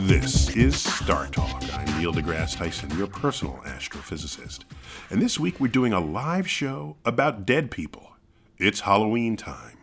This 0.00 0.54
is 0.54 0.76
Star 0.80 1.26
Talk. 1.28 1.62
I'm 1.74 1.98
Neil 1.98 2.12
deGrasse 2.12 2.56
Tyson, 2.56 2.96
your 2.98 3.06
personal 3.06 3.54
astrophysicist. 3.64 4.60
And 5.10 5.20
this 5.22 5.40
week 5.40 5.58
we're 5.58 5.68
doing 5.68 5.92
a 5.92 6.00
live 6.00 6.48
show 6.48 6.96
about 7.04 7.46
dead 7.46 7.70
people. 7.70 8.12
It's 8.58 8.80
Halloween 8.80 9.36
time, 9.36 9.78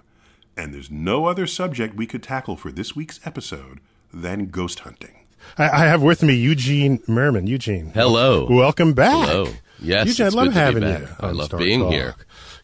and 0.56 0.74
there's 0.74 0.92
no 0.92 1.26
other 1.26 1.48
subject 1.48 1.96
we 1.96 2.06
could 2.06 2.24
tackle 2.24 2.56
for 2.56 2.72
this 2.72 2.96
week's 2.96 3.20
episode 3.26 3.80
than 4.14 4.48
ghost 4.48 4.80
hunting. 4.80 5.16
I, 5.58 5.70
I 5.70 5.86
have 5.88 6.02
with 6.02 6.24
me 6.24 6.36
Eugene 6.36 7.00
Mirman. 7.00 7.48
Eugene. 7.48 7.92
Hello. 7.94 8.46
Welcome 8.50 8.94
back. 8.94 9.28
Hello. 9.28 9.48
Yes, 9.80 10.08
Eugene, 10.08 10.26
I 10.28 10.30
love 10.30 10.36
good 10.36 10.44
to 10.46 10.50
be 10.52 10.60
having 10.60 10.82
back. 10.84 11.02
you. 11.02 11.08
I 11.20 11.32
love 11.32 11.48
Star 11.48 11.60
being 11.60 11.80
Talk. 11.82 11.92
here. 11.92 12.16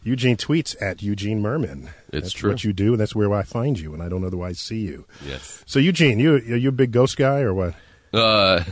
Eugene 0.02 0.36
tweets 0.36 0.74
at 0.80 1.02
Eugene 1.02 1.42
Mirman. 1.42 1.88
It's 2.12 2.22
That's 2.28 2.32
true. 2.32 2.50
what 2.50 2.64
you 2.64 2.72
do, 2.72 2.92
and 2.92 3.00
that's 3.00 3.14
where 3.14 3.32
I 3.34 3.42
find 3.42 3.78
you, 3.78 3.92
and 3.92 4.02
I 4.02 4.08
don't 4.08 4.24
otherwise 4.24 4.58
see 4.58 4.80
you. 4.80 5.04
Yes. 5.26 5.62
So, 5.66 5.78
Eugene, 5.78 6.18
you 6.18 6.34
are 6.34 6.56
you 6.56 6.70
a 6.70 6.72
big 6.72 6.90
ghost 6.92 7.16
guy 7.16 7.40
or 7.40 7.52
what? 7.52 7.74
Uh, 8.12 8.64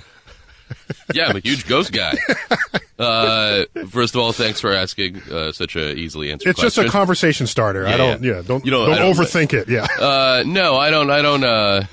yeah, 1.14 1.28
I'm 1.28 1.36
a 1.36 1.40
huge 1.40 1.66
ghost 1.66 1.92
guy. 1.92 2.14
Uh, 2.98 3.64
first 3.90 4.16
of 4.16 4.20
all, 4.20 4.32
thanks 4.32 4.60
for 4.60 4.72
asking 4.72 5.22
uh, 5.30 5.52
such 5.52 5.76
a 5.76 5.94
easily 5.94 6.32
answered 6.32 6.52
question. 6.56 6.66
It's 6.66 6.74
just 6.74 6.88
a 6.88 6.90
conversation 6.90 7.46
starter. 7.46 7.86
I 7.86 7.96
don't. 7.96 8.24
yeah. 8.24 8.34
Yeah, 8.34 8.42
don't. 8.44 8.64
You 8.64 8.72
know, 8.72 8.86
don't, 8.86 8.98
don't- 8.98 9.14
overthink 9.14 9.52
it. 9.52 9.68
Yeah. 9.68 9.86
uh, 10.00 10.42
no, 10.44 10.76
I 10.76 10.90
don't. 10.90 11.08
I 11.08 11.22
don't. 11.22 11.44
Uh, 11.44 11.84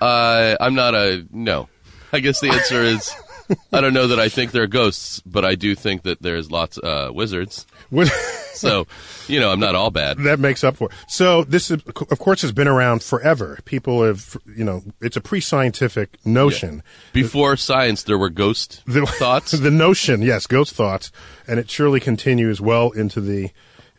uh, 0.00 0.56
I'm 0.60 0.76
not 0.76 0.94
a 0.94 1.26
no. 1.32 1.68
I 2.12 2.20
guess 2.20 2.40
the 2.40 2.50
answer 2.50 2.82
is 2.82 3.12
I 3.72 3.80
don't 3.80 3.94
know 3.94 4.06
that 4.08 4.20
I 4.20 4.28
think 4.28 4.52
they're 4.52 4.66
ghosts, 4.66 5.20
but 5.26 5.44
I 5.44 5.54
do 5.54 5.74
think 5.74 6.02
that 6.02 6.22
there's 6.22 6.50
lots 6.50 6.78
uh, 6.78 7.10
wizards. 7.12 7.66
So, 8.54 8.86
you 9.28 9.40
know, 9.40 9.50
I'm 9.50 9.58
not 9.58 9.74
all 9.74 9.90
bad. 9.90 10.18
that 10.18 10.38
makes 10.38 10.62
up 10.62 10.76
for 10.76 10.88
it. 10.88 10.94
So 11.08 11.42
this, 11.42 11.70
is, 11.70 11.82
of 11.82 12.18
course, 12.18 12.42
has 12.42 12.52
been 12.52 12.68
around 12.68 13.02
forever. 13.02 13.58
People 13.64 14.04
have, 14.04 14.36
you 14.46 14.62
know, 14.62 14.82
it's 15.00 15.16
a 15.16 15.20
pre-scientific 15.20 16.24
notion. 16.24 16.82
Before 17.12 17.56
science, 17.56 18.02
there 18.02 18.18
were 18.18 18.28
ghost 18.28 18.82
The, 18.86 19.06
thoughts. 19.06 19.50
the 19.58 19.70
notion, 19.70 20.22
yes, 20.22 20.46
ghost 20.46 20.74
thoughts, 20.74 21.10
and 21.48 21.58
it 21.58 21.70
surely 21.70 21.98
continues 21.98 22.60
well 22.60 22.90
into 22.90 23.20
the 23.20 23.50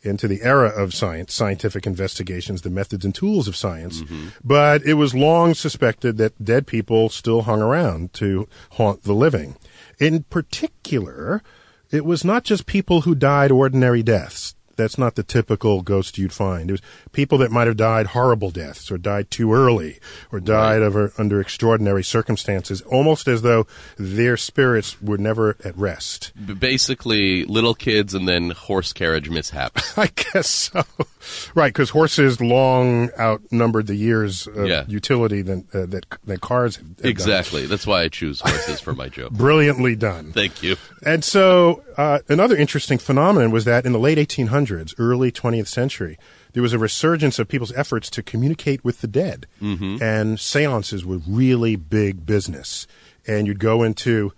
into 0.03 0.27
the 0.27 0.41
era 0.43 0.69
of 0.69 0.93
science, 0.93 1.33
scientific 1.33 1.87
investigations, 1.87 2.61
the 2.61 2.69
methods 2.69 3.05
and 3.05 3.15
tools 3.15 3.47
of 3.47 3.55
science. 3.55 4.03
But 4.43 4.83
it 4.83 4.95
was 4.95 5.15
long 5.15 5.53
suspected 5.53 6.17
that 6.17 6.43
dead 6.43 6.67
people 6.67 7.09
still 7.09 7.43
hung 7.43 7.61
around 7.61 8.13
to 8.13 8.47
haunt 8.71 9.03
the 9.03 9.13
living. 9.13 9.55
In 9.99 10.23
particular, 10.23 11.41
it 11.91 12.05
was 12.05 12.23
not 12.25 12.43
just 12.43 12.65
people 12.65 13.01
who 13.01 13.15
died 13.15 13.51
ordinary 13.51 14.03
deaths. 14.03 14.55
That's 14.75 14.97
not 14.97 15.15
the 15.15 15.23
typical 15.23 15.81
ghost 15.81 16.17
you'd 16.17 16.33
find. 16.33 16.69
It 16.69 16.73
was 16.73 16.81
people 17.11 17.37
that 17.39 17.51
might 17.51 17.67
have 17.67 17.77
died 17.77 18.07
horrible 18.07 18.49
deaths 18.51 18.91
or 18.91 18.97
died 18.97 19.29
too 19.29 19.53
early 19.53 19.99
or 20.31 20.39
died 20.39 20.81
over, 20.81 21.13
under 21.17 21.39
extraordinary 21.39 22.03
circumstances, 22.03 22.81
almost 22.81 23.27
as 23.27 23.41
though 23.43 23.67
their 23.97 24.35
spirits 24.37 25.01
were 25.01 25.17
never 25.17 25.55
at 25.63 25.77
rest. 25.77 26.31
Basically, 26.59 27.45
little 27.45 27.75
kids 27.75 28.13
and 28.13 28.27
then 28.27 28.49
horse 28.51 28.93
carriage 28.93 29.29
mishaps. 29.29 29.97
I 29.97 30.07
guess 30.07 30.47
so. 30.49 30.83
Right, 31.55 31.71
because 31.73 31.91
horses 31.91 32.41
long 32.41 33.09
outnumbered 33.19 33.87
the 33.87 33.95
years 33.95 34.47
of 34.47 34.65
Yeah. 34.67 34.85
utility 34.87 35.41
than, 35.41 35.67
uh, 35.73 35.85
that, 35.85 36.05
that 36.25 36.41
cars 36.41 36.77
have, 36.77 36.87
have 36.87 36.97
done. 36.97 37.11
exactly. 37.11 37.65
That's 37.65 37.85
why 37.85 38.01
I 38.01 38.07
choose 38.09 38.41
horses 38.41 38.79
for 38.81 38.93
my 38.93 39.07
joke. 39.09 39.31
Brilliantly 39.33 39.95
done. 39.95 40.31
Thank 40.33 40.63
you. 40.63 40.75
And 41.05 41.23
so, 41.23 41.83
uh, 41.97 42.19
another 42.29 42.55
interesting 42.55 42.97
phenomenon 42.97 43.51
was 43.51 43.65
that 43.65 43.85
in 43.85 43.91
the 43.91 43.99
late 43.99 44.17
1800s, 44.17 44.62
early 44.97 45.31
20th 45.31 45.67
century, 45.67 46.17
there 46.53 46.63
was 46.63 46.73
a 46.73 46.79
resurgence 46.79 47.39
of 47.39 47.47
people's 47.47 47.73
efforts 47.73 48.09
to 48.11 48.23
communicate 48.23 48.83
with 48.83 49.01
the 49.01 49.07
dead. 49.07 49.47
Mm-hmm. 49.61 50.01
And 50.01 50.39
seances 50.39 51.05
were 51.05 51.19
really 51.27 51.75
big 51.75 52.25
business. 52.25 52.87
And 53.27 53.47
you'd 53.47 53.59
go 53.59 53.83
into, 53.83 54.33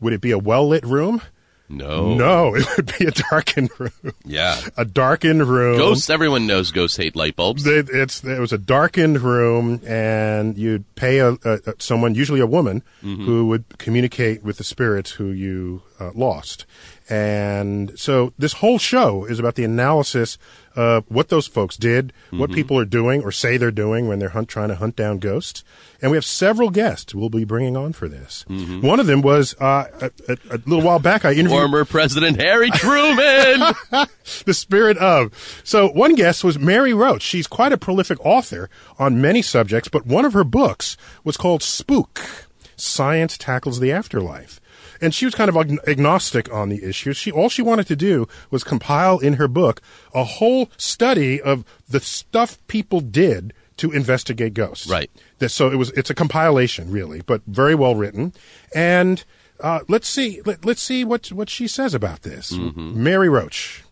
would 0.00 0.12
it 0.12 0.20
be 0.20 0.30
a 0.30 0.38
well 0.38 0.68
lit 0.68 0.84
room? 0.84 1.22
No. 1.70 2.14
No, 2.14 2.54
it 2.56 2.66
would 2.76 2.92
be 2.98 3.06
a 3.06 3.12
darkened 3.12 3.70
room. 3.78 4.14
Yeah. 4.24 4.60
A 4.76 4.84
darkened 4.84 5.46
room. 5.46 5.78
Ghosts, 5.78 6.10
everyone 6.10 6.46
knows 6.46 6.72
ghosts 6.72 6.96
hate 6.96 7.14
light 7.14 7.36
bulbs. 7.36 7.64
It, 7.64 7.88
it's 7.90 8.24
it 8.24 8.40
was 8.40 8.52
a 8.52 8.58
darkened 8.58 9.20
room, 9.20 9.80
and 9.86 10.58
you'd 10.58 10.92
pay 10.96 11.20
a, 11.20 11.38
a, 11.44 11.74
someone, 11.78 12.16
usually 12.16 12.40
a 12.40 12.46
woman, 12.46 12.82
who 13.00 13.46
would 13.46 13.78
communicate 13.78 14.42
with 14.42 14.58
the 14.58 14.64
spirits 14.64 15.12
who 15.12 15.26
you 15.26 15.82
uh, 16.00 16.10
lost. 16.14 16.66
And 17.10 17.98
so 17.98 18.32
this 18.38 18.52
whole 18.54 18.78
show 18.78 19.24
is 19.24 19.40
about 19.40 19.56
the 19.56 19.64
analysis 19.64 20.38
of 20.76 21.04
what 21.08 21.28
those 21.28 21.48
folks 21.48 21.76
did, 21.76 22.12
what 22.30 22.52
people 22.52 22.78
are 22.78 22.84
doing 22.84 23.22
or 23.24 23.32
say 23.32 23.56
they're 23.56 23.72
doing 23.72 24.06
when 24.06 24.20
they're 24.20 24.28
hunt, 24.28 24.48
trying 24.48 24.68
to 24.68 24.76
hunt 24.76 24.94
down 24.94 25.18
ghosts. 25.18 25.64
And 26.00 26.12
we 26.12 26.16
have 26.16 26.24
several 26.24 26.70
guests 26.70 27.12
we'll 27.12 27.28
be 27.28 27.44
bringing 27.44 27.76
on 27.76 27.92
for 27.94 28.08
this. 28.08 28.44
One 28.48 29.00
of 29.00 29.06
them 29.06 29.22
was 29.22 29.54
uh, 29.60 29.86
a, 30.00 30.10
a, 30.28 30.36
a 30.50 30.58
little 30.66 30.82
while 30.82 31.00
back. 31.00 31.24
I 31.24 31.32
interviewed 31.32 31.50
Former 31.50 31.84
President 31.84 32.40
Harry 32.40 32.70
Truman. 32.70 33.74
the 34.44 34.54
spirit 34.54 34.96
of. 34.98 35.32
So 35.64 35.88
one 35.88 36.14
guest 36.14 36.44
was 36.44 36.60
Mary 36.60 36.94
Roach. 36.94 37.22
She's 37.22 37.48
quite 37.48 37.72
a 37.72 37.76
prolific 37.76 38.24
author 38.24 38.70
on 39.00 39.20
many 39.20 39.42
subjects, 39.42 39.88
but 39.88 40.06
one 40.06 40.24
of 40.24 40.32
her 40.34 40.44
books 40.44 40.96
was 41.24 41.36
called 41.36 41.64
Spook: 41.64 42.46
Science 42.76 43.36
Tackles 43.36 43.80
the 43.80 43.90
Afterlife. 43.90 44.60
And 45.00 45.14
she 45.14 45.24
was 45.24 45.34
kind 45.34 45.48
of 45.48 45.56
ag- 45.56 45.78
agnostic 45.86 46.52
on 46.52 46.68
the 46.68 46.84
issue. 46.84 47.12
She 47.12 47.30
all 47.32 47.48
she 47.48 47.62
wanted 47.62 47.86
to 47.88 47.96
do 47.96 48.28
was 48.50 48.62
compile 48.64 49.18
in 49.18 49.34
her 49.34 49.48
book 49.48 49.80
a 50.14 50.24
whole 50.24 50.70
study 50.76 51.40
of 51.40 51.64
the 51.88 52.00
stuff 52.00 52.58
people 52.66 53.00
did 53.00 53.52
to 53.78 53.90
investigate 53.92 54.52
ghosts. 54.54 54.86
Right. 54.86 55.10
That- 55.38 55.48
So 55.50 55.70
it 55.70 55.76
was 55.76 55.90
it's 55.92 56.10
a 56.10 56.14
compilation 56.14 56.90
really, 56.90 57.22
but 57.22 57.40
very 57.46 57.74
well 57.74 57.94
written. 57.94 58.32
And 58.74 59.24
uh, 59.60 59.80
let's 59.88 60.08
see 60.08 60.40
let, 60.44 60.64
let's 60.64 60.82
see 60.82 61.04
what 61.04 61.32
what 61.32 61.48
she 61.48 61.66
says 61.68 61.94
about 61.94 62.22
this. 62.22 62.52
Mary 62.52 63.28
Roach. 63.28 63.84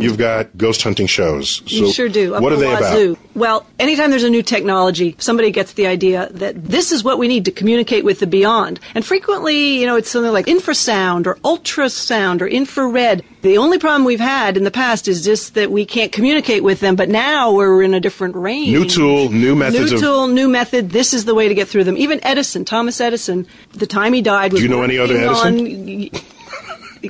You've 0.00 0.18
got 0.18 0.56
ghost 0.56 0.82
hunting 0.82 1.06
shows. 1.06 1.62
So 1.66 1.86
you 1.86 1.92
sure 1.92 2.08
do. 2.08 2.34
Up 2.34 2.42
What 2.42 2.52
are 2.52 2.56
they 2.56 2.66
wazoo. 2.66 3.12
about? 3.12 3.36
Well, 3.36 3.66
anytime 3.78 4.10
there's 4.10 4.24
a 4.24 4.30
new 4.30 4.42
technology, 4.42 5.14
somebody 5.18 5.50
gets 5.50 5.72
the 5.74 5.86
idea 5.86 6.28
that 6.32 6.62
this 6.62 6.92
is 6.92 7.02
what 7.04 7.18
we 7.18 7.28
need 7.28 7.44
to 7.46 7.50
communicate 7.50 8.04
with 8.04 8.18
the 8.18 8.26
beyond. 8.26 8.80
And 8.94 9.04
frequently, 9.04 9.78
you 9.80 9.86
know, 9.86 9.96
it's 9.96 10.10
something 10.10 10.32
like 10.32 10.46
infrasound 10.46 11.26
or 11.26 11.36
ultrasound 11.36 12.40
or 12.42 12.46
infrared. 12.48 13.22
The 13.42 13.58
only 13.58 13.78
problem 13.78 14.04
we've 14.04 14.20
had 14.20 14.56
in 14.56 14.64
the 14.64 14.70
past 14.70 15.08
is 15.08 15.24
just 15.24 15.54
that 15.54 15.70
we 15.70 15.84
can't 15.86 16.12
communicate 16.12 16.62
with 16.62 16.80
them, 16.80 16.94
but 16.96 17.08
now 17.08 17.52
we're 17.52 17.82
in 17.82 17.94
a 17.94 18.00
different 18.00 18.36
range. 18.36 18.68
New 18.70 18.84
tool, 18.84 19.30
new 19.30 19.54
methods 19.56 19.92
New 19.92 19.98
tool, 19.98 20.26
new 20.28 20.48
method. 20.48 20.90
This 20.90 21.14
is 21.14 21.24
the 21.24 21.34
way 21.34 21.48
to 21.48 21.54
get 21.54 21.68
through 21.68 21.84
them. 21.84 21.96
Even 21.96 22.20
Edison, 22.24 22.64
Thomas 22.64 23.00
Edison, 23.00 23.46
the 23.72 23.86
time 23.86 24.12
he 24.12 24.22
died 24.22 24.52
was 24.52 24.60
Do 24.60 24.66
you 24.66 24.70
know 24.70 24.82
any 24.82 24.98
other 24.98 25.14
working 25.14 26.10
on- 26.14 26.22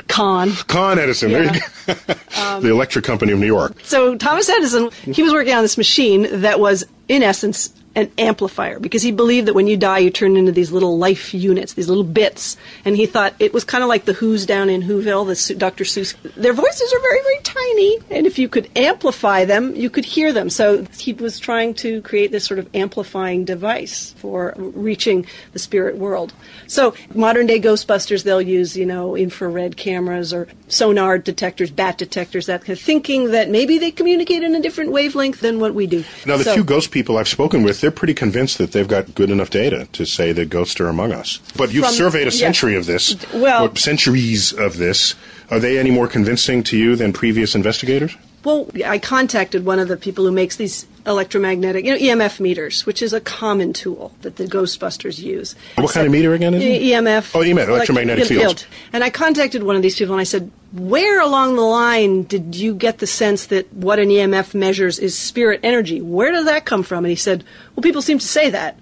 Con. 0.08 0.52
Con 0.68 0.98
Edison. 0.98 1.32
There 1.32 1.44
you 1.44 1.60
go. 1.60 2.14
Um, 2.40 2.62
the 2.62 2.70
electric 2.70 3.04
company 3.04 3.32
of 3.32 3.38
New 3.38 3.46
York. 3.46 3.74
So 3.82 4.16
Thomas 4.16 4.48
Edison, 4.48 4.90
he 5.04 5.22
was 5.22 5.32
working 5.32 5.54
on 5.54 5.62
this 5.62 5.76
machine 5.76 6.28
that 6.30 6.60
was, 6.60 6.84
in 7.08 7.22
essence, 7.22 7.70
an 7.94 8.10
amplifier 8.18 8.78
because 8.78 9.02
he 9.02 9.12
believed 9.12 9.48
that 9.48 9.54
when 9.54 9.66
you 9.66 9.76
die, 9.76 9.98
you 9.98 10.10
turn 10.10 10.36
into 10.36 10.52
these 10.52 10.72
little 10.72 10.98
life 10.98 11.34
units, 11.34 11.74
these 11.74 11.88
little 11.88 12.04
bits. 12.04 12.56
And 12.84 12.96
he 12.96 13.06
thought 13.06 13.34
it 13.38 13.52
was 13.52 13.64
kind 13.64 13.82
of 13.82 13.88
like 13.88 14.04
the 14.04 14.12
Who's 14.14 14.46
down 14.46 14.70
in 14.70 14.82
Whoville, 14.82 15.26
the 15.26 15.54
Dr. 15.54 15.84
Seuss. 15.84 16.14
Their 16.34 16.52
voices 16.52 16.92
are 16.92 17.00
very, 17.00 17.20
very 17.22 17.38
tiny, 17.42 17.98
and 18.10 18.26
if 18.26 18.38
you 18.38 18.48
could 18.48 18.70
amplify 18.76 19.44
them, 19.44 19.74
you 19.74 19.90
could 19.90 20.04
hear 20.04 20.32
them. 20.32 20.48
So 20.50 20.84
he 20.98 21.12
was 21.12 21.38
trying 21.38 21.74
to 21.74 22.00
create 22.02 22.32
this 22.32 22.44
sort 22.44 22.58
of 22.58 22.68
amplifying 22.74 23.44
device 23.44 24.14
for 24.18 24.54
reaching 24.56 25.26
the 25.52 25.58
spirit 25.58 25.96
world. 25.96 26.32
So 26.66 26.94
modern 27.14 27.46
day 27.46 27.60
Ghostbusters, 27.60 28.24
they'll 28.24 28.40
use 28.40 28.76
you 28.76 28.86
know 28.86 29.16
infrared 29.16 29.76
cameras 29.76 30.32
or 30.32 30.48
sonar 30.68 31.18
detectors, 31.18 31.70
bat 31.70 31.98
detectors, 31.98 32.46
that 32.46 32.62
kind 32.62 32.70
of 32.78 32.80
thinking 32.80 33.32
that 33.32 33.50
maybe 33.50 33.78
they 33.78 33.90
communicate 33.90 34.42
in 34.42 34.54
a 34.54 34.60
different 34.60 34.92
wavelength 34.92 35.40
than 35.40 35.60
what 35.60 35.74
we 35.74 35.86
do. 35.86 36.04
Now, 36.26 36.36
the 36.36 36.44
So- 36.44 36.54
few 36.54 36.64
ghost 36.64 36.90
people 36.90 37.18
I've 37.18 37.28
spoken 37.28 37.62
with, 37.62 37.81
they're 37.82 37.90
pretty 37.90 38.14
convinced 38.14 38.56
that 38.58 38.72
they've 38.72 38.88
got 38.88 39.14
good 39.14 39.28
enough 39.28 39.50
data 39.50 39.86
to 39.92 40.06
say 40.06 40.32
that 40.32 40.48
ghosts 40.48 40.80
are 40.80 40.88
among 40.88 41.12
us. 41.12 41.40
But 41.56 41.74
you've 41.74 41.84
From- 41.84 41.94
surveyed 41.94 42.28
a 42.28 42.30
yeah. 42.30 42.38
century 42.38 42.76
of 42.76 42.86
this, 42.86 43.14
Well- 43.34 43.74
centuries 43.76 44.52
of 44.54 44.78
this. 44.78 45.14
Are 45.50 45.58
they 45.60 45.76
any 45.78 45.90
more 45.90 46.06
convincing 46.08 46.62
to 46.64 46.78
you 46.78 46.96
than 46.96 47.12
previous 47.12 47.54
investigators? 47.54 48.16
Well, 48.44 48.68
I 48.86 48.98
contacted 48.98 49.64
one 49.66 49.78
of 49.78 49.88
the 49.88 49.96
people 49.96 50.24
who 50.24 50.32
makes 50.32 50.56
these 50.56 50.86
electromagnetic, 51.06 51.84
you 51.84 51.92
know, 51.92 51.98
EMF 51.98 52.40
meters, 52.40 52.86
which 52.86 53.02
is 53.02 53.12
a 53.12 53.20
common 53.20 53.72
tool 53.72 54.12
that 54.22 54.36
the 54.36 54.44
Ghostbusters 54.44 55.18
use. 55.18 55.54
What 55.76 55.90
I 55.90 55.92
kind 55.92 56.06
of 56.06 56.12
meter 56.12 56.32
again 56.34 56.54
is 56.54 56.62
it? 56.62 56.82
EMF. 56.82 57.32
Oh, 57.34 57.40
EMF, 57.40 57.68
electromagnetic 57.68 58.30
elect- 58.30 58.40
fields. 58.40 58.66
And 58.92 59.04
I 59.04 59.10
contacted 59.10 59.62
one 59.62 59.76
of 59.76 59.82
these 59.82 59.96
people 59.96 60.14
and 60.14 60.20
I 60.20 60.24
said, 60.24 60.50
where 60.72 61.20
along 61.20 61.56
the 61.56 61.62
line 61.62 62.22
did 62.22 62.54
you 62.54 62.74
get 62.74 62.98
the 62.98 63.06
sense 63.06 63.46
that 63.46 63.72
what 63.72 63.98
an 63.98 64.08
EMF 64.08 64.54
measures 64.54 64.98
is 64.98 65.16
spirit 65.16 65.60
energy? 65.62 66.00
Where 66.00 66.32
does 66.32 66.46
that 66.46 66.64
come 66.64 66.82
from? 66.82 67.04
And 67.04 67.10
he 67.10 67.16
said, 67.16 67.44
well, 67.76 67.82
people 67.82 68.02
seem 68.02 68.18
to 68.18 68.26
say 68.26 68.50
that. 68.50 68.78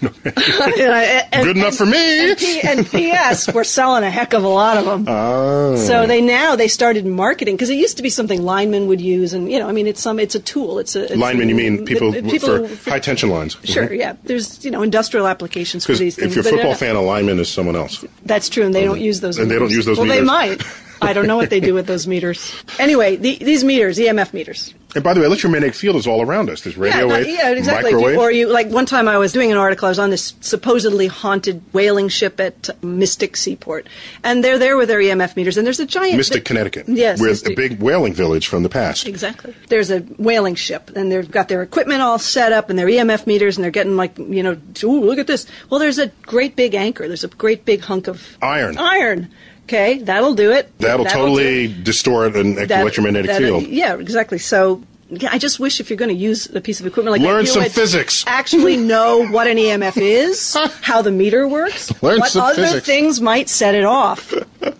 And 0.02 1.32
and- 1.32 1.44
Good 1.44 1.56
enough 1.56 1.74
for 1.74 1.86
me. 1.86 2.30
And, 2.30 2.38
P- 2.38 2.60
and 2.60 2.86
P.S. 2.88 3.52
We're 3.52 3.64
selling 3.64 4.04
a 4.04 4.10
heck 4.10 4.32
of 4.32 4.44
a 4.44 4.48
lot 4.48 4.76
of 4.76 4.84
them. 4.84 5.04
Oh. 5.08 5.76
So 5.76 6.06
they 6.06 6.20
now 6.20 6.54
they 6.54 6.68
started 6.68 7.06
marketing 7.06 7.56
because 7.56 7.70
it 7.70 7.74
used 7.76 7.96
to 7.96 8.02
be 8.02 8.10
something 8.10 8.42
linemen 8.44 8.86
would 8.88 9.00
use, 9.00 9.32
and 9.32 9.50
you 9.50 9.58
know, 9.58 9.68
I 9.68 9.72
mean, 9.72 9.86
it's 9.86 10.00
some 10.00 10.20
it's 10.20 10.34
a 10.34 10.40
tool. 10.40 10.78
It's 10.78 10.94
a 10.94 11.04
it's 11.04 11.16
Linemen, 11.16 11.48
you 11.48 11.54
mean 11.54 11.84
people, 11.84 12.14
it- 12.14 12.40
for, 12.40 12.66
who- 12.66 12.90
high 12.90 13.00
tension 13.00 13.30
lines? 13.30 13.56
Sure, 13.64 13.92
yeah. 13.92 14.14
There's 14.24 14.64
you 14.64 14.70
know 14.70 14.82
industrial 14.82 15.26
applications 15.26 15.84
for 15.86 15.94
these 15.94 16.14
things. 16.16 16.36
if 16.36 16.44
you're 16.44 16.54
a 16.54 16.56
football 16.56 16.74
fan, 16.74 16.94
a 16.94 17.02
lineman 17.02 17.38
is 17.40 17.48
someone 17.48 17.74
else. 17.76 18.04
that's 18.24 18.48
true, 18.48 18.64
and 18.64 18.74
they 18.74 18.84
don't 18.84 19.00
use 19.00 19.20
those. 19.20 19.38
And 19.38 19.50
they 19.50 19.58
don't 19.58 19.70
use 19.70 19.84
those 19.86 19.98
well, 19.98 20.06
meters. 20.06 20.20
they 20.20 20.24
might. 20.24 20.62
I 21.02 21.12
don't 21.12 21.26
know 21.26 21.36
what 21.36 21.50
they 21.50 21.60
do 21.60 21.74
with 21.74 21.86
those 21.86 22.06
meters. 22.06 22.54
Anyway, 22.78 23.16
the, 23.16 23.36
these 23.36 23.64
meters, 23.64 23.98
EMF 23.98 24.32
meters. 24.32 24.74
And 24.94 25.04
by 25.04 25.12
the 25.12 25.20
way, 25.20 25.26
electromagnetic 25.26 25.74
field 25.74 25.96
is 25.96 26.06
all 26.06 26.22
around 26.22 26.48
us. 26.48 26.62
There's 26.62 26.78
radio 26.78 27.06
yeah, 27.06 27.12
wave, 27.12 27.26
no, 27.26 27.32
yeah, 27.32 27.50
exactly. 27.50 27.92
Microwave. 27.92 28.18
Or 28.18 28.30
you 28.30 28.48
like 28.50 28.68
one 28.68 28.86
time 28.86 29.08
I 29.08 29.18
was 29.18 29.30
doing 29.30 29.52
an 29.52 29.58
article. 29.58 29.84
I 29.84 29.90
was 29.90 29.98
on 29.98 30.08
this 30.08 30.32
supposedly 30.40 31.06
haunted 31.06 31.62
whaling 31.74 32.08
ship 32.08 32.40
at 32.40 32.70
Mystic 32.82 33.36
Seaport, 33.36 33.88
and 34.24 34.42
they're 34.42 34.58
there 34.58 34.78
with 34.78 34.88
their 34.88 35.00
EMF 35.00 35.36
meters, 35.36 35.58
and 35.58 35.66
there's 35.66 35.80
a 35.80 35.86
giant 35.86 36.16
Mystic, 36.16 36.46
Connecticut. 36.46 36.88
Yes, 36.88 37.20
Mystic- 37.20 37.52
a 37.52 37.56
big 37.56 37.80
whaling 37.80 38.14
village 38.14 38.46
from 38.46 38.62
the 38.62 38.70
past. 38.70 39.06
Exactly. 39.06 39.54
There's 39.68 39.90
a 39.90 40.00
whaling 40.00 40.54
ship, 40.54 40.90
and 40.96 41.12
they've 41.12 41.30
got 41.30 41.48
their 41.48 41.60
equipment 41.60 42.00
all 42.00 42.18
set 42.18 42.52
up, 42.52 42.70
and 42.70 42.78
their 42.78 42.86
EMF 42.86 43.26
meters, 43.26 43.58
and 43.58 43.64
they're 43.64 43.70
getting 43.70 43.96
like, 43.96 44.16
you 44.16 44.42
know, 44.42 44.56
ooh, 44.82 45.04
look 45.04 45.18
at 45.18 45.26
this. 45.26 45.46
Well, 45.68 45.78
there's 45.78 45.98
a 45.98 46.06
great 46.22 46.56
big 46.56 46.74
anchor. 46.74 47.06
There's 47.06 47.24
a 47.24 47.28
great 47.28 47.66
big 47.66 47.82
hunk 47.82 48.08
of 48.08 48.38
Iron. 48.40 48.78
Iron. 48.78 49.30
Okay, 49.66 49.98
that'll 49.98 50.34
do 50.34 50.52
it. 50.52 50.70
That'll, 50.78 51.04
do 51.04 51.10
totally 51.10 51.64
it. 51.64 51.82
distort 51.84 52.36
an 52.36 52.54
That- 52.54 52.70
electromagnetic 52.82 53.30
that- 53.30 53.38
field. 53.40 53.66
Yeah, 53.66 53.96
exactly. 53.98 54.38
So. 54.38 54.82
I 55.30 55.38
just 55.38 55.60
wish 55.60 55.78
if 55.78 55.88
you're 55.88 55.96
going 55.96 56.08
to 56.08 56.16
use 56.16 56.52
a 56.52 56.60
piece 56.60 56.80
of 56.80 56.86
equipment 56.86 57.12
like 57.12 57.20
Learn 57.22 57.36
that, 57.36 57.42
you 57.42 57.52
some 57.52 57.62
would 57.62 57.70
physics. 57.70 58.24
Actually, 58.26 58.76
know 58.76 59.24
what 59.28 59.46
an 59.46 59.56
EMF 59.56 59.96
is, 59.98 60.56
how 60.82 61.00
the 61.00 61.12
meter 61.12 61.46
works, 61.46 61.92
Learn 62.02 62.18
what 62.18 62.30
some 62.32 62.42
other 62.42 62.56
physics. 62.66 62.86
things 62.86 63.20
might 63.20 63.48
set 63.48 63.76
it 63.76 63.84
off. 63.84 64.34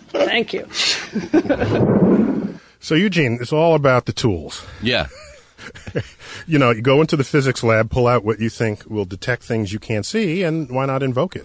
Thank 0.09 0.51
you. 0.51 0.67
So, 2.81 2.95
Eugene, 2.95 3.37
it's 3.41 3.53
all 3.53 3.73
about 3.75 4.05
the 4.05 4.13
tools. 4.13 4.65
Yeah. 4.81 5.07
You 6.45 6.59
know, 6.59 6.71
you 6.71 6.81
go 6.81 7.01
into 7.01 7.17
the 7.17 7.25
physics 7.25 7.61
lab, 7.61 7.89
pull 7.89 8.07
out 8.07 8.23
what 8.23 8.39
you 8.39 8.49
think 8.49 8.85
will 8.89 9.03
detect 9.03 9.43
things 9.43 9.73
you 9.73 9.79
can't 9.79 10.05
see, 10.05 10.43
and 10.43 10.69
why 10.69 10.85
not 10.85 11.03
invoke 11.03 11.35
it? 11.35 11.43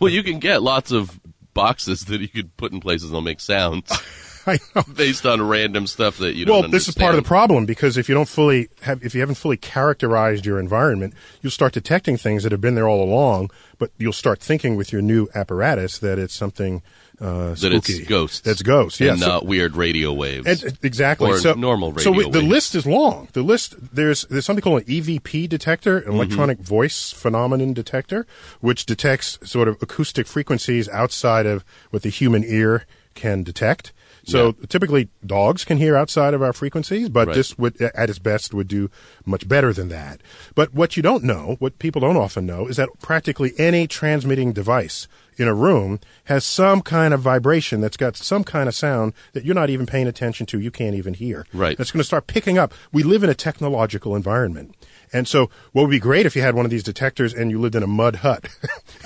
Well, 0.00 0.10
you 0.10 0.24
can 0.24 0.40
get 0.40 0.60
lots 0.60 0.90
of 0.90 1.19
boxes 1.54 2.04
that 2.06 2.20
you 2.20 2.28
could 2.28 2.56
put 2.56 2.72
in 2.72 2.80
places 2.80 3.10
that'll 3.10 3.20
make 3.20 3.40
sounds 3.40 3.90
based 4.94 5.26
on 5.26 5.46
random 5.46 5.86
stuff 5.86 6.18
that 6.18 6.34
you 6.34 6.44
don't 6.44 6.62
Well, 6.62 6.70
this 6.70 6.88
is 6.88 6.94
part 6.94 7.14
of 7.14 7.22
the 7.22 7.26
problem 7.26 7.66
because 7.66 7.96
if 7.96 8.08
you 8.08 8.14
don't 8.14 8.28
fully 8.28 8.68
have, 8.82 9.04
if 9.04 9.14
you 9.14 9.20
haven't 9.20 9.36
fully 9.36 9.56
characterized 9.56 10.46
your 10.46 10.58
environment, 10.58 11.14
you'll 11.42 11.50
start 11.50 11.72
detecting 11.72 12.16
things 12.16 12.42
that 12.42 12.52
have 12.52 12.60
been 12.60 12.74
there 12.74 12.88
all 12.88 13.02
along, 13.02 13.50
but 13.78 13.90
you'll 13.98 14.12
start 14.12 14.40
thinking 14.40 14.76
with 14.76 14.92
your 14.92 15.02
new 15.02 15.28
apparatus 15.34 15.98
that 15.98 16.18
it's 16.18 16.34
something 16.34 16.82
uh, 17.20 17.50
That 17.50 17.58
spooky. 17.58 17.92
it's 17.94 18.08
ghosts. 18.08 18.40
That's 18.40 18.62
ghosts. 18.62 18.98
Yeah. 19.00 19.10
And 19.12 19.20
so- 19.20 19.26
not 19.28 19.46
weird 19.46 19.76
radio 19.76 20.12
waves. 20.12 20.46
And- 20.46 20.78
exactly. 20.82 21.30
Or 21.30 21.38
so 21.38 21.52
normal 21.54 21.96
So 21.98 22.10
radio 22.12 22.26
we- 22.28 22.32
the 22.32 22.42
list 22.42 22.74
is 22.74 22.86
long. 22.86 23.28
The 23.32 23.42
list 23.42 23.74
there's 23.94 24.24
there's 24.30 24.44
something 24.46 24.62
called 24.62 24.82
an 24.82 24.88
EVP 24.88 25.48
detector, 25.48 25.98
an 25.98 26.04
Mm-hmm. 26.04 26.12
electronic 26.14 26.58
voice 26.60 27.12
phenomenon 27.12 27.72
detector, 27.74 28.26
which 28.60 28.86
detects 28.86 29.38
sort 29.44 29.68
of 29.68 29.76
acoustic 29.82 30.26
frequencies 30.26 30.88
outside 30.88 31.46
of 31.46 31.64
what 31.90 32.02
the 32.02 32.08
human 32.10 32.42
ear 32.44 32.86
can 33.14 33.42
detect. 33.42 33.92
So 34.24 34.46
Yeah. 34.46 34.66
typically 34.68 35.08
dogs 35.24 35.64
can 35.64 35.78
hear 35.78 35.96
outside 35.96 36.34
of 36.34 36.42
our 36.42 36.52
frequencies, 36.52 37.08
but 37.08 37.28
Right. 37.28 37.36
this 37.36 37.56
would 37.58 37.80
at 37.80 38.10
its 38.10 38.18
best 38.18 38.52
would 38.54 38.68
do 38.68 38.90
much 39.24 39.48
better 39.48 39.72
than 39.72 39.88
that. 39.88 40.20
But 40.54 40.74
what 40.74 40.96
you 40.96 41.02
don't 41.02 41.24
know, 41.24 41.56
what 41.58 41.78
people 41.78 42.00
don't 42.00 42.16
often 42.16 42.46
know, 42.46 42.66
is 42.66 42.76
that 42.76 42.88
practically 43.00 43.52
any 43.58 43.86
transmitting 43.86 44.52
device 44.52 45.08
in 45.36 45.48
a 45.48 45.54
room 45.54 46.00
has 46.24 46.44
some 46.44 46.82
kind 46.82 47.14
of 47.14 47.20
vibration 47.20 47.80
that's 47.80 47.96
got 47.96 48.14
some 48.14 48.44
kind 48.44 48.68
of 48.68 48.74
sound 48.74 49.14
that 49.32 49.44
you're 49.44 49.54
not 49.54 49.70
even 49.70 49.86
paying 49.86 50.06
attention 50.06 50.44
to, 50.44 50.60
you 50.60 50.70
can't 50.70 50.94
even 50.94 51.14
hear. 51.14 51.46
Right. 51.54 51.78
That's 51.78 51.90
going 51.90 52.00
to 52.00 52.04
start 52.04 52.26
picking 52.26 52.58
up. 52.58 52.74
We 52.92 53.02
live 53.02 53.24
in 53.24 53.30
a 53.30 53.34
technological 53.34 54.14
environment. 54.14 54.74
And 55.12 55.26
so 55.26 55.48
what 55.72 55.82
would 55.82 55.90
be 55.90 55.98
great 55.98 56.26
if 56.26 56.36
you 56.36 56.42
had 56.42 56.54
one 56.54 56.66
of 56.66 56.70
these 56.70 56.82
detectors 56.82 57.32
and 57.32 57.50
you 57.50 57.58
lived 57.58 57.74
in 57.74 57.82
a 57.82 57.86
mud 57.86 58.16
hut. 58.16 58.48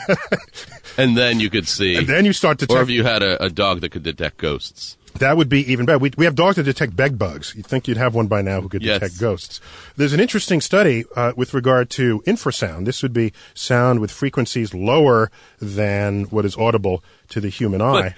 and 0.98 1.16
then 1.16 1.40
you 1.40 1.50
could 1.50 1.68
see. 1.68 1.96
and 1.96 2.06
then 2.06 2.24
you 2.24 2.32
start 2.32 2.58
to 2.58 2.66
or 2.70 2.82
if 2.82 2.90
you 2.90 3.04
had 3.04 3.22
a, 3.22 3.42
a 3.42 3.48
dog 3.50 3.80
that 3.80 3.90
could 3.90 4.02
detect 4.02 4.38
ghosts. 4.38 4.96
That 5.24 5.36
would 5.38 5.48
be 5.48 5.72
even 5.72 5.86
better. 5.86 5.98
We, 5.98 6.12
we 6.18 6.26
have 6.26 6.34
dogs 6.34 6.56
that 6.56 6.64
detect 6.64 6.94
bed 6.94 7.18
bugs. 7.18 7.54
You'd 7.56 7.66
think 7.66 7.88
you'd 7.88 7.96
have 7.96 8.14
one 8.14 8.26
by 8.26 8.42
now 8.42 8.60
who 8.60 8.68
could 8.68 8.82
Yes. 8.82 9.00
detect 9.00 9.18
ghosts. 9.20 9.60
There's 9.96 10.12
an 10.12 10.20
interesting 10.20 10.60
study 10.60 11.04
uh, 11.16 11.32
with 11.34 11.54
regard 11.54 11.88
to 11.90 12.20
infrasound. 12.26 12.84
This 12.84 13.02
would 13.02 13.12
be 13.14 13.32
sound 13.54 14.00
with 14.00 14.10
frequencies 14.10 14.74
lower 14.74 15.30
than 15.60 16.24
what 16.24 16.44
is 16.44 16.56
audible 16.56 17.02
to 17.30 17.40
the 17.40 17.48
human 17.48 17.80
eye. 17.80 18.14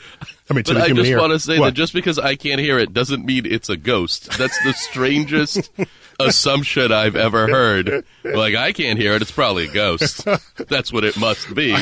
I 0.50 0.54
mean, 0.54 0.64
to 0.64 0.74
But 0.74 0.78
the 0.80 0.84
I 0.84 0.86
human 0.88 1.04
just 1.04 1.20
want 1.20 1.32
to 1.32 1.38
say 1.38 1.58
What? 1.60 1.66
that 1.66 1.74
just 1.74 1.92
because 1.92 2.18
I 2.18 2.34
can't 2.34 2.60
hear 2.60 2.78
it 2.78 2.92
doesn't 2.92 3.24
mean 3.24 3.46
it's 3.46 3.68
a 3.68 3.76
ghost. 3.76 4.36
That's 4.36 4.58
the 4.64 4.72
strangest 4.72 5.70
assumption 6.20 6.92
I've 6.92 7.16
ever 7.16 7.46
heard. 7.48 8.04
Like 8.24 8.54
I 8.56 8.72
can't 8.72 8.98
hear 8.98 9.12
it, 9.14 9.22
it's 9.22 9.30
probably 9.30 9.66
a 9.68 9.72
ghost. 9.72 10.24
That's 10.68 10.92
what 10.92 11.04
it 11.04 11.16
must 11.18 11.54
be. 11.54 11.76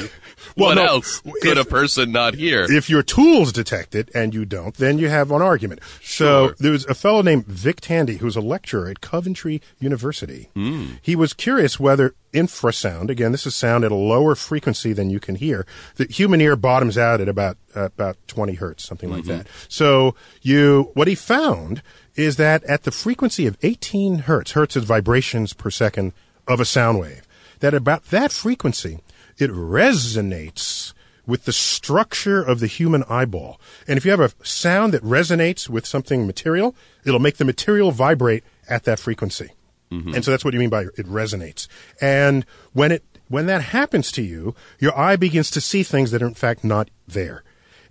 Well, 0.65 0.69
what 0.69 0.75
no, 0.77 0.87
else 0.87 1.21
could 1.43 1.59
if- 1.59 1.67
a 1.67 1.69
person 1.69 2.13
not 2.13 2.35
hear? 2.35 2.65
if 2.71 2.89
your 2.89 3.03
tools 3.03 3.53
detect 3.53 3.95
it 3.97 4.09
and 4.15 4.33
you 4.33 4.45
don't, 4.45 4.73
then 4.77 4.99
you 4.99 5.09
have 5.09 5.33
an 5.33 5.43
argument. 5.43 5.81
So 6.01 6.51
there 6.61 6.71
was 6.71 6.85
a 6.87 6.95
fellow 6.95 7.23
named 7.23 7.47
Vic 7.47 7.81
Tandy 7.81 8.19
who's 8.19 8.37
a 8.37 8.41
lecturer 8.41 8.89
at 8.89 9.01
Coventry 9.01 9.61
University. 9.81 10.51
Hmm. 10.55 10.93
He 11.03 11.17
was 11.17 11.33
curious 11.33 11.81
whether 11.81 12.15
infrasound, 12.33 13.11
again, 13.11 13.33
this 13.33 13.47
is 13.47 13.57
sound 13.57 13.83
at 13.85 13.91
a 13.91 13.97
lower 13.97 14.35
frequency 14.37 14.93
than 14.93 15.11
you 15.11 15.19
can 15.19 15.35
hear. 15.35 15.67
The 15.97 16.05
human 16.07 16.41
ear 16.41 16.55
bottoms 16.57 16.97
out 16.97 17.21
at 17.21 17.29
about 17.29 17.57
uh, 17.75 17.87
about 17.87 18.17
20 18.29 18.55
hertz, 18.55 18.85
something 18.85 19.11
like 19.11 19.25
Mm-hmm. 19.25 19.39
that. 19.39 19.47
So 19.69 20.15
you, 20.43 20.91
what 20.95 21.09
he 21.09 21.15
found 21.17 21.83
is 22.15 22.37
that 22.37 22.63
at 22.65 22.85
the 22.85 22.93
frequency 22.93 23.47
of 23.49 23.57
18 23.63 24.21
hertz, 24.21 24.53
hertz 24.53 24.77
is 24.77 24.85
vibrations 24.85 25.53
per 25.53 25.71
second 25.71 26.13
of 26.47 26.61
a 26.61 26.65
sound 26.65 27.01
wave, 27.01 27.27
that 27.61 27.75
about 27.75 28.05
that 28.11 28.31
frequency, 28.31 29.01
it 29.39 29.51
resonates 29.51 30.93
with 31.27 31.45
the 31.45 31.53
structure 31.53 32.43
of 32.43 32.61
the 32.61 32.67
human 32.67 33.03
eyeball. 33.09 33.61
And 33.89 33.97
if 33.97 34.05
you 34.05 34.11
have 34.11 34.21
a 34.21 34.33
sound 34.43 34.93
that 34.93 35.03
resonates 35.03 35.69
with 35.69 35.87
something 35.87 36.27
material, 36.27 36.75
it'll 37.05 37.21
make 37.21 37.39
the 37.39 37.45
material 37.45 37.93
vibrate 37.93 38.45
at 38.69 38.85
that 38.85 38.99
frequency. 38.99 39.51
Mm-hmm. 39.91 40.15
And 40.15 40.25
so 40.25 40.31
that's 40.31 40.45
what 40.45 40.55
you 40.55 40.61
mean 40.61 40.71
by 40.71 40.83
it 40.83 41.07
resonates. 41.07 41.69
And 42.01 42.45
when 42.73 42.93
it 42.93 43.05
when 43.29 43.47
that 43.47 43.63
happens 43.63 44.13
to 44.13 44.23
you, 44.23 44.55
your 44.79 44.97
eye 44.99 45.17
begins 45.17 45.51
to 45.53 45.61
see 45.61 45.83
things 45.83 46.11
that 46.11 46.23
are 46.23 46.27
in 46.27 46.35
fact 46.35 46.63
not 46.63 46.91
there. 47.09 47.43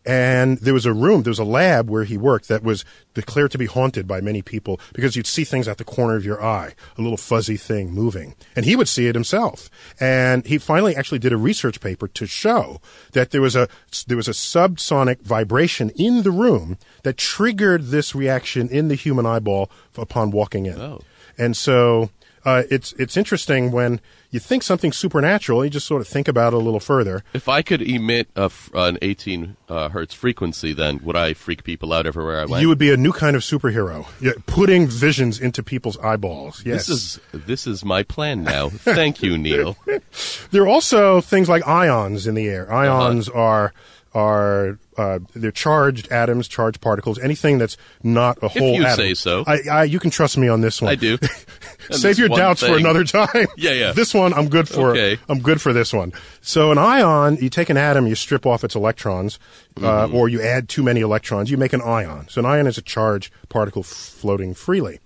And 0.06 0.58
there 0.58 0.74
was 0.74 0.86
a 0.86 0.94
room, 0.94 1.24
there 1.24 1.32
was 1.32 1.40
a 1.40 1.46
lab 1.46 1.90
where 1.90 2.04
he 2.04 2.18
worked 2.18 2.48
that 2.50 2.64
was 2.64 2.84
declared 3.14 3.52
to 3.52 3.58
be 3.58 3.66
haunted 3.66 4.08
by 4.08 4.20
many 4.20 4.42
people 4.42 4.80
because 4.94 5.16
you'd 5.16 5.28
see 5.28 5.44
things 5.44 5.68
at 5.68 5.78
the 5.78 5.86
corner 5.86 6.16
of 6.16 6.26
your 6.26 6.44
eye, 6.44 6.74
a 6.98 7.02
little 7.02 7.18
fuzzy 7.18 7.56
thing 7.58 7.92
moving. 7.92 8.36
And 8.56 8.66
he 8.66 8.76
would 8.76 8.90
see 8.90 9.08
it 9.08 9.16
himself. 9.16 9.70
And 10.00 10.46
he 10.46 10.58
finally 10.58 10.96
actually 10.96 11.20
did 11.20 11.32
a 11.32 11.38
research 11.38 11.80
paper 11.80 12.08
to 12.10 12.26
show 12.26 12.82
that 13.14 13.32
there 13.32 13.42
was 13.42 13.56
a, 13.56 13.70
there 14.08 14.18
was 14.18 14.28
a 14.28 14.32
subsonic 14.32 15.22
vibration 15.22 15.90
in 15.92 16.24
the 16.24 16.32
room 16.32 16.78
that 17.04 17.18
triggered 17.18 17.88
this 17.88 18.14
reaction 18.14 18.68
in 18.70 18.90
the 18.90 18.96
human 18.96 19.26
eyeball 19.26 19.72
upon 19.98 20.32
walking 20.32 20.66
in. 20.66 20.80
Oh. 20.80 21.02
And 21.38 21.56
so 21.56 22.10
uh, 22.46 22.64
it's 22.70 22.94
it's 22.94 23.16
interesting 23.18 23.72
when 23.72 24.00
you 24.32 24.40
think 24.40 24.64
something 24.64 24.92
supernatural, 24.92 25.64
you 25.64 25.70
just 25.70 25.86
sort 25.88 26.02
of 26.02 26.08
think 26.08 26.28
about 26.28 26.54
it 26.54 26.56
a 26.56 26.60
little 26.60 26.80
further. 26.80 27.24
If 27.34 27.48
I 27.48 27.62
could 27.62 27.82
emit 27.82 28.28
a 28.36 28.52
an 28.74 28.98
18 29.02 29.56
uh, 29.70 29.90
hertz 29.90 30.14
frequency, 30.14 30.74
then 30.74 31.00
would 31.04 31.16
I 31.16 31.34
freak 31.34 31.64
people 31.64 31.94
out 31.94 32.06
everywhere 32.06 32.42
I 32.42 32.46
went? 32.46 32.62
You 32.62 32.68
would 32.70 32.78
be 32.80 32.92
a 32.92 32.98
new 32.98 33.12
kind 33.14 33.36
of 33.36 33.44
superhero, 33.44 34.08
yeah, 34.20 34.32
putting 34.46 34.88
visions 34.88 35.40
into 35.40 35.62
people's 35.64 35.98
eyeballs. 36.00 36.64
Yes, 36.66 36.88
This 36.88 36.90
is 36.90 37.20
this 37.32 37.68
is 37.68 37.86
my 37.86 38.04
plan 38.04 38.44
now. 38.44 38.70
Thank 38.70 39.22
you, 39.22 39.38
Neil. 39.38 39.78
there 40.52 40.64
are 40.64 40.68
also 40.68 41.22
things 41.22 41.48
like 41.48 41.66
ions 41.68 42.28
in 42.28 42.36
the 42.36 42.48
air. 42.50 42.72
Ions 42.74 43.30
Uh-huh. 43.30 43.40
are 43.40 43.74
are 44.16 44.78
uh, 44.98 45.20
they're 45.34 45.52
charged 45.52 46.12
atoms, 46.12 46.48
charged 46.48 46.80
particles, 46.82 47.18
anything 47.20 47.58
that's 47.58 47.78
not 48.04 48.38
a 48.44 48.48
whole 48.48 48.74
If 48.74 48.80
you 48.80 48.86
atom. 48.86 48.98
say 48.98 49.14
so. 49.16 49.44
I, 49.48 49.60
I, 49.72 49.84
you 49.86 50.00
can 50.00 50.12
trust 50.12 50.38
me 50.38 50.48
on 50.48 50.62
this 50.62 50.82
one. 50.82 50.92
I 50.92 50.96
do. 50.96 51.18
Save 51.90 52.20
your 52.20 52.30
doubts 52.30 52.62
for 52.62 52.78
another 52.78 53.04
time. 53.04 53.48
Yeah, 53.58 53.72
yeah. 53.72 53.92
This 53.92 54.14
one 54.14 54.34
I'm 54.34 54.50
good 54.50 54.70
for. 54.70 54.92
Okay. 54.92 55.20
I'm 55.30 55.40
good 55.40 55.60
for 55.62 55.74
this 55.74 55.92
one. 55.94 56.14
So 56.42 56.72
an 56.72 56.78
ion, 56.78 57.38
you 57.42 57.50
take 57.50 57.70
an 57.70 57.78
atom, 57.78 58.06
you 58.08 58.16
strip 58.16 58.46
off 58.46 58.64
its 58.64 58.76
electrons, 58.76 59.40
uh, 59.78 59.82
Mm-hmm. 60.08 60.16
or 60.16 60.30
you 60.30 60.42
add 60.42 60.70
too 60.70 60.84
many 60.84 61.02
electrons, 61.02 61.50
you 61.50 61.58
make 61.58 61.74
an 61.74 61.82
ion. 61.82 62.28
So 62.30 62.40
an 62.40 62.46
ion 62.46 62.68
is 62.68 62.78
a 62.78 62.82
charged 62.82 63.32
particle 63.50 63.84
floating 63.84 64.54
freely. 64.54 65.00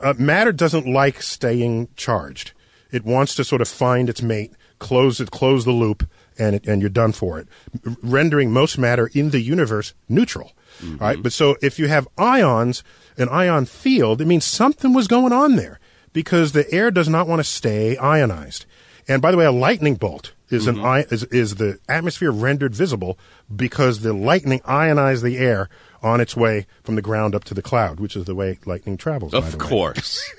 Uh, 0.00 0.14
matter 0.18 0.52
doesn't 0.52 0.86
like 0.86 1.20
staying 1.22 1.88
charged. 1.96 2.52
It 2.90 3.04
wants 3.04 3.34
to 3.34 3.44
sort 3.44 3.60
of 3.60 3.68
find 3.68 4.08
its 4.08 4.22
mate, 4.22 4.52
close 4.78 5.20
it, 5.20 5.30
close 5.30 5.64
the 5.64 5.72
loop, 5.72 6.08
and 6.38 6.56
it, 6.56 6.66
and 6.66 6.80
you're 6.80 6.90
done 6.90 7.12
for 7.12 7.38
it, 7.38 7.48
r- 7.86 7.96
rendering 8.02 8.52
most 8.52 8.78
matter 8.78 9.10
in 9.14 9.30
the 9.30 9.40
universe 9.40 9.94
neutral. 10.08 10.52
Mm-hmm. 10.80 10.96
Right, 10.98 11.22
but 11.22 11.32
so 11.32 11.56
if 11.60 11.78
you 11.78 11.88
have 11.88 12.06
ions, 12.16 12.84
an 13.16 13.28
ion 13.28 13.66
field, 13.66 14.20
it 14.20 14.26
means 14.26 14.44
something 14.44 14.92
was 14.92 15.08
going 15.08 15.32
on 15.32 15.56
there 15.56 15.80
because 16.12 16.52
the 16.52 16.70
air 16.72 16.90
does 16.90 17.08
not 17.08 17.26
want 17.26 17.40
to 17.40 17.44
stay 17.44 17.96
ionized. 17.96 18.64
And 19.08 19.22
by 19.22 19.30
the 19.30 19.36
way, 19.36 19.46
a 19.46 19.52
lightning 19.52 19.94
bolt 19.94 20.32
is 20.50 20.66
an 20.66 20.76
mm-hmm. 20.76 21.12
is, 21.12 21.24
is 21.24 21.54
the 21.56 21.78
atmosphere 21.88 22.30
rendered 22.30 22.74
visible 22.74 23.18
because 23.54 24.00
the 24.00 24.12
lightning 24.12 24.60
ionized 24.64 25.24
the 25.24 25.38
air 25.38 25.68
on 26.02 26.20
its 26.20 26.36
way 26.36 26.66
from 26.84 26.94
the 26.94 27.02
ground 27.02 27.34
up 27.34 27.44
to 27.44 27.54
the 27.54 27.62
cloud, 27.62 28.00
which 28.00 28.16
is 28.16 28.24
the 28.24 28.34
way 28.34 28.58
lightning 28.66 28.96
travels. 28.96 29.34
Of 29.34 29.58
course. 29.58 30.32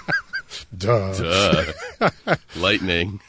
Duh. 0.76 1.12
Duh. 1.14 2.36
Lightning. 2.56 3.20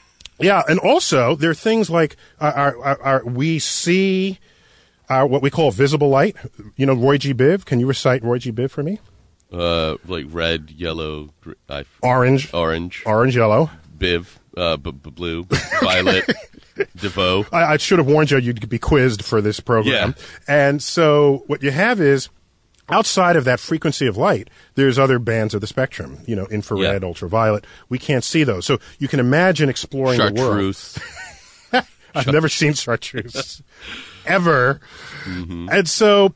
Yeah, 0.42 0.64
and 0.68 0.80
also 0.80 1.36
there 1.36 1.52
are 1.52 1.56
things 1.56 1.90
like 1.90 2.16
our, 2.40 2.78
our, 2.78 3.02
our, 3.02 3.26
we 3.26 3.60
see 3.60 4.40
our, 5.10 5.26
what 5.28 5.42
we 5.42 5.50
call 5.50 5.72
visible 5.72 6.10
light. 6.10 6.36
You 6.76 6.86
know, 6.86 6.94
Roy 6.94 7.18
G. 7.18 7.34
Biv. 7.34 7.66
Can 7.66 7.80
you 7.80 7.88
recite 7.88 8.24
Roy 8.24 8.38
G. 8.38 8.52
Biv 8.52 8.72
for 8.72 8.84
me? 8.84 9.00
Uh, 9.52 9.98
like 10.08 10.26
red, 10.30 10.72
yellow, 10.72 11.30
I, 11.70 11.84
Orange, 12.02 12.54
orange, 12.54 13.04
orange, 13.06 13.36
yellow. 13.36 13.70
biv, 13.98 14.26
uh, 14.56 14.78
b- 14.78 14.92
b- 14.92 15.10
blue, 15.10 15.44
violet, 15.82 16.24
DeVoe. 16.96 17.46
I, 17.52 17.74
I 17.74 17.78
should 17.78 18.00
have 18.00 18.08
warned 18.08 18.32
you 18.32 18.38
you'd 18.38 18.70
be 18.70 18.80
quizzed 18.80 19.26
for 19.26 19.42
this 19.42 19.60
program. 19.60 20.16
Yeah. 20.18 20.24
And 20.48 20.82
so 20.82 21.44
what 21.48 21.62
you 21.64 21.72
have 21.72 22.00
is 22.00 22.30
outside 22.92 23.36
of 23.36 23.46
that 23.46 23.60
frequency 23.60 24.06
of 24.08 24.18
light, 24.18 24.50
there's 24.76 25.00
other 25.00 25.18
bands 25.20 25.54
of 25.54 25.62
the 25.62 25.68
spectrum, 25.68 26.20
you 26.28 26.36
know, 26.36 26.46
infrared, 26.48 27.02
Yeah. 27.02 27.08
ultraviolet. 27.08 27.66
We 27.90 27.98
can't 27.98 28.24
see 28.24 28.44
those. 28.44 28.66
So 28.66 28.80
you 29.00 29.08
can 29.08 29.20
imagine 29.20 29.70
exploring 29.70 30.20
the 30.20 30.26
world. 30.26 30.76
Chartreuse. 30.76 31.00
I've 32.14 32.28
never 32.28 32.50
seen 32.50 32.74
chartreuse 32.74 33.62
ever. 34.26 34.82
Mm-hmm. 35.24 35.70
And 35.72 35.88
so 35.88 36.34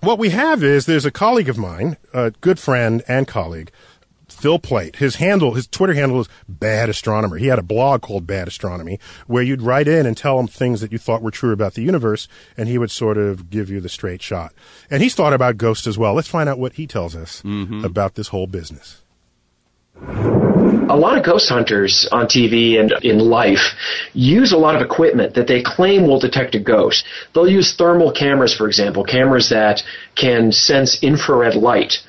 what 0.00 0.18
we 0.18 0.30
have 0.30 0.64
is 0.64 0.86
there's 0.86 1.04
a 1.06 1.12
colleague 1.12 1.48
of 1.48 1.56
mine, 1.58 1.96
a 2.12 2.32
good 2.40 2.58
friend 2.58 3.02
and 3.06 3.28
colleague, 3.28 3.70
Phil 4.32 4.58
Plait. 4.58 4.96
His 4.96 5.16
handle, 5.16 5.54
his 5.54 5.66
Twitter 5.66 5.94
handle 5.94 6.20
is 6.20 6.28
Bad 6.48 6.88
Astronomer. 6.88 7.36
He 7.36 7.46
had 7.46 7.58
a 7.58 7.62
blog 7.62 8.02
called 8.02 8.26
Bad 8.26 8.48
Astronomy 8.48 8.98
where 9.26 9.42
you'd 9.42 9.62
write 9.62 9.88
in 9.88 10.06
and 10.06 10.16
tell 10.16 10.38
him 10.38 10.46
things 10.46 10.80
that 10.80 10.92
you 10.92 10.98
thought 10.98 11.22
were 11.22 11.30
true 11.30 11.52
about 11.52 11.74
the 11.74 11.82
universe, 11.82 12.28
and 12.56 12.68
he 12.68 12.78
would 12.78 12.90
sort 12.90 13.18
of 13.18 13.50
give 13.50 13.70
you 13.70 13.80
the 13.80 13.88
straight 13.88 14.22
shot. 14.22 14.52
And 14.90 15.02
he's 15.02 15.14
thought 15.14 15.32
about 15.32 15.56
ghosts 15.56 15.86
as 15.86 15.98
well. 15.98 16.14
Let's 16.14 16.28
find 16.28 16.48
out 16.48 16.58
what 16.58 16.74
he 16.74 16.86
tells 16.86 17.14
us 17.14 17.42
mm-hmm. 17.42 17.84
about 17.84 18.14
this 18.14 18.28
whole 18.28 18.46
business. 18.46 19.02
a 20.88 20.96
lot 20.96 21.16
of 21.16 21.24
ghost 21.24 21.48
hunters 21.48 22.08
on 22.10 22.26
TV 22.26 22.78
and 22.78 22.92
in 23.02 23.18
life 23.18 23.74
use 24.12 24.52
a 24.52 24.58
lot 24.58 24.74
of 24.74 24.82
equipment 24.82 25.34
that 25.34 25.46
they 25.46 25.62
claim 25.62 26.06
will 26.06 26.18
detect 26.18 26.54
a 26.54 26.60
ghost. 26.60 27.04
They'll 27.34 27.48
use 27.48 27.74
thermal 27.74 28.12
cameras, 28.12 28.54
for 28.54 28.66
example, 28.66 29.04
cameras 29.04 29.48
that 29.50 29.82
can 30.16 30.52
sense 30.52 31.02
infrared 31.02 31.54
light. 31.54 32.02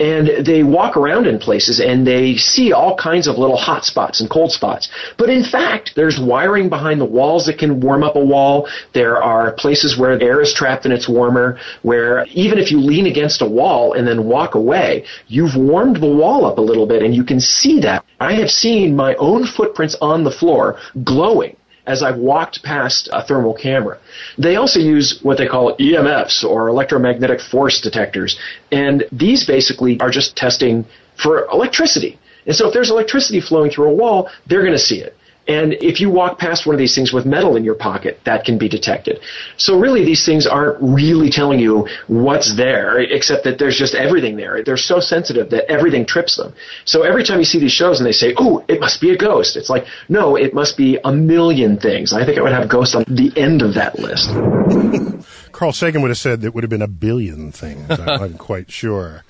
And 0.00 0.46
they 0.46 0.62
walk 0.62 0.96
around 0.96 1.26
in 1.26 1.38
places 1.38 1.80
and 1.80 2.06
they 2.06 2.36
see 2.36 2.72
all 2.72 2.96
kinds 2.96 3.26
of 3.26 3.36
little 3.36 3.56
hot 3.56 3.84
spots 3.84 4.20
and 4.20 4.30
cold 4.30 4.52
spots. 4.52 4.88
But 5.16 5.28
in 5.28 5.42
fact, 5.42 5.92
there's 5.96 6.20
wiring 6.20 6.68
behind 6.68 7.00
the 7.00 7.04
walls 7.04 7.46
that 7.46 7.58
can 7.58 7.80
warm 7.80 8.04
up 8.04 8.14
a 8.14 8.24
wall. 8.24 8.68
There 8.92 9.20
are 9.22 9.52
places 9.52 9.98
where 9.98 10.20
air 10.22 10.40
is 10.40 10.52
trapped 10.52 10.84
and 10.84 10.94
it's 10.94 11.08
warmer, 11.08 11.58
where 11.82 12.26
even 12.26 12.58
if 12.58 12.70
you 12.70 12.80
lean 12.80 13.06
against 13.06 13.42
a 13.42 13.46
wall 13.46 13.94
and 13.94 14.06
then 14.06 14.24
walk 14.24 14.54
away, 14.54 15.04
you've 15.26 15.56
warmed 15.56 15.96
the 15.96 16.06
wall 16.06 16.44
up 16.44 16.58
a 16.58 16.62
little 16.62 16.86
bit 16.86 17.02
and 17.02 17.14
you 17.14 17.24
can 17.24 17.40
see 17.40 17.80
that. 17.80 18.04
I 18.20 18.34
have 18.34 18.50
seen 18.50 18.94
my 18.94 19.14
own 19.16 19.46
footprints 19.46 19.96
on 20.00 20.24
the 20.24 20.30
floor 20.30 20.78
glowing 21.02 21.56
as 21.88 22.02
I've 22.02 22.18
walked 22.18 22.62
past 22.62 23.08
a 23.12 23.24
thermal 23.24 23.54
camera. 23.54 23.98
They 24.36 24.56
also 24.56 24.78
use 24.78 25.18
what 25.22 25.38
they 25.38 25.48
call 25.48 25.74
EMFs 25.78 26.44
or 26.44 26.68
electromagnetic 26.68 27.40
force 27.40 27.80
detectors. 27.80 28.38
And 28.70 29.04
these 29.10 29.46
basically 29.46 29.98
are 30.00 30.10
just 30.10 30.36
testing 30.36 30.84
for 31.16 31.46
electricity. 31.46 32.18
And 32.46 32.54
so 32.54 32.68
if 32.68 32.74
there's 32.74 32.90
electricity 32.90 33.40
flowing 33.40 33.70
through 33.70 33.90
a 33.90 33.94
wall, 33.94 34.30
they're 34.46 34.62
going 34.62 34.72
to 34.72 34.86
see 34.90 35.00
it. 35.00 35.16
And 35.48 35.72
if 35.80 36.00
you 36.00 36.10
walk 36.10 36.38
past 36.38 36.66
one 36.66 36.74
of 36.74 36.78
these 36.78 36.94
things 36.94 37.10
with 37.10 37.24
metal 37.24 37.56
in 37.56 37.64
your 37.64 37.74
pocket, 37.74 38.20
that 38.24 38.44
can 38.44 38.58
be 38.58 38.68
detected. 38.68 39.20
So 39.56 39.78
really 39.80 40.04
these 40.04 40.26
things 40.26 40.46
aren't 40.46 40.76
really 40.82 41.30
telling 41.30 41.58
you 41.58 41.88
what's 42.06 42.54
there, 42.54 42.98
except 42.98 43.44
that 43.44 43.58
there's 43.58 43.76
just 43.76 43.94
everything 43.94 44.36
there. 44.36 44.62
They're 44.62 44.76
so 44.76 45.00
sensitive 45.00 45.48
that 45.50 45.70
everything 45.70 46.04
trips 46.04 46.36
them. 46.36 46.52
So 46.84 47.02
every 47.02 47.24
time 47.24 47.38
you 47.38 47.46
see 47.46 47.58
these 47.58 47.72
shows 47.72 47.98
and 47.98 48.06
they 48.06 48.12
say, 48.12 48.34
oh, 48.36 48.62
it 48.68 48.78
must 48.78 49.00
be 49.00 49.10
a 49.10 49.16
ghost, 49.16 49.56
it's 49.56 49.70
like, 49.70 49.86
no, 50.08 50.36
it 50.36 50.52
must 50.52 50.76
be 50.76 50.98
a 51.02 51.12
million 51.12 51.78
things. 51.78 52.12
I 52.12 52.26
think 52.26 52.38
I 52.38 52.42
would 52.42 52.52
have 52.52 52.68
ghost 52.68 52.94
on 52.94 53.04
the 53.08 53.32
end 53.34 53.62
of 53.62 53.74
that 53.74 53.98
list. 53.98 54.28
Carl 55.52 55.72
Sagan 55.72 56.02
would 56.02 56.10
have 56.10 56.18
said 56.18 56.44
it 56.44 56.54
would 56.54 56.62
have 56.62 56.70
been 56.70 56.82
a 56.82 56.88
billion 56.88 57.52
things. 57.52 57.90
I'm 57.90 58.36
quite 58.36 58.70
sure. 58.70 59.24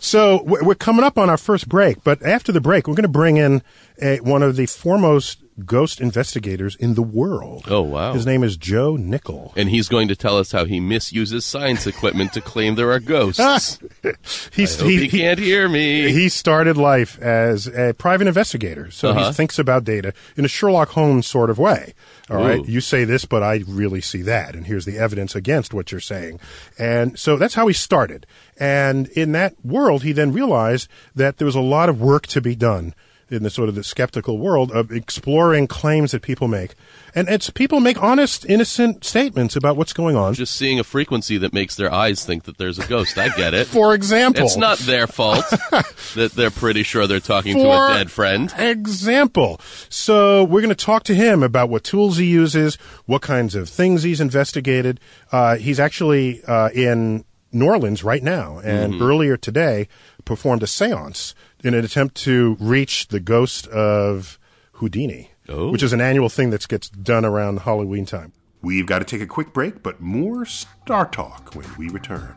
So 0.00 0.42
we're 0.42 0.64
we're 0.64 0.74
coming 0.74 1.04
up 1.04 1.16
on 1.16 1.30
our 1.30 1.36
first 1.36 1.68
break, 1.68 2.02
but 2.02 2.22
after 2.22 2.52
the 2.52 2.60
break, 2.60 2.88
we're 2.88 2.94
going 2.94 3.02
to 3.02 3.08
bring 3.08 3.36
in 3.36 3.62
a, 4.00 4.18
one 4.20 4.42
of 4.42 4.56
the 4.56 4.66
foremost 4.66 5.42
ghost 5.66 6.00
investigators 6.00 6.76
in 6.76 6.94
the 6.94 7.02
world. 7.02 7.64
Oh, 7.68 7.82
wow. 7.82 8.12
His 8.12 8.26
name 8.26 8.42
is 8.42 8.56
Joe 8.56 8.96
Nickell. 8.96 9.52
And 9.56 9.68
he's 9.68 9.88
going 9.88 10.08
to 10.08 10.16
tell 10.16 10.36
us 10.38 10.52
how 10.52 10.64
he 10.64 10.80
misuses 10.80 11.44
science 11.44 11.86
equipment 11.86 12.32
to 12.34 12.40
claim 12.40 12.74
there 12.74 12.90
are 12.92 13.00
ghosts. 13.00 13.78
He's, 14.52 14.78
hope 14.78 14.88
he, 14.88 15.08
can't 15.08 15.38
hear 15.38 15.68
me. 15.68 16.10
He 16.12 16.28
started 16.28 16.76
life 16.76 17.20
as 17.20 17.66
a 17.66 17.94
private 17.94 18.26
investigator, 18.26 18.90
so 18.90 19.10
Uh-huh. 19.10 19.28
he 19.28 19.32
thinks 19.32 19.58
about 19.58 19.84
data 19.84 20.12
in 20.36 20.44
a 20.44 20.48
Sherlock 20.48 20.90
Holmes 20.90 21.26
sort 21.26 21.50
of 21.50 21.58
way. 21.58 21.94
All 22.28 22.36
right, 22.36 22.60
Ooh. 22.60 22.64
you 22.70 22.80
say 22.80 23.04
this, 23.04 23.24
but 23.24 23.42
I 23.42 23.62
really 23.66 24.00
see 24.00 24.22
that, 24.22 24.54
and 24.54 24.66
here's 24.66 24.84
the 24.84 24.98
evidence 24.98 25.34
against 25.34 25.74
what 25.74 25.90
you're 25.90 26.00
saying. 26.00 26.38
And 26.78 27.18
so 27.18 27.36
that's 27.36 27.54
how 27.54 27.66
he 27.66 27.74
started. 27.74 28.24
And 28.58 29.08
in 29.08 29.32
that 29.32 29.54
world, 29.64 30.02
he 30.04 30.12
then 30.12 30.32
realized 30.32 30.88
that 31.16 31.38
there 31.38 31.46
was 31.46 31.56
a 31.56 31.60
lot 31.60 31.88
of 31.88 32.00
work 32.00 32.26
to 32.28 32.40
be 32.40 32.54
done 32.54 32.94
in 33.30 33.42
the 33.42 33.50
sort 33.50 33.68
of 33.68 33.74
the 33.74 33.84
skeptical 33.84 34.38
world 34.38 34.70
of 34.72 34.90
exploring 34.90 35.66
claims 35.66 36.12
that 36.12 36.22
people 36.22 36.48
make. 36.48 36.74
And 37.14 37.28
it's 37.28 37.50
people 37.50 37.80
make 37.80 38.00
honest, 38.02 38.44
innocent 38.46 39.04
statements 39.04 39.56
about 39.56 39.76
what's 39.76 39.92
going 39.92 40.16
on. 40.16 40.34
Just 40.34 40.54
seeing 40.54 40.78
a 40.78 40.84
frequency 40.84 41.38
that 41.38 41.52
makes 41.52 41.74
their 41.76 41.92
eyes 41.92 42.24
think 42.24 42.44
that 42.44 42.58
there's 42.58 42.78
a 42.78 42.86
ghost. 42.86 43.18
I 43.18 43.28
get 43.30 43.54
it. 43.54 43.66
For 43.68 43.94
example, 43.94 44.44
It's 44.44 44.56
not 44.56 44.78
their 44.78 45.06
fault 45.06 45.44
that 46.14 46.32
they're 46.34 46.50
pretty 46.50 46.82
sure 46.82 47.06
they're 47.06 47.20
talking 47.20 47.56
to 47.56 47.70
a 47.70 47.94
dead 47.94 48.10
friend. 48.10 48.52
Example. 48.58 49.60
So 49.88 50.44
we're 50.44 50.60
going 50.60 50.74
to 50.74 50.84
talk 50.84 51.04
to 51.04 51.14
him 51.14 51.42
about 51.42 51.68
what 51.68 51.84
tools 51.84 52.16
he 52.16 52.26
uses, 52.26 52.76
what 53.06 53.22
kinds 53.22 53.54
of 53.54 53.68
things 53.68 54.02
he's 54.02 54.20
investigated. 54.20 55.00
Uh, 55.32 55.56
he's 55.56 55.78
actually 55.80 56.42
uh, 56.44 56.70
in 56.74 57.24
New 57.52 57.66
Orleans 57.66 58.04
right 58.04 58.22
now, 58.22 58.58
and 58.62 58.94
Mm-hmm. 58.94 59.02
earlier 59.02 59.36
today 59.36 59.88
performed 60.24 60.62
a 60.62 60.66
séance 60.66 61.34
in 61.62 61.74
an 61.74 61.84
attempt 61.84 62.14
to 62.16 62.56
reach 62.60 63.08
the 63.08 63.20
ghost 63.20 63.66
of 63.68 64.38
Houdini, 64.72 65.30
Oh. 65.48 65.70
which 65.70 65.82
is 65.82 65.92
an 65.92 66.00
annual 66.00 66.28
thing 66.28 66.50
that 66.50 66.66
gets 66.68 66.88
done 66.88 67.24
around 67.24 67.60
Halloween 67.60 68.06
time. 68.06 68.32
We've 68.62 68.86
got 68.86 68.98
to 69.00 69.04
take 69.04 69.20
a 69.22 69.26
quick 69.26 69.52
break, 69.52 69.82
but 69.82 70.00
more 70.00 70.44
Star 70.44 71.06
Talk 71.06 71.54
when 71.54 71.66
we 71.78 71.88
return. 71.88 72.36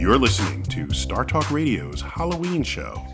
You're 0.00 0.16
listening 0.18 0.62
to 0.64 0.92
Star 0.94 1.24
Talk 1.26 1.50
Radio's 1.50 2.00
Halloween 2.00 2.62
show. 2.62 3.04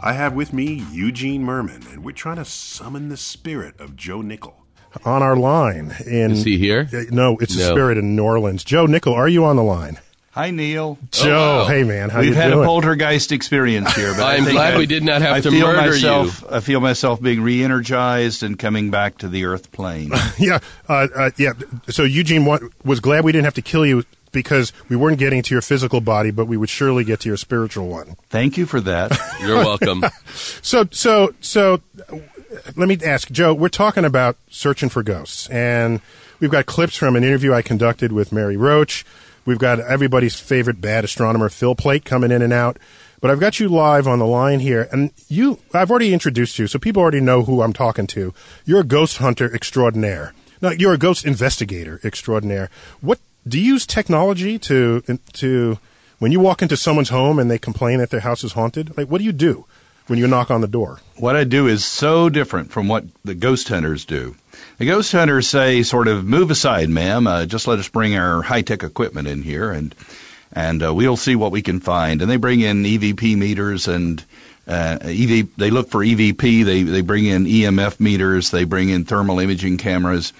I 0.00 0.12
have 0.12 0.34
with 0.34 0.52
me 0.52 0.84
Eugene 0.92 1.42
Mirman, 1.44 1.90
and 1.92 2.04
we're 2.04 2.12
trying 2.12 2.36
to 2.36 2.44
summon 2.44 3.08
the 3.08 3.16
spirit 3.16 3.78
of 3.80 3.96
Joe 3.96 4.22
Nickell. 4.22 4.54
On 5.04 5.22
our 5.22 5.34
line 5.36 5.94
in 6.06 6.30
Is 6.32 6.44
he 6.44 6.56
here? 6.56 6.88
Uh, 6.92 7.02
No, 7.10 7.36
it's 7.40 7.54
a 7.56 7.58
No. 7.58 7.70
spirit 7.72 7.98
in 7.98 8.14
New 8.14 8.22
Orleans. 8.24 8.62
Joe 8.64 8.86
Nickell, 8.86 9.12
are 9.14 9.28
you 9.28 9.44
on 9.44 9.56
the 9.56 9.62
line? 9.64 9.98
Hi, 10.32 10.52
Neil. 10.52 10.96
Joe, 11.10 11.62
wow. 11.62 11.64
hey 11.66 11.82
man, 11.82 12.08
how 12.08 12.20
We've 12.20 12.28
you 12.28 12.34
had 12.34 12.50
doing? 12.50 12.62
a 12.62 12.66
poltergeist 12.66 13.32
experience 13.32 13.92
here, 13.96 14.14
but 14.14 14.22
I 14.22 14.36
I'm 14.36 14.44
glad 14.44 14.74
I- 14.74 14.78
we 14.78 14.86
did 14.86 15.02
not 15.02 15.22
have 15.22 15.34
I 15.36 15.40
to 15.40 15.50
feel 15.50 15.66
murder 15.66 15.90
myself, 15.90 16.44
I 16.48 16.60
feel 16.60 16.78
myself 16.80 17.20
being 17.20 17.42
re-energized 17.42 18.44
and 18.44 18.56
coming 18.56 18.90
back 18.90 19.18
to 19.18 19.28
the 19.28 19.44
earth 19.46 19.72
plane. 19.72 20.12
Yeah, 20.38 20.60
uh, 20.88 21.08
uh, 21.14 21.30
yeah. 21.36 21.52
So 21.88 22.04
Eugene 22.04 22.44
wa- 22.44 22.60
was 22.84 23.00
glad 23.00 23.24
we 23.24 23.32
didn't 23.32 23.44
have 23.46 23.54
to 23.54 23.62
kill 23.62 23.84
you 23.84 24.04
because 24.32 24.72
we 24.88 24.96
weren't 24.96 25.18
getting 25.18 25.42
to 25.42 25.54
your 25.54 25.62
physical 25.62 26.00
body, 26.00 26.30
but 26.30 26.46
we 26.46 26.56
would 26.56 26.68
surely 26.68 27.04
get 27.04 27.20
to 27.20 27.28
your 27.28 27.36
spiritual 27.36 27.88
one. 27.88 28.16
Thank 28.28 28.56
you 28.56 28.66
for 28.66 28.80
that. 28.82 29.18
You're 29.40 29.56
welcome. 29.56 30.04
So, 30.62 30.86
so, 30.90 31.34
so, 31.40 31.80
uh, 32.08 32.18
let 32.76 32.88
me 32.88 32.98
ask 33.04 33.30
Joe. 33.30 33.52
We're 33.52 33.68
talking 33.68 34.04
about 34.04 34.36
searching 34.48 34.88
for 34.88 35.02
ghosts, 35.02 35.48
and 35.48 36.00
we've 36.38 36.50
got 36.50 36.66
clips 36.66 36.96
from 36.96 37.16
an 37.16 37.24
interview 37.24 37.52
I 37.52 37.62
conducted 37.62 38.12
with 38.12 38.32
Mary 38.32 38.56
Roach. 38.56 39.04
We've 39.44 39.58
got 39.58 39.80
everybody's 39.80 40.38
favorite 40.38 40.80
bad 40.80 41.04
astronomer, 41.04 41.48
Phil 41.48 41.74
Plait, 41.74 42.04
coming 42.04 42.30
in 42.30 42.42
and 42.42 42.52
out. 42.52 42.78
But 43.20 43.30
I've 43.30 43.40
got 43.40 43.60
you 43.60 43.68
live 43.68 44.06
on 44.06 44.18
the 44.18 44.26
line 44.26 44.60
here, 44.60 44.88
and 44.92 45.10
you, 45.28 45.58
I've 45.74 45.90
already 45.90 46.12
introduced 46.12 46.58
you, 46.58 46.66
so 46.66 46.78
people 46.78 47.02
already 47.02 47.20
know 47.20 47.42
who 47.42 47.62
I'm 47.62 47.72
talking 47.72 48.06
to. 48.08 48.32
You're 48.64 48.80
a 48.80 48.84
ghost 48.84 49.18
hunter 49.18 49.52
extraordinaire. 49.54 50.32
Now, 50.62 50.70
you're 50.70 50.94
a 50.94 50.98
ghost 50.98 51.24
investigator 51.24 52.00
extraordinaire. 52.02 52.70
What 53.00 53.18
do 53.46 53.58
you 53.58 53.72
use 53.72 53.86
technology 53.86 54.58
to 54.60 55.02
to 55.34 55.78
when 56.18 56.32
you 56.32 56.40
walk 56.40 56.62
into 56.62 56.76
someone's 56.76 57.08
home 57.08 57.38
and 57.38 57.50
they 57.50 57.58
complain 57.58 57.98
that 57.98 58.10
their 58.10 58.20
house 58.20 58.44
is 58.44 58.52
haunted? 58.52 58.96
Like, 58.96 59.08
what 59.08 59.18
do 59.18 59.24
you 59.24 59.32
do 59.32 59.64
when 60.06 60.18
you 60.18 60.26
knock 60.26 60.50
on 60.50 60.60
the 60.60 60.68
door? 60.68 61.00
what 61.20 61.36
I 61.36 61.44
do 61.44 61.66
is 61.66 61.84
so 61.84 62.28
different 62.28 62.70
from 62.70 62.88
what 62.88 63.04
the 63.24 63.34
ghost 63.34 63.68
hunters 63.68 64.06
do. 64.06 64.34
The 64.78 64.86
ghost 64.86 65.12
hunters 65.12 65.48
say, 65.48 65.82
sort 65.82 66.08
of, 66.08 66.24
move 66.24 66.50
aside, 66.50 66.88
ma'am. 66.88 67.26
Uh, 67.26 67.46
just 67.46 67.66
let 67.66 67.78
us 67.78 67.88
bring 67.88 68.16
our 68.16 68.42
high-tech 68.42 68.82
equipment 68.82 69.28
in 69.28 69.42
here, 69.42 69.70
and 69.70 69.94
and 70.52 70.82
uh, 70.82 70.92
we'll 70.92 71.16
see 71.16 71.36
what 71.36 71.52
we 71.52 71.62
can 71.62 71.80
find. 71.80 72.22
And 72.22 72.30
they 72.30 72.36
bring 72.36 72.60
in 72.60 72.82
EVP 72.82 73.36
meters 73.36 73.86
and 73.86 74.24
uh, 74.66 74.98
EV. 75.02 75.54
They 75.56 75.70
look 75.70 75.90
for 75.90 76.00
EVP. 76.00 76.64
They 76.64 76.82
they 76.82 77.02
bring 77.02 77.26
in 77.26 77.44
EMF 77.44 78.00
meters. 78.00 78.50
They 78.50 78.64
bring 78.64 78.88
in 78.88 79.04
thermal 79.04 79.38
imaging 79.38 79.76
cameras. 79.76 80.32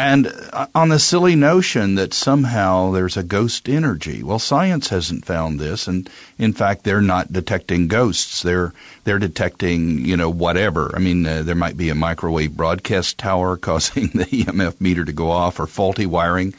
And 0.00 0.32
uh, 0.52 0.66
on 0.74 0.88
the 0.88 0.98
silly 0.98 1.36
notion 1.36 1.96
that 1.96 2.14
somehow 2.14 2.92
there's 2.92 3.18
a 3.18 3.22
ghost 3.22 3.68
energy. 3.68 4.22
Well, 4.22 4.38
science 4.38 4.88
hasn't 4.88 5.26
found 5.26 5.60
this, 5.60 5.88
and 5.88 6.08
in 6.38 6.54
fact, 6.54 6.84
they're 6.84 7.02
not 7.02 7.30
detecting 7.30 7.86
ghosts. 7.88 8.40
They're 8.40 8.72
they're 9.04 9.18
detecting, 9.18 10.06
you 10.06 10.16
know, 10.16 10.30
whatever. 10.30 10.92
I 10.96 11.00
mean, 11.00 11.26
uh, 11.26 11.42
there 11.42 11.54
might 11.54 11.76
be 11.76 11.90
a 11.90 11.94
microwave 11.94 12.56
broadcast 12.56 13.18
tower 13.18 13.56
causing 13.68 14.06
the 14.06 14.24
EMF 14.24 14.80
meter 14.80 15.04
to 15.04 15.12
go 15.12 15.30
off, 15.30 15.60
or 15.60 15.66
faulty 15.66 16.06
wiring. 16.06 16.54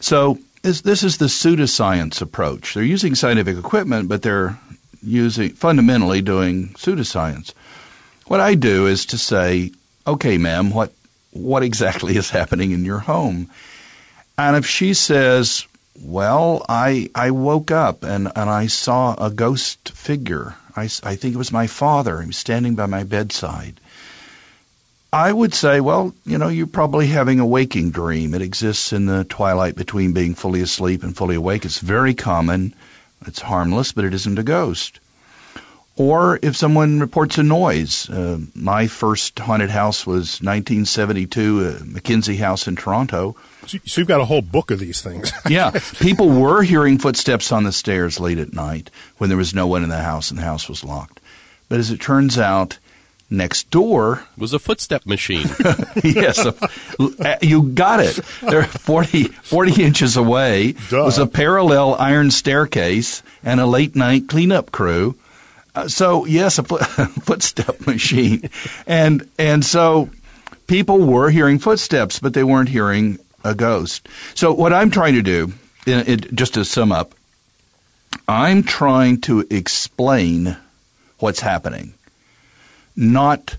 So 0.00 0.38
this 0.60 0.82
this 0.82 1.02
is 1.02 1.16
the 1.16 1.30
pseudoscience 1.30 2.20
approach. 2.20 2.74
They're 2.74 2.84
using 2.84 3.14
scientific 3.14 3.56
equipment, 3.56 4.10
but 4.10 4.20
they're 4.20 4.58
using 5.02 5.54
fundamentally 5.54 6.20
doing 6.20 6.74
pseudoscience. 6.74 7.54
What 8.26 8.40
I 8.40 8.54
do 8.54 8.86
is 8.86 9.06
to 9.06 9.18
say, 9.18 9.72
okay, 10.06 10.36
ma'am, 10.36 10.68
what 10.68 10.92
what 11.34 11.62
exactly 11.62 12.16
is 12.16 12.30
happening 12.30 12.70
in 12.70 12.84
your 12.84 13.00
home? 13.00 13.50
And 14.38 14.56
if 14.56 14.66
she 14.66 14.94
says, 14.94 15.66
well, 16.00 16.64
I 16.68 17.10
I 17.14 17.30
woke 17.30 17.70
up 17.70 18.02
and, 18.02 18.30
and 18.34 18.50
I 18.50 18.68
saw 18.68 19.14
a 19.14 19.30
ghost 19.30 19.90
figure. 19.90 20.54
I, 20.76 20.84
I 21.02 21.16
think 21.16 21.34
it 21.34 21.38
was 21.38 21.52
my 21.52 21.66
father. 21.66 22.20
He 22.20 22.28
was 22.28 22.36
standing 22.36 22.74
by 22.74 22.86
my 22.86 23.04
bedside. 23.04 23.80
I 25.12 25.32
would 25.32 25.54
say, 25.54 25.80
well, 25.80 26.12
you 26.26 26.38
know, 26.38 26.48
you're 26.48 26.66
probably 26.66 27.06
having 27.06 27.38
a 27.38 27.46
waking 27.46 27.92
dream. 27.92 28.34
It 28.34 28.42
exists 28.42 28.92
in 28.92 29.06
the 29.06 29.22
twilight 29.22 29.76
between 29.76 30.12
being 30.12 30.34
fully 30.34 30.60
asleep 30.60 31.04
and 31.04 31.16
fully 31.16 31.36
awake. 31.36 31.64
It's 31.64 31.78
very 31.78 32.14
common. 32.14 32.74
It's 33.24 33.40
harmless, 33.40 33.92
but 33.92 34.04
it 34.04 34.14
isn't 34.14 34.40
a 34.40 34.42
ghost. 34.42 34.98
Or 35.96 36.40
if 36.42 36.56
someone 36.56 36.98
reports 36.98 37.38
a 37.38 37.44
noise. 37.44 38.10
Uh, 38.10 38.38
my 38.54 38.88
first 38.88 39.38
haunted 39.38 39.70
house 39.70 40.04
was 40.04 40.40
1972, 40.42 41.78
uh, 41.80 41.84
Mackenzie 41.84 42.36
House 42.36 42.66
in 42.66 42.74
Toronto. 42.74 43.36
So, 43.66 43.78
so 43.86 44.00
you've 44.00 44.08
got 44.08 44.20
a 44.20 44.24
whole 44.24 44.42
book 44.42 44.72
of 44.72 44.80
these 44.80 45.02
things. 45.02 45.30
Yeah, 45.48 45.70
people 46.00 46.28
were 46.30 46.62
hearing 46.62 46.98
footsteps 46.98 47.52
on 47.52 47.62
the 47.64 47.70
stairs 47.72 48.18
late 48.18 48.38
at 48.38 48.52
night 48.52 48.90
when 49.18 49.30
there 49.30 49.36
was 49.36 49.54
no 49.54 49.68
one 49.68 49.84
in 49.84 49.88
the 49.88 50.02
house 50.02 50.30
and 50.30 50.38
the 50.38 50.44
house 50.44 50.68
was 50.68 50.82
locked. 50.82 51.20
But 51.68 51.78
as 51.78 51.90
it 51.92 52.00
turns 52.00 52.38
out, 52.38 52.78
next 53.30 53.70
door 53.70 54.24
was 54.36 54.52
a 54.52 54.58
footstep 54.58 55.06
machine. 55.06 55.46
yes, 56.02 56.44
uh, 56.98 57.36
you 57.40 57.62
got 57.62 58.00
it. 58.00 58.18
They're 58.42 58.64
40, 58.64 59.24
40 59.24 59.82
inches 59.84 60.16
away. 60.16 60.72
Duh. 60.90 61.04
Was 61.04 61.18
a 61.18 61.26
parallel 61.26 61.94
iron 61.94 62.30
staircase 62.30 63.22
and 63.44 63.60
a 63.60 63.66
late 63.66 63.94
night 63.94 64.28
cleanup 64.28 64.72
crew. 64.72 65.14
Uh, 65.74 65.88
so 65.88 66.24
yes, 66.24 66.58
a 66.58 66.62
foot, 66.62 66.82
footstep 67.22 67.86
machine, 67.86 68.48
and 68.86 69.28
and 69.38 69.64
so 69.64 70.08
people 70.66 70.98
were 70.98 71.30
hearing 71.30 71.58
footsteps, 71.58 72.20
but 72.20 72.32
they 72.32 72.44
weren't 72.44 72.68
hearing 72.68 73.18
a 73.42 73.54
ghost. 73.54 74.08
So 74.34 74.52
what 74.52 74.72
I'm 74.72 74.90
trying 74.90 75.14
to 75.14 75.22
do, 75.22 75.52
it, 75.86 76.34
just 76.34 76.54
to 76.54 76.64
sum 76.64 76.92
up, 76.92 77.14
I'm 78.28 78.62
trying 78.62 79.20
to 79.22 79.46
explain 79.50 80.56
what's 81.18 81.40
happening, 81.40 81.94
not 82.96 83.56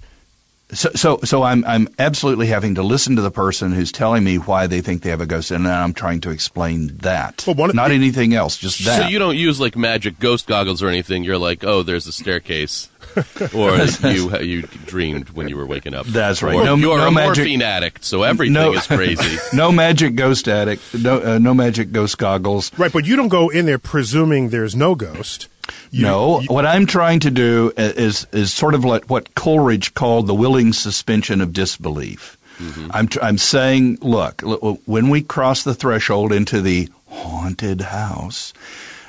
so, 0.72 0.90
so, 0.96 1.20
so 1.24 1.44
I'm, 1.44 1.64
I'm 1.64 1.88
absolutely 2.00 2.48
having 2.48 2.76
to 2.76 2.84
listen 2.84 3.18
to 3.18 3.22
the 3.22 3.30
person 3.32 3.72
who's 3.72 3.92
telling 3.92 4.24
me 4.24 4.38
why 4.38 4.66
they 4.68 4.82
think 4.82 5.04
they 5.04 5.12
have 5.12 5.22
a 5.22 5.26
ghost, 5.28 5.52
and 5.52 5.66
then 5.66 5.72
I'm 5.74 5.94
trying 5.94 6.22
to 6.22 6.32
explain 6.32 6.98
that. 6.98 7.44
Well, 7.46 7.56
one 7.56 7.76
Not 7.76 7.90
the- 7.90 7.96
anything 7.96 8.34
else, 8.34 8.58
just 8.58 8.84
that. 8.86 9.04
So 9.04 9.08
you 9.08 9.20
don't 9.20 9.38
use 9.38 9.60
like 9.60 9.76
magic 9.78 10.20
ghost 10.20 10.48
goggles 10.48 10.82
or 10.82 10.88
anything. 10.90 11.24
You're 11.24 11.38
like, 11.38 11.64
oh, 11.64 11.84
there's 11.84 12.08
a 12.08 12.12
staircase, 12.12 12.90
or 13.54 13.78
you 13.78 14.38
you 14.40 14.62
dreamed 14.88 15.30
when 15.30 15.48
you 15.50 15.56
were 15.56 15.66
waking 15.68 15.94
up. 15.94 16.08
That's 16.08 16.42
right. 16.42 16.56
Or 16.56 16.66
No- 16.66 16.76
you're 16.76 16.98
no 16.98 17.08
a 17.08 17.12
magic- 17.12 17.38
morphine 17.46 17.62
addict, 17.62 18.04
so 18.04 18.24
everything 18.24 18.54
No. 18.54 18.74
is 18.74 18.88
crazy. 18.88 19.38
no 19.56 19.72
magic 19.72 20.16
ghost 20.16 20.48
addict, 20.48 20.82
no, 20.96 21.22
uh, 21.36 21.38
no 21.38 21.54
magic 21.54 21.92
ghost 21.92 22.18
goggles. 22.18 22.72
Right, 22.78 22.92
but 22.92 23.06
you 23.06 23.16
don't 23.16 23.28
go 23.30 23.50
in 23.50 23.66
there 23.68 23.78
presuming 23.80 24.50
there's 24.50 24.76
no 24.76 24.96
ghost. 24.96 25.48
You- 25.92 26.04
no, 26.04 26.40
you- 26.42 26.48
what 26.48 26.66
I'm 26.66 26.86
trying 26.86 27.22
to 27.22 27.32
do 27.32 27.72
is 27.76 28.28
is 28.32 28.54
sort 28.54 28.76
of 28.76 28.84
like 28.86 29.06
what 29.10 29.34
Coleridge 29.36 29.94
called 29.94 30.28
the 30.28 30.36
willing 30.36 30.74
suspension 30.74 31.42
of 31.42 31.54
disbelief. 31.54 32.38
Mm-hmm. 32.60 32.88
I'm 32.94 33.08
tr- 33.08 33.20
I'm 33.22 33.38
saying, 33.38 33.98
look, 34.02 34.42
when 34.86 35.10
we 35.10 35.22
cross 35.22 35.64
the 35.64 35.74
threshold 35.74 36.32
into 36.32 36.62
the 36.62 36.90
haunted 37.10 37.82
house, 37.82 38.54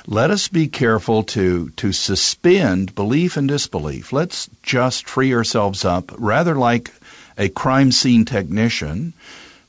let 0.05 0.31
us 0.31 0.47
be 0.49 0.67
careful 0.67 1.23
to 1.23 1.69
to 1.77 1.91
suspend 1.93 2.93
belief 2.95 3.37
and 3.37 3.47
disbelief. 3.47 4.11
Let's 4.13 4.49
just 4.63 5.07
free 5.07 5.33
ourselves 5.33 5.85
up, 5.85 6.11
rather 6.17 6.55
like 6.55 6.91
a 7.37 7.49
crime 7.49 7.91
scene 7.91 8.25
technician 8.25 9.13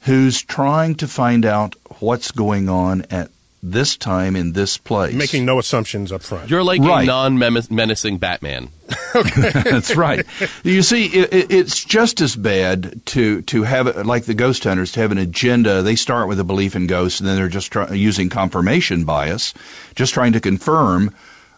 who's 0.03 0.43
trying 0.43 0.95
to 0.97 1.09
find 1.09 1.45
out 1.45 1.75
what's 2.01 2.31
going 2.31 2.69
on 2.69 3.05
at 3.11 3.31
this 3.63 3.97
time 3.97 4.37
in 4.37 4.53
this 4.53 4.79
place. 4.79 5.15
making 5.15 5.45
no 5.45 5.59
assumptions 5.59 6.13
up 6.13 6.23
front. 6.23 6.49
You're 6.49 6.63
like 6.63 6.81
Right. 6.81 7.03
a 7.03 7.07
non-menacing 7.07 8.19
Batman. 8.19 8.69
That's 9.15 9.97
right. 9.97 10.25
You 10.63 10.83
see, 10.83 11.07
it, 11.07 11.33
it, 11.35 11.51
it's 11.53 11.85
just 11.85 12.21
as 12.21 12.37
bad 12.37 13.05
to 13.07 13.43
to 13.43 13.63
have 13.65 14.07
like 14.07 14.25
the 14.25 14.35
ghost 14.35 14.65
hunters 14.65 14.93
to 14.93 15.01
have 15.01 15.13
an 15.13 15.19
agenda. 15.19 15.83
They 15.83 15.97
start 15.97 16.29
with 16.29 16.39
a 16.41 16.45
belief 16.45 16.77
in 16.77 16.87
ghosts, 16.87 17.21
and 17.21 17.29
then 17.29 17.37
they're 17.37 17.49
just 17.49 17.73
try, 17.73 17.93
using 17.93 18.29
confirmation 18.29 19.05
bias, 19.05 19.55
just 19.95 20.15
trying 20.15 20.33
to 20.35 20.41
confirm. 20.41 21.15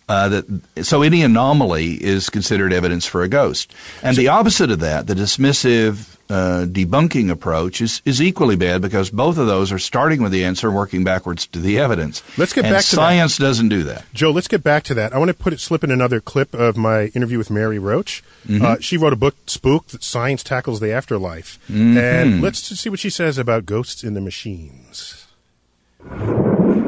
Uh, 0.09 0.29
that 0.31 0.45
so 0.83 1.03
any 1.03 1.23
anomaly 1.23 1.93
is 1.93 2.31
considered 2.31 2.73
evidence 2.73 3.07
for 3.07 3.23
a 3.23 3.29
ghost, 3.29 3.73
and 4.03 4.17
the 4.17 4.29
opposite 4.29 4.73
of 4.73 4.81
that, 4.81 5.07
the 5.07 5.15
dismissive 5.15 6.05
uh, 6.31 6.66
debunking 6.66 7.31
approach, 7.31 7.81
is 7.81 8.01
is 8.05 8.23
equally 8.23 8.57
bad 8.57 8.81
because 8.81 9.11
both 9.11 9.37
of 9.37 9.47
those 9.47 9.73
are 9.73 9.79
starting 9.79 10.23
with 10.23 10.33
the 10.33 10.45
answer 10.45 10.69
and 10.69 10.77
working 10.77 11.05
backwards 11.05 11.47
to 11.49 11.59
the 11.59 11.81
evidence. 11.81 12.23
Let's 12.38 12.53
get 12.53 12.64
and 12.64 12.73
back 12.73 12.85
to 12.85 12.90
that. 12.90 12.97
science 12.97 13.37
doesn't 13.37 13.69
do 13.69 13.83
that. 13.85 14.05
Joe, 14.14 14.31
let's 14.31 14.49
get 14.49 14.62
back 14.62 14.85
to 14.85 14.95
that. 14.95 15.12
I 15.12 15.19
want 15.19 15.29
to 15.31 15.35
put 15.35 15.53
it 15.53 15.61
slip 15.61 15.83
in 15.83 15.90
another 15.90 16.21
clip 16.21 16.55
of 16.55 16.77
my 16.77 17.07
interview 17.07 17.37
with 17.37 17.51
Mary 17.51 17.79
Roach. 17.79 18.23
Mm-hmm. 18.47 18.64
Uh, 18.64 18.77
she 18.81 18.97
wrote 18.97 19.12
a 19.12 19.16
book, 19.16 19.35
Spook, 19.47 19.88
that 19.88 20.05
science 20.05 20.43
tackles 20.43 20.81
the 20.81 20.93
afterlife. 20.93 21.59
Mm-hmm. 21.64 21.99
And 21.99 22.40
let's 22.40 22.61
see 22.61 22.88
what 22.88 23.01
she 23.01 23.11
says 23.11 23.37
about 23.37 23.66
ghosts 23.66 24.05
in 24.05 24.14
the 24.14 24.21
machines. 24.21 25.27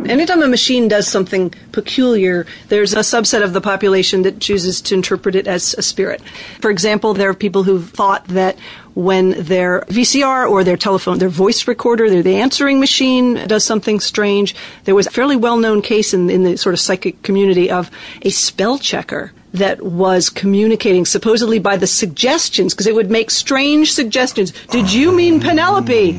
Anytime 0.09 0.43
a 0.43 0.49
machine 0.49 0.89
does 0.89 1.07
something 1.07 1.55
peculiar, 1.71 2.47
there's 2.69 2.93
a 2.93 3.01
subset 3.01 3.45
of 3.45 3.53
the 3.53 3.61
population 3.61 4.23
that 4.23 4.41
chooses 4.41 4.81
to 4.83 4.95
interpret 4.95 5.37
it 5.37 5.47
as 5.47 5.75
a 5.75 5.83
spirit. 5.83 6.21
For 6.61 6.71
example, 6.71 7.15
there 7.15 7.31
are 7.31 7.35
people 7.35 7.63
who've 7.63 7.89
thought 7.89 8.27
that 8.29 8.59
when 8.95 9.31
their 9.31 9.81
VCR 9.89 10.49
or 10.49 10.65
their 10.65 10.77
telephone, 10.77 11.19
their 11.19 11.29
voice 11.29 11.67
recorder, 11.67 12.11
their, 12.11 12.23
the 12.23 12.37
answering 12.37 12.81
machine 12.81 13.47
does 13.47 13.65
something 13.65 14.01
strange. 14.01 14.55
There 14.85 14.95
was 14.95 15.07
a 15.07 15.11
fairly 15.11 15.37
well-known 15.37 15.83
case 15.83 16.13
in, 16.13 16.29
in 16.31 16.43
the 16.43 16.57
sort 16.57 16.75
of 16.75 16.81
psychic 16.81 17.23
community 17.23 17.71
of 17.71 17.91
a 18.23 18.31
spell 18.31 18.79
checker 18.79 19.33
that 19.55 19.83
was 19.83 20.31
communicating 20.31 21.05
supposedly 21.05 21.59
by 21.59 21.77
the 21.77 21.87
suggestions 21.87 22.73
because 22.73 22.87
it 22.87 22.95
would 22.95 23.11
make 23.11 23.31
strange 23.31 23.93
suggestions. 23.93 24.53
Did 24.71 24.93
you 24.93 25.13
mean 25.13 25.41
Penelope? 25.41 26.13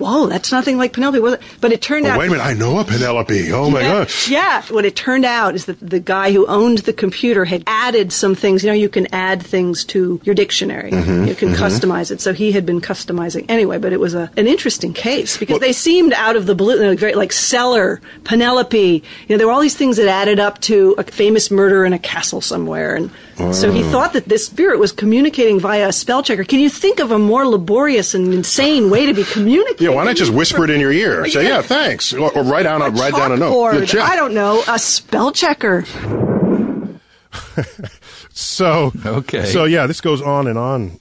Whoa, 0.00 0.26
that's 0.26 0.50
nothing 0.50 0.78
like 0.78 0.92
Penelope, 0.92 1.18
was 1.20 1.34
it? 1.34 1.42
But 1.60 1.72
it 1.72 1.80
turned 1.82 2.06
Oh, 2.06 2.10
out. 2.10 2.18
wait 2.18 2.26
a 2.28 2.30
minute, 2.30 2.44
I 2.44 2.54
know 2.54 2.78
a 2.78 2.84
Penelope. 2.84 3.52
Oh 3.52 3.70
my 3.70 3.80
yeah, 3.82 3.92
gosh. 3.92 4.28
Yeah. 4.28 4.62
What 4.70 4.84
it 4.84 4.96
turned 4.96 5.24
out 5.24 5.54
is 5.54 5.66
that 5.66 5.78
the 5.80 6.00
guy 6.00 6.32
who 6.32 6.46
owned 6.46 6.78
the 6.78 6.92
computer 6.92 7.44
had 7.44 7.62
added 7.66 8.12
some 8.12 8.34
things. 8.34 8.64
You 8.64 8.70
know, 8.70 8.74
you 8.74 8.88
can 8.88 9.06
add 9.14 9.42
things 9.42 9.84
to 9.86 10.20
your 10.24 10.34
dictionary. 10.34 10.90
Mm-hmm, 10.90 11.24
you 11.26 11.34
can 11.34 11.50
customize 11.50 12.10
it. 12.10 12.20
So 12.20 12.32
he 12.32 12.50
had 12.52 12.64
been 12.66 12.80
customizing 12.80 13.44
anyway. 13.48 13.78
But 13.78 13.92
it 13.92 14.00
was 14.00 14.14
a, 14.14 14.30
an 14.36 14.46
interesting 14.46 14.92
case 14.94 15.36
because 15.36 15.60
they 15.60 15.72
seemed 15.72 16.12
out 16.14 16.34
of 16.36 16.46
the 16.46 16.54
blue, 16.54 16.76
you 16.76 16.82
know, 16.82 16.96
very 16.96 17.14
like 17.14 17.32
Seller, 17.32 18.00
Penelope. 18.24 18.78
You 18.78 19.02
know, 19.28 19.36
there 19.36 19.46
were 19.46 19.52
all 19.52 19.60
these 19.60 19.76
things 19.76 19.96
that 19.98 20.08
added 20.08 20.40
up 20.40 20.60
to 20.62 20.94
a 20.98 21.02
famous 21.04 21.50
murder 21.50 21.84
in 21.84 21.92
a 21.92 21.98
castle 21.98 22.40
somewhere, 22.40 22.94
and 22.94 23.10
so 23.52 23.72
he 23.72 23.82
oh. 23.82 23.90
thought 23.90 24.12
that 24.12 24.26
this 24.26 24.46
spirit 24.46 24.78
was 24.78 24.92
communicating 24.92 25.58
via 25.60 25.88
a 25.88 25.92
spell 25.92 26.22
checker. 26.22 26.44
Can 26.44 26.60
you 26.60 26.68
think 26.68 27.00
of 27.00 27.10
a 27.10 27.18
more 27.18 27.46
laborious 27.46 28.14
and 28.14 28.32
insane 28.32 28.90
way 28.90 29.06
to 29.06 29.14
be 29.14 29.24
communicating? 29.24 29.86
Yeah, 29.86 29.94
why 29.94 30.04
not 30.04 30.16
just 30.16 30.32
whisper 30.32 30.64
it 30.64 30.70
in 30.70 30.80
your 30.80 30.92
ear? 30.92 31.26
Say, 31.28 31.48
yeah, 31.48 31.62
thanks. 31.62 32.12
Or, 32.12 32.30
or 32.36 32.44
write 32.44 32.64
down 32.64 32.82
a, 32.82 32.90
write 32.90 33.14
down 33.14 33.32
a 33.32 33.36
note. 33.36 33.52
chalkboard. 33.52 33.80
Yeah, 33.80 33.86
check. 33.86 34.00
I 34.08 34.16
don't 34.16 34.34
know, 34.34 34.62
a 34.68 34.78
spell 34.78 35.32
checker. 35.32 35.84
So, 38.40 38.92
Okay. 39.04 39.44
So, 39.44 39.64
yeah, 39.64 39.86
this 39.86 40.00
goes 40.00 40.22
on 40.22 40.46
and 40.46 40.58
on, 40.58 40.98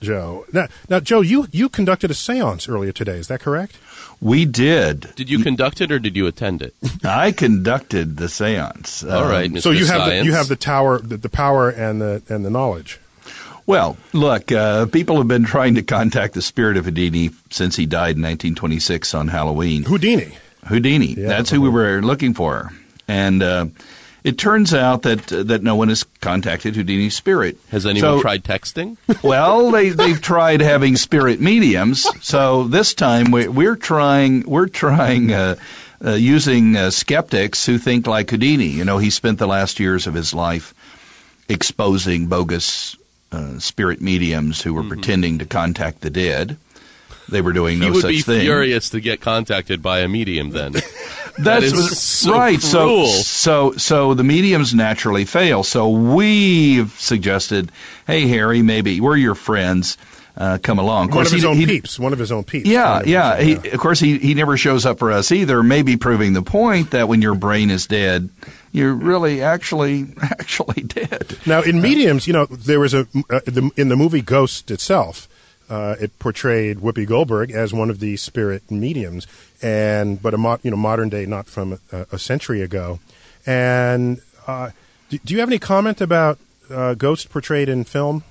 Joe. 0.00 0.46
Now, 0.52 0.68
now, 0.88 1.00
Joe, 1.00 1.20
you, 1.20 1.46
you 1.52 1.68
conducted 1.68 2.10
a 2.10 2.14
seance 2.14 2.68
earlier 2.68 2.92
today. 2.92 3.18
Is 3.18 3.28
that 3.28 3.40
correct? 3.40 3.76
We 4.20 4.44
did. 4.46 5.14
Did 5.14 5.30
you 5.30 5.42
conduct 5.44 5.80
it 5.80 5.92
or 5.92 5.98
did 5.98 6.16
you 6.16 6.26
attend 6.26 6.62
it? 6.62 6.74
I 7.04 7.32
conducted 7.32 8.16
the 8.16 8.26
séance. 8.26 9.08
All 9.08 9.24
Um, 9.24 9.30
right, 9.30 9.50
Mr. 9.50 9.62
So 9.62 9.70
you 9.70 9.86
have 9.86 10.08
the, 10.10 10.24
you 10.24 10.32
have 10.32 10.48
the 10.48 10.56
tower, 10.56 10.98
the, 10.98 11.16
the 11.16 11.28
power, 11.28 11.68
and 11.70 12.00
the 12.00 12.22
and 12.28 12.44
the 12.44 12.50
knowledge. 12.50 12.98
Well, 13.66 13.96
look, 14.14 14.50
uh, 14.50 14.86
people 14.86 15.18
have 15.18 15.28
been 15.28 15.44
trying 15.44 15.74
to 15.74 15.82
contact 15.82 16.32
the 16.34 16.40
spirit 16.42 16.78
of 16.78 16.86
Houdini 16.86 17.30
since 17.50 17.76
he 17.76 17.84
died 17.86 18.16
in 18.16 18.22
1926 18.22 19.12
on 19.14 19.28
Halloween. 19.28 19.84
Houdini. 19.84 20.36
Houdini. 20.64 21.14
Yeah, 21.14 21.28
That's 21.28 21.50
who 21.50 21.60
we 21.60 21.68
were 21.68 22.00
looking 22.00 22.32
for. 22.34 22.72
And 23.06 23.42
uh, 23.42 23.66
it 24.24 24.36
turns 24.38 24.74
out 24.74 25.02
that 25.02 25.32
uh, 25.32 25.42
that 25.44 25.62
no 25.62 25.76
one 25.76 25.88
has 25.88 26.04
contacted 26.20 26.74
Houdini's 26.76 27.14
spirit. 27.14 27.56
Has 27.70 27.86
anyone 27.86 28.16
So- 28.18 28.20
tried 28.20 28.44
texting? 28.44 28.96
Well, 29.22 29.70
they 29.70 29.90
they've 29.90 30.20
tried 30.20 30.60
having 30.60 30.96
spirit 30.96 31.40
mediums. 31.40 32.06
So 32.24 32.64
this 32.64 32.94
time 32.94 33.30
we, 33.30 33.48
we're 33.48 33.76
trying 33.76 34.42
we're 34.48 34.68
trying 34.68 35.32
uh, 35.32 35.56
uh, 36.04 36.12
using 36.12 36.76
uh, 36.76 36.90
skeptics 36.90 37.66
who 37.66 37.78
think 37.78 38.06
like 38.06 38.30
Houdini. 38.30 38.66
You 38.68 38.84
know, 38.84 38.98
he 38.98 39.10
spent 39.10 39.38
the 39.38 39.46
last 39.46 39.80
years 39.80 40.06
of 40.06 40.14
his 40.14 40.32
life 40.34 40.74
exposing 41.48 42.26
bogus 42.26 42.96
uh, 43.32 43.58
spirit 43.58 44.00
mediums 44.00 44.60
who 44.62 44.74
were 44.74 44.84
pretending 44.84 45.38
to 45.38 45.46
contact 45.46 46.00
the 46.00 46.10
dead. 46.10 46.56
They 47.28 47.42
were 47.42 47.52
doing 47.52 47.78
no 47.78 47.86
you 47.88 47.92
would 47.92 48.02
such 48.02 48.10
be 48.10 48.22
thing. 48.22 48.40
furious 48.40 48.90
to 48.90 49.00
get 49.00 49.20
contacted 49.20 49.82
by 49.82 50.00
a 50.00 50.08
medium 50.08 50.50
then. 50.50 50.74
That's 51.44 51.64
is 51.66 51.72
what- 51.74 51.92
so 51.92 52.32
right. 52.32 52.58
cruel. 52.60 53.06
So 53.06 53.72
so 53.72 53.72
so 53.78 54.14
the 54.14 54.24
mediums 54.24 54.74
naturally 54.74 55.24
fail. 55.24 55.62
So 55.62 55.88
we've 55.90 56.90
suggested, 56.98 57.70
hey 58.06 58.26
Harry, 58.28 58.62
maybe 58.62 59.00
we're 59.00 59.16
your 59.16 59.34
friends. 59.34 59.96
Uh, 60.36 60.56
come 60.62 60.78
along. 60.78 61.08
Of 61.08 61.16
One 61.16 61.26
of 61.26 61.32
his 61.32 61.42
he- 61.42 61.48
own 61.48 61.56
he- 61.56 61.66
peeps. 61.66 61.98
One 61.98 62.12
of 62.12 62.20
his 62.20 62.30
own 62.30 62.44
peeps. 62.44 62.68
Yeah, 62.68 62.92
One 62.92 63.02
of 63.02 63.08
yeah. 63.08 63.36
his- 63.38 63.60
He, 63.64 63.70
of 63.70 63.80
course, 63.80 63.98
he 63.98 64.18
he 64.18 64.34
never 64.34 64.56
shows 64.56 64.86
up 64.86 65.00
for 65.00 65.10
us 65.10 65.32
either. 65.32 65.64
Maybe 65.64 65.96
proving 65.96 66.32
the 66.32 66.42
point 66.42 66.92
that 66.92 67.08
when 67.08 67.22
your 67.22 67.34
brain 67.34 67.70
is 67.70 67.88
dead, 67.88 68.28
you're 68.70 68.94
really 68.94 69.42
actually 69.42 70.06
actually 70.22 70.82
dead. 70.84 71.36
Now, 71.44 71.62
in 71.62 71.82
mediums, 71.82 72.28
you 72.28 72.34
know, 72.34 72.46
there 72.46 72.78
was 72.78 72.94
a 72.94 73.00
uh, 73.28 73.40
the, 73.46 73.68
in 73.76 73.88
the 73.88 73.96
movie 73.96 74.22
Ghost 74.22 74.70
itself. 74.70 75.28
Uh, 75.68 75.96
it 76.00 76.18
portrayed 76.18 76.78
Whoopi 76.78 77.06
Goldberg 77.06 77.50
as 77.50 77.72
one 77.74 77.90
of 77.90 78.00
the 78.00 78.16
spirit 78.16 78.70
mediums, 78.70 79.26
and 79.60 80.20
but 80.20 80.32
a 80.32 80.38
mo- 80.38 80.58
you 80.62 80.70
know 80.70 80.76
modern 80.76 81.08
day, 81.08 81.26
not 81.26 81.46
from 81.46 81.78
a, 81.92 82.06
a 82.12 82.18
century 82.18 82.62
ago. 82.62 83.00
And 83.46 84.20
uh, 84.46 84.70
do, 85.10 85.18
do 85.24 85.34
you 85.34 85.40
have 85.40 85.48
any 85.48 85.58
comment 85.58 86.00
about 86.00 86.38
uh, 86.70 86.94
Ghost 86.94 87.30
portrayed 87.30 87.68
in 87.68 87.84
film? 87.84 88.24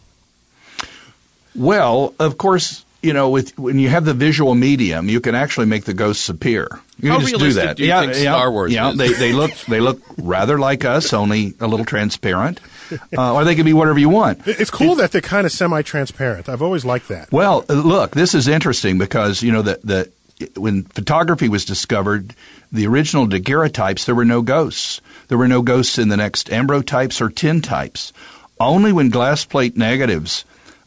Well, 1.56 2.14
of 2.20 2.38
course, 2.38 2.86
you 3.02 3.14
know, 3.14 3.30
with 3.30 3.58
when 3.58 3.80
you 3.80 3.90
have 3.90 4.06
the 4.06 4.14
visual 4.14 4.54
medium, 4.56 5.10
you 5.10 5.22
can 5.22 5.36
actually 5.36 5.68
make 5.68 5.86
the 5.86 5.94
ghosts 5.94 6.30
appear. 6.30 6.68
You 7.00 7.12
How 7.12 7.20
can 7.20 7.28
just 7.28 7.40
do 7.40 7.54
that. 7.54 7.78
do 7.78 7.84
you 7.84 7.90
yeah, 7.90 8.02
think 8.02 8.14
yeah, 8.14 8.34
Star 8.34 8.52
Wars 8.52 8.74
yeah. 8.74 8.92
is? 8.92 8.98
They 8.98 9.14
they 9.14 9.34
look 9.34 9.54
they 9.68 9.80
look 9.80 10.02
rather 10.18 10.60
like 10.60 10.86
us, 10.86 11.14
only 11.14 11.54
a 11.60 11.68
little 11.68 11.86
transparent, 11.86 12.60
uh, 13.18 13.34
or 13.34 13.44
they 13.44 13.56
can 13.56 13.66
be 13.66 13.74
whatever 13.74 14.00
you 14.00 14.10
want. 14.10 14.48
It's 14.48 14.72
cool 14.72 14.96
that 14.96 15.12
they're 15.12 15.22
kind 15.22 15.46
of 15.46 15.52
semi-transparent. 15.52 16.50
I've 16.50 16.62
always 16.62 16.86
liked 16.86 17.10
that. 17.10 17.32
Well, 17.32 17.66
look, 17.68 18.12
this 18.12 18.36
is 18.36 18.48
interesting 18.48 18.98
because 18.98 19.42
you 19.42 19.52
know 19.52 19.62
the 19.62 19.80
the 19.84 20.12
when 20.60 20.84
photography 20.84 21.50
was 21.50 21.66
discovered, 21.66 22.34
the 22.72 22.88
original 22.88 23.28
daguerreotypes 23.28 24.06
there 24.06 24.16
were 24.16 24.26
no 24.26 24.42
ghosts. 24.42 25.02
There 25.28 25.38
were 25.38 25.48
no 25.48 25.62
ghosts 25.62 25.98
in 25.98 26.10
the 26.10 26.18
next 26.18 26.50
ambrotypes 26.50 27.22
or 27.22 27.30
tintypes. 27.30 28.12
Only 28.60 28.92
when 28.92 29.10
glass 29.10 29.46
plate 29.46 29.78
negatives 29.78 30.46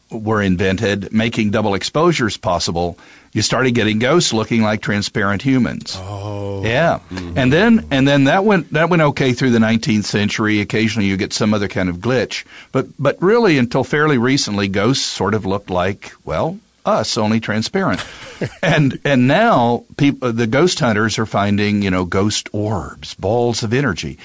were 0.09 0.41
invented, 0.41 1.13
making 1.13 1.51
double 1.51 1.73
exposures 1.73 2.37
possible, 2.37 2.97
you 3.33 3.41
started 3.41 3.71
getting 3.71 3.99
ghosts 3.99 4.33
looking 4.33 4.61
like 4.61 4.81
transparent 4.81 5.41
humans. 5.41 5.95
Oh. 5.97 6.63
Yeah. 6.63 6.99
Mm-hmm. 7.09 7.37
And 7.37 7.53
then 7.53 7.87
and 7.91 8.07
then 8.07 8.25
that 8.25 8.43
went 8.43 8.71
that 8.73 8.89
went 8.89 9.01
okay 9.01 9.33
through 9.33 9.51
the 9.51 9.59
19th 9.59 10.03
century. 10.03 10.61
Occasionally 10.61 11.07
you 11.07 11.17
get 11.17 11.33
some 11.33 11.53
other 11.53 11.67
kind 11.67 11.89
of 11.89 11.97
glitch, 11.97 12.45
but 12.71 12.87
but 12.99 13.21
really 13.21 13.57
until 13.57 13.83
fairly 13.83 14.17
recently 14.17 14.67
ghosts 14.67 15.05
sort 15.05 15.33
of 15.33 15.45
looked 15.45 15.69
like, 15.69 16.11
well, 16.25 16.59
us 16.85 17.17
only 17.17 17.39
transparent. 17.39 18.03
and 18.61 18.99
and 19.05 19.27
now 19.27 19.85
people 19.97 20.29
uh, 20.29 20.31
the 20.31 20.47
ghost 20.47 20.79
hunters 20.79 21.19
are 21.19 21.25
finding, 21.25 21.81
you 21.81 21.91
know, 21.91 22.05
ghost 22.05 22.49
orbs, 22.51 23.13
balls 23.15 23.63
of 23.63 23.73
energy. 23.73 24.17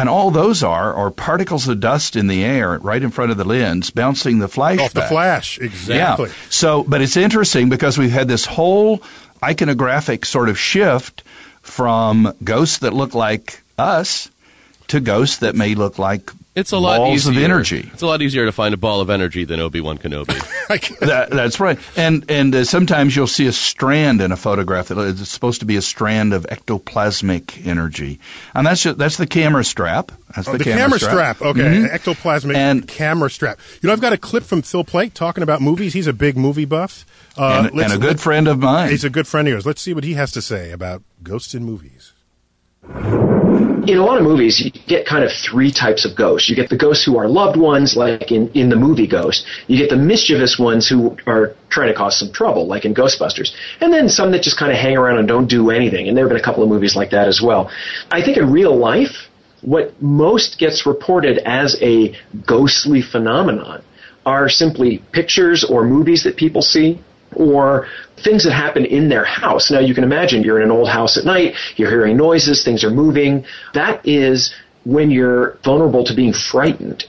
And 0.00 0.08
all 0.08 0.30
those 0.30 0.62
are 0.62 0.94
are 0.94 1.10
particles 1.10 1.68
of 1.68 1.78
dust 1.78 2.16
in 2.16 2.26
the 2.26 2.42
air 2.42 2.78
right 2.78 3.02
in 3.02 3.10
front 3.10 3.32
of 3.32 3.36
the 3.36 3.44
lens 3.44 3.90
bouncing 3.90 4.38
the 4.38 4.48
flash 4.48 4.78
Off 4.78 4.94
the 4.94 5.00
back. 5.00 5.10
flash, 5.10 5.58
exactly. 5.58 6.28
Yeah. 6.28 6.34
So, 6.48 6.82
but 6.82 7.02
it's 7.02 7.18
interesting 7.18 7.68
because 7.68 7.98
we've 7.98 8.10
had 8.10 8.26
this 8.26 8.46
whole 8.46 9.02
iconographic 9.42 10.24
sort 10.24 10.48
of 10.48 10.58
shift 10.58 11.22
from 11.60 12.32
ghosts 12.42 12.78
that 12.78 12.94
look 12.94 13.14
like 13.14 13.60
us 13.76 14.30
to 14.88 15.00
ghosts 15.00 15.38
that 15.38 15.54
may 15.54 15.74
look 15.74 15.98
like 15.98 16.30
It's 16.52 16.72
a 16.72 16.78
lot 16.78 16.98
balls 16.98 17.14
easier. 17.28 17.32
of 17.38 17.44
energy. 17.44 17.88
It's 17.92 18.02
a 18.02 18.06
lot 18.08 18.22
easier 18.22 18.44
to 18.44 18.50
find 18.52 18.74
a 18.74 18.76
ball 18.76 19.00
of 19.00 19.08
energy 19.08 19.44
than 19.44 19.60
Obi 19.60 19.80
Wan 19.80 19.98
Kenobi. 19.98 20.34
that, 20.98 21.30
that's 21.30 21.60
right. 21.60 21.78
And 21.96 22.28
and 22.28 22.52
uh, 22.54 22.64
sometimes 22.64 23.14
you'll 23.14 23.28
see 23.28 23.46
a 23.46 23.52
strand 23.52 24.20
in 24.20 24.32
a 24.32 24.36
photograph 24.36 24.90
It's 24.90 25.28
supposed 25.28 25.60
to 25.60 25.66
be 25.66 25.76
a 25.76 25.82
strand 25.82 26.32
of 26.34 26.44
ectoplasmic 26.50 27.66
energy, 27.66 28.18
and 28.54 28.66
that's 28.66 28.82
just, 28.82 28.98
that's 28.98 29.16
the 29.16 29.26
camera 29.28 29.64
strap. 29.64 30.10
That's 30.34 30.48
Oh, 30.48 30.52
the, 30.52 30.58
the 30.58 30.64
camera, 30.64 30.98
strap. 30.98 31.40
Okay, 31.40 31.60
Mhm. 31.60 31.90
ectoplasmic 31.92 32.54
And- 32.56 32.86
camera 32.88 33.30
strap. 33.30 33.58
You 33.80 33.86
know, 33.86 33.92
I've 33.92 34.00
got 34.00 34.12
a 34.12 34.18
clip 34.18 34.42
from 34.44 34.62
Phil 34.62 34.84
Plait 34.84 35.14
talking 35.14 35.42
about 35.42 35.60
movies. 35.60 35.92
He's 35.92 36.06
a 36.08 36.12
big 36.12 36.36
movie 36.36 36.64
buff. 36.64 37.06
Uh, 37.38 37.68
And, 37.72 37.80
and 37.80 37.92
a 37.92 37.98
good 37.98 38.20
friend 38.20 38.48
of 38.48 38.58
mine. 38.58 38.90
He's 38.90 39.04
a 39.04 39.10
good 39.10 39.26
friend 39.28 39.46
of 39.46 39.52
yours. 39.52 39.66
Let's 39.66 39.80
see 39.80 39.94
what 39.94 40.02
he 40.04 40.14
has 40.14 40.32
to 40.32 40.42
say 40.42 40.72
about 40.72 41.02
ghosts 41.22 41.54
in 41.54 41.64
movies. 41.64 42.12
In 43.90 43.98
a 43.98 44.04
lot 44.04 44.18
of 44.18 44.24
movies, 44.24 44.60
you 44.60 44.70
get 44.70 45.06
kind 45.06 45.24
of 45.24 45.32
three 45.32 45.70
types 45.70 46.04
of 46.04 46.16
ghosts. 46.16 46.48
You 46.48 46.56
get 46.56 46.68
the 46.68 46.76
ghosts 46.76 47.04
who 47.04 47.18
are 47.18 47.28
loved 47.28 47.56
ones, 47.56 47.96
like 47.96 48.30
in, 48.30 48.48
in 48.52 48.68
the 48.68 48.76
movie 48.76 49.06
Ghost. 49.06 49.46
You 49.66 49.78
get 49.78 49.90
the 49.90 49.96
mischievous 49.96 50.58
ones 50.58 50.88
who 50.88 51.16
are 51.26 51.54
trying 51.68 51.88
to 51.88 51.94
cause 51.94 52.18
some 52.18 52.32
trouble, 52.32 52.66
like 52.66 52.84
in 52.84 52.94
Ghostbusters. 52.94 53.52
And 53.80 53.92
then 53.92 54.08
some 54.08 54.30
that 54.32 54.42
just 54.42 54.58
kind 54.58 54.70
of 54.72 54.78
hang 54.78 54.96
around 54.96 55.18
and 55.18 55.28
don't 55.28 55.48
do 55.48 55.70
anything. 55.70 56.08
And 56.08 56.16
there 56.16 56.24
have 56.24 56.30
been 56.30 56.40
a 56.40 56.44
couple 56.44 56.62
of 56.62 56.68
movies 56.68 56.94
like 56.94 57.10
that 57.10 57.28
as 57.28 57.40
well. 57.42 57.70
I 58.10 58.22
think 58.22 58.36
in 58.36 58.52
real 58.52 58.76
life, 58.76 59.28
what 59.62 60.00
most 60.00 60.58
gets 60.58 60.86
reported 60.86 61.38
as 61.38 61.76
a 61.82 62.16
ghostly 62.46 63.02
phenomenon 63.02 63.82
are 64.24 64.48
simply 64.48 65.02
pictures 65.12 65.64
or 65.64 65.84
movies 65.84 66.24
that 66.24 66.36
people 66.36 66.62
see 66.62 67.00
or 67.34 67.88
things 68.22 68.44
that 68.44 68.52
happen 68.52 68.84
in 68.84 69.08
their 69.08 69.24
house. 69.24 69.70
Now 69.70 69.80
you 69.80 69.94
can 69.94 70.04
imagine 70.04 70.42
you're 70.42 70.58
in 70.58 70.64
an 70.64 70.70
old 70.70 70.88
house 70.88 71.16
at 71.16 71.24
night, 71.24 71.54
you're 71.76 71.90
hearing 71.90 72.16
noises, 72.16 72.64
things 72.64 72.84
are 72.84 72.90
moving. 72.90 73.44
That 73.74 74.06
is 74.06 74.54
when 74.84 75.10
you're 75.10 75.58
vulnerable 75.64 76.04
to 76.04 76.14
being 76.14 76.32
frightened. 76.32 77.04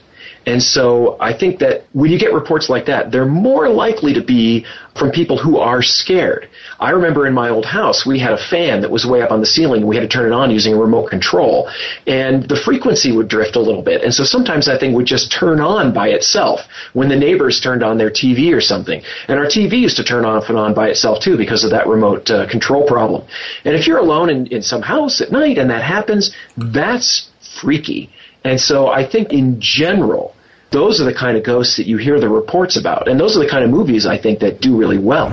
And 0.46 0.62
so 0.62 1.16
I 1.20 1.32
think 1.36 1.60
that 1.60 1.84
when 1.92 2.10
you 2.10 2.18
get 2.18 2.32
reports 2.32 2.68
like 2.68 2.86
that, 2.86 3.12
they're 3.12 3.26
more 3.26 3.68
likely 3.68 4.12
to 4.14 4.22
be 4.22 4.66
from 4.98 5.10
people 5.10 5.38
who 5.38 5.58
are 5.58 5.82
scared. 5.82 6.48
I 6.80 6.90
remember 6.90 7.26
in 7.26 7.32
my 7.34 7.48
old 7.48 7.64
house, 7.64 8.04
we 8.04 8.18
had 8.18 8.32
a 8.32 8.38
fan 8.50 8.80
that 8.82 8.90
was 8.90 9.06
way 9.06 9.22
up 9.22 9.30
on 9.30 9.40
the 9.40 9.46
ceiling. 9.46 9.86
We 9.86 9.96
had 9.96 10.02
to 10.02 10.08
turn 10.08 10.30
it 10.30 10.34
on 10.34 10.50
using 10.50 10.74
a 10.74 10.76
remote 10.76 11.10
control. 11.10 11.70
And 12.06 12.48
the 12.48 12.56
frequency 12.56 13.12
would 13.12 13.28
drift 13.28 13.56
a 13.56 13.60
little 13.60 13.82
bit. 13.82 14.02
And 14.02 14.12
so 14.12 14.24
sometimes 14.24 14.66
that 14.66 14.80
thing 14.80 14.92
would 14.94 15.06
just 15.06 15.30
turn 15.32 15.60
on 15.60 15.94
by 15.94 16.08
itself 16.08 16.60
when 16.92 17.08
the 17.08 17.16
neighbors 17.16 17.60
turned 17.60 17.82
on 17.82 17.96
their 17.96 18.10
TV 18.10 18.54
or 18.54 18.60
something. 18.60 19.02
And 19.28 19.38
our 19.38 19.46
TV 19.46 19.80
used 19.80 19.96
to 19.96 20.04
turn 20.04 20.24
off 20.24 20.48
and 20.48 20.58
on 20.58 20.74
by 20.74 20.88
itself 20.88 21.22
too 21.22 21.36
because 21.36 21.64
of 21.64 21.70
that 21.70 21.86
remote 21.86 22.30
uh, 22.30 22.48
control 22.48 22.86
problem. 22.86 23.26
And 23.64 23.74
if 23.74 23.86
you're 23.86 23.98
alone 23.98 24.28
in, 24.28 24.46
in 24.48 24.62
some 24.62 24.82
house 24.82 25.20
at 25.20 25.30
night 25.30 25.58
and 25.58 25.70
that 25.70 25.82
happens, 25.82 26.34
that's 26.56 27.30
freaky. 27.60 28.10
And 28.44 28.60
so 28.60 28.88
I 28.88 29.08
think 29.08 29.32
in 29.32 29.60
general, 29.60 30.34
those 30.70 31.00
are 31.00 31.04
the 31.04 31.14
kind 31.14 31.36
of 31.36 31.44
ghosts 31.44 31.76
that 31.76 31.86
you 31.86 31.96
hear 31.96 32.18
the 32.18 32.28
reports 32.28 32.76
about. 32.76 33.08
And 33.08 33.20
those 33.20 33.36
are 33.36 33.40
the 33.40 33.48
kind 33.48 33.64
of 33.64 33.70
movies 33.70 34.06
I 34.06 34.18
think 34.18 34.40
that 34.40 34.60
do 34.60 34.76
really 34.76 34.98
well. 34.98 35.30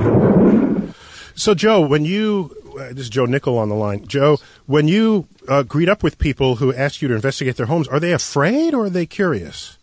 So, 1.35 1.55
Joe, 1.55 1.87
when 1.87 2.05
you 2.05 2.55
uh, 2.79 2.89
this 2.89 2.99
is 2.99 3.09
Joe 3.09 3.25
Nickell 3.25 3.57
on 3.57 3.69
the 3.69 3.75
line. 3.75 4.05
Joe, 4.07 4.37
when 4.65 4.87
you 4.87 5.27
uh, 5.47 5.63
greet 5.63 5.89
up 5.89 6.03
with 6.03 6.17
people 6.17 6.55
who 6.55 6.73
ask 6.73 7.01
you 7.01 7.07
to 7.09 7.15
investigate 7.15 7.57
their 7.57 7.65
homes, 7.65 7.87
are 7.87 7.99
they 7.99 8.13
afraid 8.13 8.73
or 8.73 8.85
are 8.85 8.89
they 8.89 9.05
curious? 9.05 9.77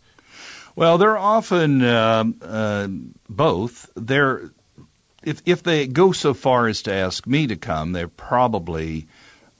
Well, 0.75 0.97
they're 0.97 1.17
often 1.17 1.83
um 1.83 2.35
uh, 2.41 2.87
both. 3.27 3.89
They're 3.95 4.51
if 5.23 5.41
if 5.45 5.63
they 5.63 5.87
go 5.87 6.11
so 6.11 6.33
far 6.33 6.67
as 6.67 6.83
to 6.83 6.93
ask 6.93 7.25
me 7.25 7.47
to 7.47 7.55
come, 7.55 7.91
they're 7.91 8.07
probably 8.07 9.07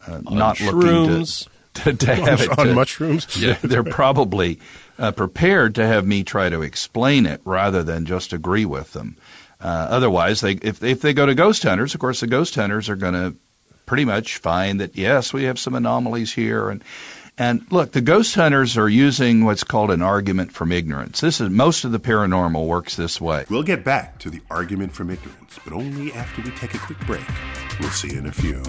uh, 0.05 0.21
not 0.23 0.59
looking 0.61 1.25
to, 1.25 1.49
to, 1.83 1.93
to 1.93 2.15
have 2.15 2.41
it 2.41 2.49
on 2.59 2.67
to- 2.67 2.73
mushrooms? 2.73 3.27
Yeah, 3.41 3.57
they're 3.61 3.83
probably 3.83 4.59
uh, 4.97 5.11
prepared 5.11 5.75
to 5.75 5.85
have 5.85 6.05
me 6.05 6.23
try 6.23 6.49
to 6.49 6.61
explain 6.61 7.25
it 7.25 7.41
rather 7.45 7.83
than 7.83 8.05
just 8.05 8.33
agree 8.33 8.65
with 8.65 8.91
them. 8.93 9.17
Uh, 9.59 9.67
otherwise, 9.89 10.41
they 10.41 10.53
if 10.53 10.83
if 10.83 11.01
they 11.01 11.13
go 11.13 11.25
to 11.25 11.35
ghost 11.35 11.63
hunters, 11.63 11.93
of 11.95 11.99
course, 11.99 12.19
the 12.19 12.27
ghost 12.27 12.55
hunters 12.55 12.89
are 12.89 12.95
going 12.95 13.13
to 13.13 13.35
pretty 13.85 14.05
much 14.05 14.37
find 14.37 14.81
that 14.81 14.95
yes, 14.97 15.33
we 15.33 15.45
have 15.45 15.59
some 15.59 15.75
anomalies 15.75 16.31
here 16.31 16.69
and. 16.69 16.83
And 17.39 17.71
look, 17.71 17.91
the 17.91 18.01
ghost 18.01 18.33
hunters 18.33 18.79
are 18.79 18.89
using 18.89 19.45
what's 19.45 19.63
called 19.63 19.91
an 19.91 20.01
argument 20.01 20.53
from 20.53 20.71
ignorance. 20.71 21.21
This 21.21 21.39
is 21.39 21.51
most 21.51 21.85
of 21.85 21.91
the 21.91 21.99
paranormal 21.99 22.65
works 22.65 22.95
this 22.95 23.21
way. 23.21 23.45
We'll 23.47 23.61
get 23.61 23.83
back 23.83 24.17
to 24.21 24.31
the 24.31 24.41
argument 24.49 24.91
from 24.91 25.11
ignorance, 25.11 25.59
but 25.63 25.71
only 25.71 26.11
after 26.13 26.41
we 26.41 26.49
take 26.49 26.73
a 26.73 26.79
quick 26.79 26.97
break. 27.05 27.21
We'll 27.79 27.91
see 27.91 28.07
you 28.13 28.17
in 28.17 28.25
a 28.25 28.31
few. 28.31 28.63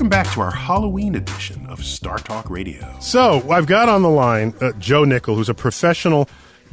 Welcome 0.00 0.08
back 0.08 0.32
to 0.32 0.40
our 0.40 0.50
Halloween 0.50 1.14
edition 1.14 1.66
of 1.66 1.84
Star 1.84 2.16
Talk 2.16 2.48
Radio. 2.48 2.90
So 3.00 3.44
I've 3.50 3.66
got 3.66 3.90
on 3.90 4.00
the 4.00 4.08
line 4.08 4.54
uh, 4.58 4.72
Joe 4.78 5.04
Nickell, 5.04 5.34
who's 5.34 5.50
a 5.50 5.54
professional 5.54 6.26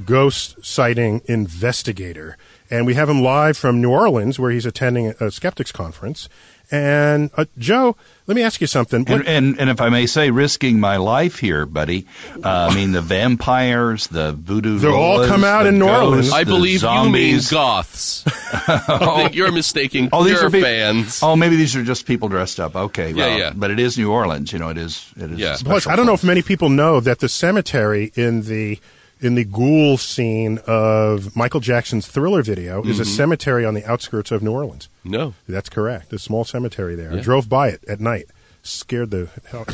ghost 0.06 0.64
sighting 0.64 1.22
investigator, 1.26 2.38
and 2.70 2.86
we 2.86 2.94
have 2.94 3.10
him 3.10 3.22
live 3.22 3.58
from 3.58 3.82
New 3.82 3.92
Orleans, 3.92 4.40
where 4.40 4.50
he's 4.50 4.66
attending 4.66 5.08
a, 5.08 5.26
a 5.26 5.32
skeptics 5.32 5.74
conference. 5.74 6.30
And 6.70 7.30
uh, 7.38 7.46
Joe, 7.58 7.96
let 8.28 8.36
me 8.36 8.44
ask 8.44 8.60
you 8.60 8.68
something. 8.68 9.06
What- 9.06 9.26
And, 9.26 9.28
and 9.28 9.60
and 9.60 9.70
if 9.70 9.80
I 9.80 9.90
may 9.90 10.06
say, 10.06 10.32
risking 10.32 10.80
my 10.82 10.98
life 10.98 11.40
here, 11.40 11.66
buddy. 11.66 12.06
Uh, 12.36 12.68
I 12.72 12.76
mean, 12.76 12.92
the 12.92 13.02
vampires, 13.02 14.08
the 14.08 14.34
voodoo. 14.34 14.80
They'll 14.80 14.94
all 14.94 15.26
come 15.26 15.44
out 15.44 15.64
the 15.64 15.70
in 15.70 15.80
New 15.80 15.88
Orleans. 15.88 16.32
I 16.32 16.44
the 16.44 16.52
believe 16.52 16.84
you 16.84 17.10
mean 17.10 17.40
goths. 17.50 18.24
I 18.68 19.16
think 19.16 19.36
you're 19.36 19.52
mistaking 19.52 20.10
Oh, 20.12 20.24
these 20.24 20.42
are 20.42 20.50
peop- 20.50 20.64
fans. 20.64 21.22
Oh, 21.24 21.36
maybe 21.36 21.56
these 21.56 21.76
are 21.76 21.84
just 21.84 22.06
people 22.06 22.28
dressed 22.30 22.60
up. 22.60 22.76
Okay, 22.76 23.12
Yeah, 23.12 23.16
well, 23.28 23.40
yeah. 23.40 23.54
But 23.56 23.72
it 23.72 23.80
is 23.80 23.98
New 23.98 24.12
Orleans. 24.12 24.52
You 24.52 24.60
know, 24.60 24.70
it 24.70 24.78
is. 24.78 25.10
It 25.16 25.32
is. 25.32 25.40
Yeah. 25.40 25.56
a 25.56 25.64
Plus, 25.64 25.88
I 25.88 25.96
don't 25.96 26.06
know 26.06 26.14
if 26.14 26.24
many 26.24 26.42
people 26.42 26.70
know 26.70 27.00
that 27.00 27.20
the 27.20 27.30
cemetery 27.30 28.12
in 28.16 28.42
the 28.44 28.80
in 29.22 29.36
the 29.36 29.44
ghoul 29.46 29.98
scene 29.98 30.60
of 30.68 31.36
Michael 31.36 31.60
Jackson's 31.60 32.08
Thriller 32.08 32.44
video 32.44 32.84
is 32.84 33.00
a 33.00 33.04
Mm-hmm. 33.04 33.12
cemetery 33.14 33.66
on 33.66 33.74
the 33.74 33.86
outskirts 33.86 34.32
of 34.32 34.44
New 34.44 34.52
Orleans. 34.52 34.90
No. 35.04 35.34
That's 35.48 35.70
correct. 35.70 36.14
A 36.14 36.20
small 36.20 36.44
cemetery 36.44 36.96
there. 36.96 37.12
I 37.14 37.20
drove 37.20 37.50
by 37.50 37.70
it 37.70 37.84
at 37.88 38.00
night. 38.00 38.26
Scared 38.64 39.12
the 39.12 39.30
hell. 39.50 39.66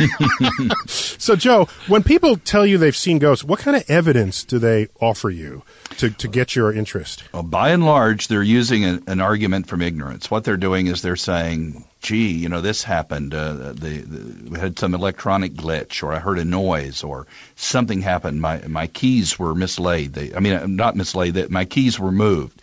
so, 0.86 1.36
Joe, 1.36 1.68
when 1.86 2.02
people 2.02 2.36
tell 2.36 2.66
you 2.66 2.76
they've 2.78 2.96
seen 2.96 3.18
ghosts, 3.18 3.44
what 3.44 3.60
kind 3.60 3.76
of 3.76 3.88
evidence 3.88 4.42
do 4.44 4.58
they 4.58 4.88
offer 5.00 5.30
you 5.30 5.62
to, 5.98 6.10
to 6.10 6.28
get 6.28 6.56
your 6.56 6.72
interest? 6.72 7.22
Well, 7.32 7.42
by 7.44 7.70
and 7.70 7.84
large, 7.84 8.28
they're 8.28 8.42
using 8.42 8.84
a, 8.84 9.00
an 9.06 9.20
argument 9.20 9.68
from 9.68 9.80
ignorance. 9.80 10.30
What 10.30 10.44
they're 10.44 10.56
doing 10.56 10.86
is 10.88 11.02
they're 11.02 11.14
saying, 11.16 11.84
"Gee, 12.02 12.32
you 12.32 12.48
know, 12.48 12.60
this 12.60 12.82
happened. 12.82 13.34
Uh, 13.34 13.52
the, 13.52 13.72
the, 13.72 14.50
we 14.50 14.58
had 14.58 14.78
some 14.78 14.94
electronic 14.94 15.54
glitch, 15.54 16.02
or 16.02 16.12
I 16.12 16.18
heard 16.18 16.38
a 16.38 16.44
noise, 16.44 17.02
or 17.02 17.26
something 17.56 18.02
happened. 18.02 18.40
My 18.40 18.66
my 18.66 18.86
keys 18.88 19.38
were 19.38 19.54
mislaid. 19.54 20.12
They, 20.12 20.34
I 20.34 20.40
mean, 20.40 20.54
uh, 20.54 20.66
not 20.66 20.96
mislaid. 20.96 21.34
That 21.34 21.50
my 21.50 21.64
keys 21.64 21.98
were 21.98 22.12
moved." 22.12 22.60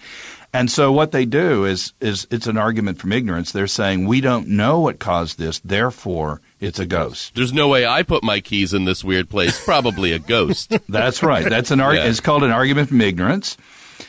And 0.51 0.69
so 0.69 0.91
what 0.91 1.11
they 1.11 1.25
do 1.25 1.65
is 1.65 1.93
is 2.01 2.27
it's 2.31 2.47
an 2.47 2.57
argument 2.57 2.99
from 2.99 3.11
ignorance. 3.11 3.51
They're 3.51 3.67
saying 3.67 4.07
we 4.07 4.19
don't 4.21 4.49
know 4.49 4.79
what 4.79 4.97
caused 4.97 5.37
this, 5.37 5.59
therefore 5.59 6.41
it's 6.59 6.79
a 6.79 6.87
ghost. 6.87 7.35
There's 7.35 7.53
no 7.53 7.67
way 7.67 7.85
I 7.85 8.01
put 8.03 8.23
my 8.23 8.39
keys 8.39 8.73
in 8.73 8.83
this 8.83 9.03
weird 9.03 9.29
place. 9.29 9.63
Probably 9.63 10.13
a 10.13 10.19
ghost. 10.19 10.73
That's 10.89 11.21
right. 11.21 11.47
That's 11.47 11.69
an 11.69 11.79
argument. 11.79 12.05
Yeah. 12.05 12.09
It's 12.09 12.19
called 12.19 12.43
an 12.43 12.51
argument 12.51 12.89
from 12.89 13.01
ignorance. 13.01 13.57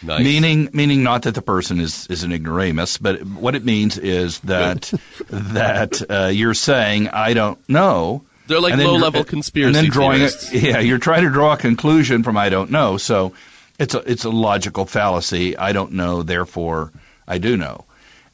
Nice. 0.02 0.24
Meaning, 0.24 0.70
meaning 0.72 1.02
not 1.02 1.22
that 1.22 1.34
the 1.34 1.42
person 1.42 1.78
is, 1.78 2.06
is 2.06 2.22
an 2.22 2.32
ignoramus, 2.32 2.96
but 2.96 3.22
what 3.22 3.54
it 3.54 3.64
means 3.64 3.98
is 3.98 4.38
that 4.40 4.92
that 5.28 6.02
uh, 6.10 6.26
you're 6.32 6.54
saying 6.54 7.08
I 7.08 7.34
don't 7.34 7.58
know, 7.68 8.24
They're 8.46 8.60
like 8.60 8.76
low 8.76 8.96
level 8.96 9.24
conspiracy 9.24 9.66
and 9.66 9.86
then 9.86 9.90
drawing. 9.90 10.22
It, 10.22 10.34
yeah, 10.52 10.78
you're 10.80 10.98
trying 10.98 11.24
to 11.24 11.30
draw 11.30 11.52
a 11.52 11.56
conclusion 11.58 12.22
from 12.22 12.36
I 12.38 12.48
don't 12.48 12.70
know. 12.70 12.96
So 12.96 13.34
it's 13.78 13.94
a 13.94 13.98
it's 14.10 14.24
a 14.24 14.30
logical 14.30 14.86
fallacy. 14.86 15.56
I 15.56 15.72
don't 15.72 15.92
know, 15.92 16.22
therefore 16.22 16.92
I 17.28 17.38
do 17.38 17.56
know. 17.56 17.84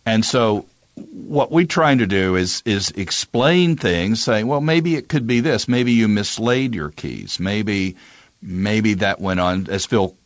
And 0.05 0.25
so 0.25 0.67
what 0.95 1.51
we're 1.51 1.67
trying 1.67 1.99
to 1.99 2.07
do 2.07 2.37
is 2.37 2.63
is 2.65 2.91
explain 2.93 3.77
things, 3.77 4.23
saying, 4.23 4.47
well, 4.47 4.61
maybe 4.61 4.95
it 4.95 5.09
could 5.09 5.27
be 5.27 5.41
this. 5.41 5.67
Maybe 5.69 5.93
you 5.93 6.07
mislaid 6.07 6.75
your 6.75 6.91
keys. 6.91 7.41
Maybe 7.41 7.97
maybe 8.41 8.95
that 8.95 9.21
went 9.21 9.41
on 9.41 9.69
as 9.69 9.85
Phil 9.85 10.17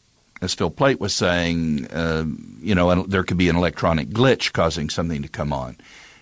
as 0.41 0.55
Phil 0.55 0.71
Plait 0.71 1.01
was 1.01 1.15
saying. 1.15 1.87
Uh, 1.89 2.25
you 2.61 2.75
know, 2.75 3.03
there 3.05 3.23
could 3.25 3.37
be 3.39 3.49
an 3.49 3.57
electronic 3.57 4.09
glitch 4.09 4.53
causing 4.53 4.91
something 4.91 5.23
to 5.23 5.29
come 5.29 5.53
on. 5.53 5.77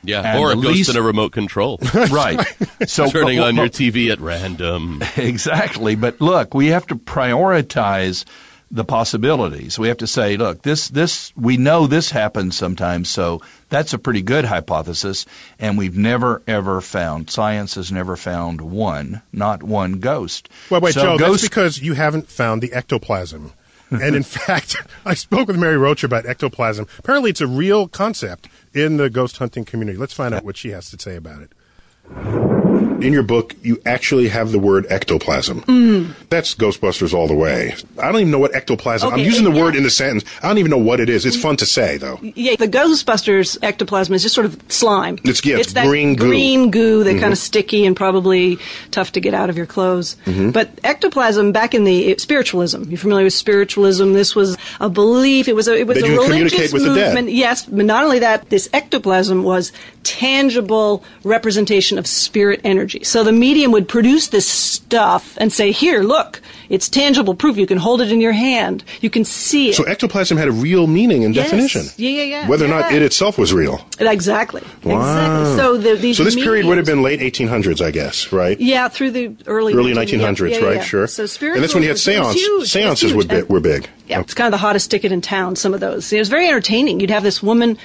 Yeah, 0.05 0.23
And 0.23 0.39
or 0.39 0.53
a 0.53 0.55
the 0.55 0.63
ghost 0.63 0.77
least- 0.77 0.91
in 0.91 0.97
a 0.97 1.03
remote 1.03 1.33
control. 1.33 1.79
right. 1.95 2.41
So 2.87 3.11
Turning 3.11 3.39
but- 3.39 3.49
on 3.49 3.57
your 3.57 3.69
TV 3.69 4.11
at 4.13 4.21
random. 4.21 5.03
Exactly. 5.17 5.97
But 5.97 6.21
look, 6.21 6.55
we 6.55 6.69
have 6.69 6.87
to 6.89 6.95
prioritize 6.97 8.25
the 8.71 8.85
possibilities. 8.85 9.79
We 9.79 9.89
have 9.89 9.97
to 9.99 10.07
say, 10.07 10.37
look, 10.37 10.61
this 10.63 10.89
this 10.89 11.33
we 11.37 11.57
know 11.57 11.87
this 11.87 12.11
happens 12.11 12.55
sometimes, 12.57 13.09
so 13.09 13.41
that's 13.71 13.95
a 13.95 13.99
pretty 13.99 14.21
good 14.23 14.45
hypothesis, 14.45 15.25
and 15.59 15.79
we've 15.79 15.97
never 15.97 16.43
ever 16.47 16.81
found 16.83 17.31
science 17.31 17.77
has 17.77 17.91
never 17.91 18.15
found 18.15 18.61
one, 18.61 19.23
not 19.33 19.63
one 19.63 20.01
ghost. 20.01 20.51
Well, 20.71 20.83
wait, 20.83 20.93
so 20.95 21.01
Joe, 21.03 21.17
that's 21.17 21.31
ghost, 21.31 21.43
because 21.45 21.81
you 21.81 21.95
haven't 21.95 22.29
found 22.29 22.61
the 22.61 22.75
ectoplasm. 22.75 23.53
And 23.91 24.17
in 24.17 24.23
fact, 24.25 24.77
I 25.05 25.15
spoke 25.15 25.49
with 25.49 25.59
Mary 25.59 25.77
Roach 25.77 26.05
about 26.05 26.27
ectoplasm. 26.27 26.87
Apparently, 26.99 27.31
it's 27.31 27.41
a 27.41 27.47
real 27.47 27.89
concept 27.89 28.49
in 28.75 28.97
the 28.97 29.11
ghost 29.11 29.39
hunting 29.39 29.65
community. 29.65 29.99
Let's 29.99 30.13
find 30.13 30.35
out 30.35 30.45
what 30.45 30.57
she 30.57 30.71
has 30.71 30.91
to 30.91 30.99
say 30.99 31.17
about 31.17 31.43
it. 31.43 32.68
In 33.03 33.13
your 33.13 33.23
book, 33.23 33.55
you 33.63 33.81
actually 33.87 34.29
have 34.29 34.53
the 34.53 34.59
word 34.59 34.87
ectoplasm. 34.91 35.63
Mm-hmm. 35.63 36.13
That's 36.29 36.55
Ghostbusters 36.55 37.15
all 37.15 37.27
the 37.29 37.35
way. 37.35 37.75
I 37.99 38.07
don't 38.11 38.21
even 38.21 38.31
know 38.31 38.39
what 38.39 38.55
ectoplasm. 38.55 39.09
I'm 39.09 39.15
Okay, 39.15 39.25
using 39.25 39.45
the 39.45 39.53
yeah. 39.53 39.63
word 39.63 39.77
in 39.77 39.83
the 39.83 39.91
sentence. 39.91 40.25
I 40.43 40.49
don't 40.49 40.59
even 40.59 40.71
know 40.71 40.79
what 40.79 41.01
it 41.01 41.09
is. 41.09 41.25
It's 41.27 41.37
fun 41.37 41.57
to 41.59 41.67
say, 41.67 41.97
though. 41.97 42.19
Yeah, 42.23 42.57
the 42.57 42.69
Ghostbusters 42.69 43.59
ectoplasm 43.63 44.15
is 44.15 44.23
just 44.23 44.35
sort 44.35 44.47
of 44.47 44.61
slime. 44.69 45.15
It's- 45.25 45.45
yeah, 45.45 45.59
it's 45.59 45.73
that 45.75 45.87
green 45.87 46.17
goo. 46.17 46.29
green 46.29 46.71
goo 46.71 47.05
that 47.05 47.11
mm-hmm. 47.13 47.21
kind 47.21 47.33
of 47.33 47.39
sticky 47.39 47.87
and 47.87 47.97
probably 47.97 48.59
tough 48.91 49.13
to 49.13 49.21
get 49.21 49.35
out 49.35 49.49
of 49.51 49.57
your 49.57 49.67
clothes. 49.67 50.17
Mm-hmm. 50.27 50.51
But 50.51 50.71
ectoplasm, 50.85 51.53
back 51.53 51.75
in 51.75 51.85
the 51.85 52.17
spiritualism, 52.19 52.85
you're 52.89 52.99
familiar 52.99 53.25
with 53.25 53.35
spiritualism. 53.35 54.13
This 54.13 54.35
was 54.35 54.57
a 54.81 54.89
belief. 54.89 55.49
It 55.49 55.55
was 55.55 55.69
a 55.69 55.77
it 55.79 55.87
was 55.87 55.99
That 55.99 56.05
a 56.05 56.09
you 56.09 56.15
religious 56.15 56.53
communicate 56.53 56.73
with 56.73 56.83
the 56.85 56.95
dead. 56.95 57.15
movement. 57.15 57.35
Yes, 57.35 57.65
but 57.65 57.85
not 57.85 58.05
only 58.05 58.19
that, 58.21 58.51
this 58.51 58.69
ectoplasm 58.73 59.43
was 59.43 59.73
tangible 60.03 61.05
representation 61.25 61.99
of 61.99 62.07
spirit 62.07 62.61
energy. 62.65 62.88
So 63.03 63.25
the 63.25 63.33
medium 63.33 63.73
would 63.73 63.89
produce 63.89 64.29
this 64.29 64.47
stuff 64.47 65.37
and 65.39 65.53
say, 65.53 65.73
"Here, 65.73 66.03
look, 66.03 66.41
it's 66.69 66.89
tangible 66.89 67.35
proof. 67.35 67.57
You 67.57 67.67
can 67.67 67.79
hold 67.79 68.01
it 68.01 68.11
in 68.13 68.21
your 68.21 68.33
hand. 68.33 68.85
You 69.01 69.11
can 69.11 69.25
see 69.25 69.71
it." 69.71 69.75
So 69.75 69.85
ectoplasm 69.85 70.37
had 70.39 70.49
a 70.49 70.53
real 70.53 70.87
meaning 70.87 71.25
and 71.25 71.35
Yes. 71.35 71.47
definition. 71.51 71.87
Yeah, 71.97 72.11
yeah, 72.11 72.23
yeah. 72.23 72.49
Whether 72.49 72.65
or 72.65 72.69
not 72.69 72.93
it 72.93 73.03
itself 73.03 73.39
was 73.39 73.53
real. 73.53 73.87
Exactly. 73.99 74.63
Wow. 74.85 74.99
Exactly. 75.01 75.57
So 75.57 75.77
the, 75.77 75.95
these 75.97 76.17
So 76.17 76.25
this 76.25 76.35
period 76.35 76.67
would 76.67 76.77
have 76.77 76.87
been 76.87 77.03
late 77.03 77.21
1800s, 77.21 77.81
I 77.81 77.91
guess, 77.91 78.33
right? 78.33 78.59
yeah 78.61 78.89
through 78.89 79.11
the 79.13 79.31
early 79.47 79.75
Early 79.75 79.93
1900s, 79.95 80.51
yeah, 80.53 80.59
yeah, 80.59 80.65
right? 80.67 80.77
yeah. 80.77 80.83
Sure. 80.83 81.07
So 81.07 81.23
and 81.25 81.63
that's 81.63 81.75
when 81.75 81.83
you 81.83 81.89
had 81.89 81.99
spiritualism 81.99 82.29
was 82.29 82.35
seance. 82.35 82.41
huge. 82.41 82.69
Seances 82.71 83.13
were, 83.15 83.23
huge. 83.23 83.29
bi- 83.29 83.35
And- 83.37 83.49
were 83.49 83.61
big. 83.61 83.89
Yeah, 84.09 84.21
it's 84.21 84.35
kind 84.35 84.47
of 84.47 84.53
the 84.53 84.59
hottest 84.67 84.91
ticket 84.91 85.13
in 85.13 85.21
town. 85.21 85.55
Some 85.57 85.75
of 85.75 85.81
those. 85.81 86.11
It 86.13 86.19
was 86.19 86.29
very 86.31 86.47
entertaining. 86.49 87.01
You'd 87.01 87.11
have 87.11 87.23
this 87.23 87.43
woman, 87.43 87.77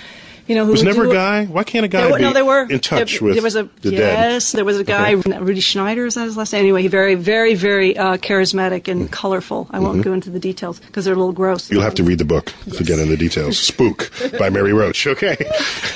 you 0.47 0.56
know, 0.56 0.65
who 0.65 0.71
Was 0.71 0.84
never 0.84 1.06
a 1.10 1.13
guy? 1.13 1.45
Why 1.45 1.63
can't 1.63 1.86
a 1.86 1.88
guy 1.88 2.10
were, 2.12 2.17
be 2.17 2.23
no, 2.23 2.34
there 2.34 2.45
were 2.45 2.67
in 2.69 2.79
touch 2.79 3.19
there, 3.19 3.27
with 3.27 3.36
there 3.36 3.43
was 3.43 3.56
a 3.56 3.63
the 3.82 3.91
dead? 3.91 4.32
yes, 4.32 4.51
there 4.51 4.65
was 4.65 4.79
a 4.79 4.84
guy, 4.84 5.12
Rudy 5.12 5.62
Schneider. 5.62 6.06
Is 6.06 6.15
that 6.15 6.25
his 6.25 6.36
last 6.38 6.51
name? 6.53 6.62
Anyway, 6.62 6.82
he 6.82 6.88
very, 6.88 7.15
very, 7.15 7.56
very 7.56 7.97
uh, 7.97 8.17
charismatic 8.17 8.88
and 8.88 9.12
colorful. 9.12 9.67
I 9.71 9.79
won't 9.79 10.03
go 10.03 10.13
into 10.13 10.29
the 10.29 10.39
details 10.39 10.79
because 10.79 11.06
they're 11.06 11.13
a 11.13 11.17
little 11.17 11.32
gross. 11.34 11.65
Mm-hmm. 11.65 11.73
You'll 11.75 11.84
have 11.84 11.95
to 11.95 12.03
read 12.03 12.17
the 12.17 12.25
book 12.25 12.53
to 12.73 12.84
get 12.84 12.99
into 12.99 13.12
the 13.12 13.17
details. 13.17 13.58
Spook 13.58 14.12
by 14.38 14.49
Mary 14.49 14.73
Roach. 14.73 15.08
Okay. 15.08 15.38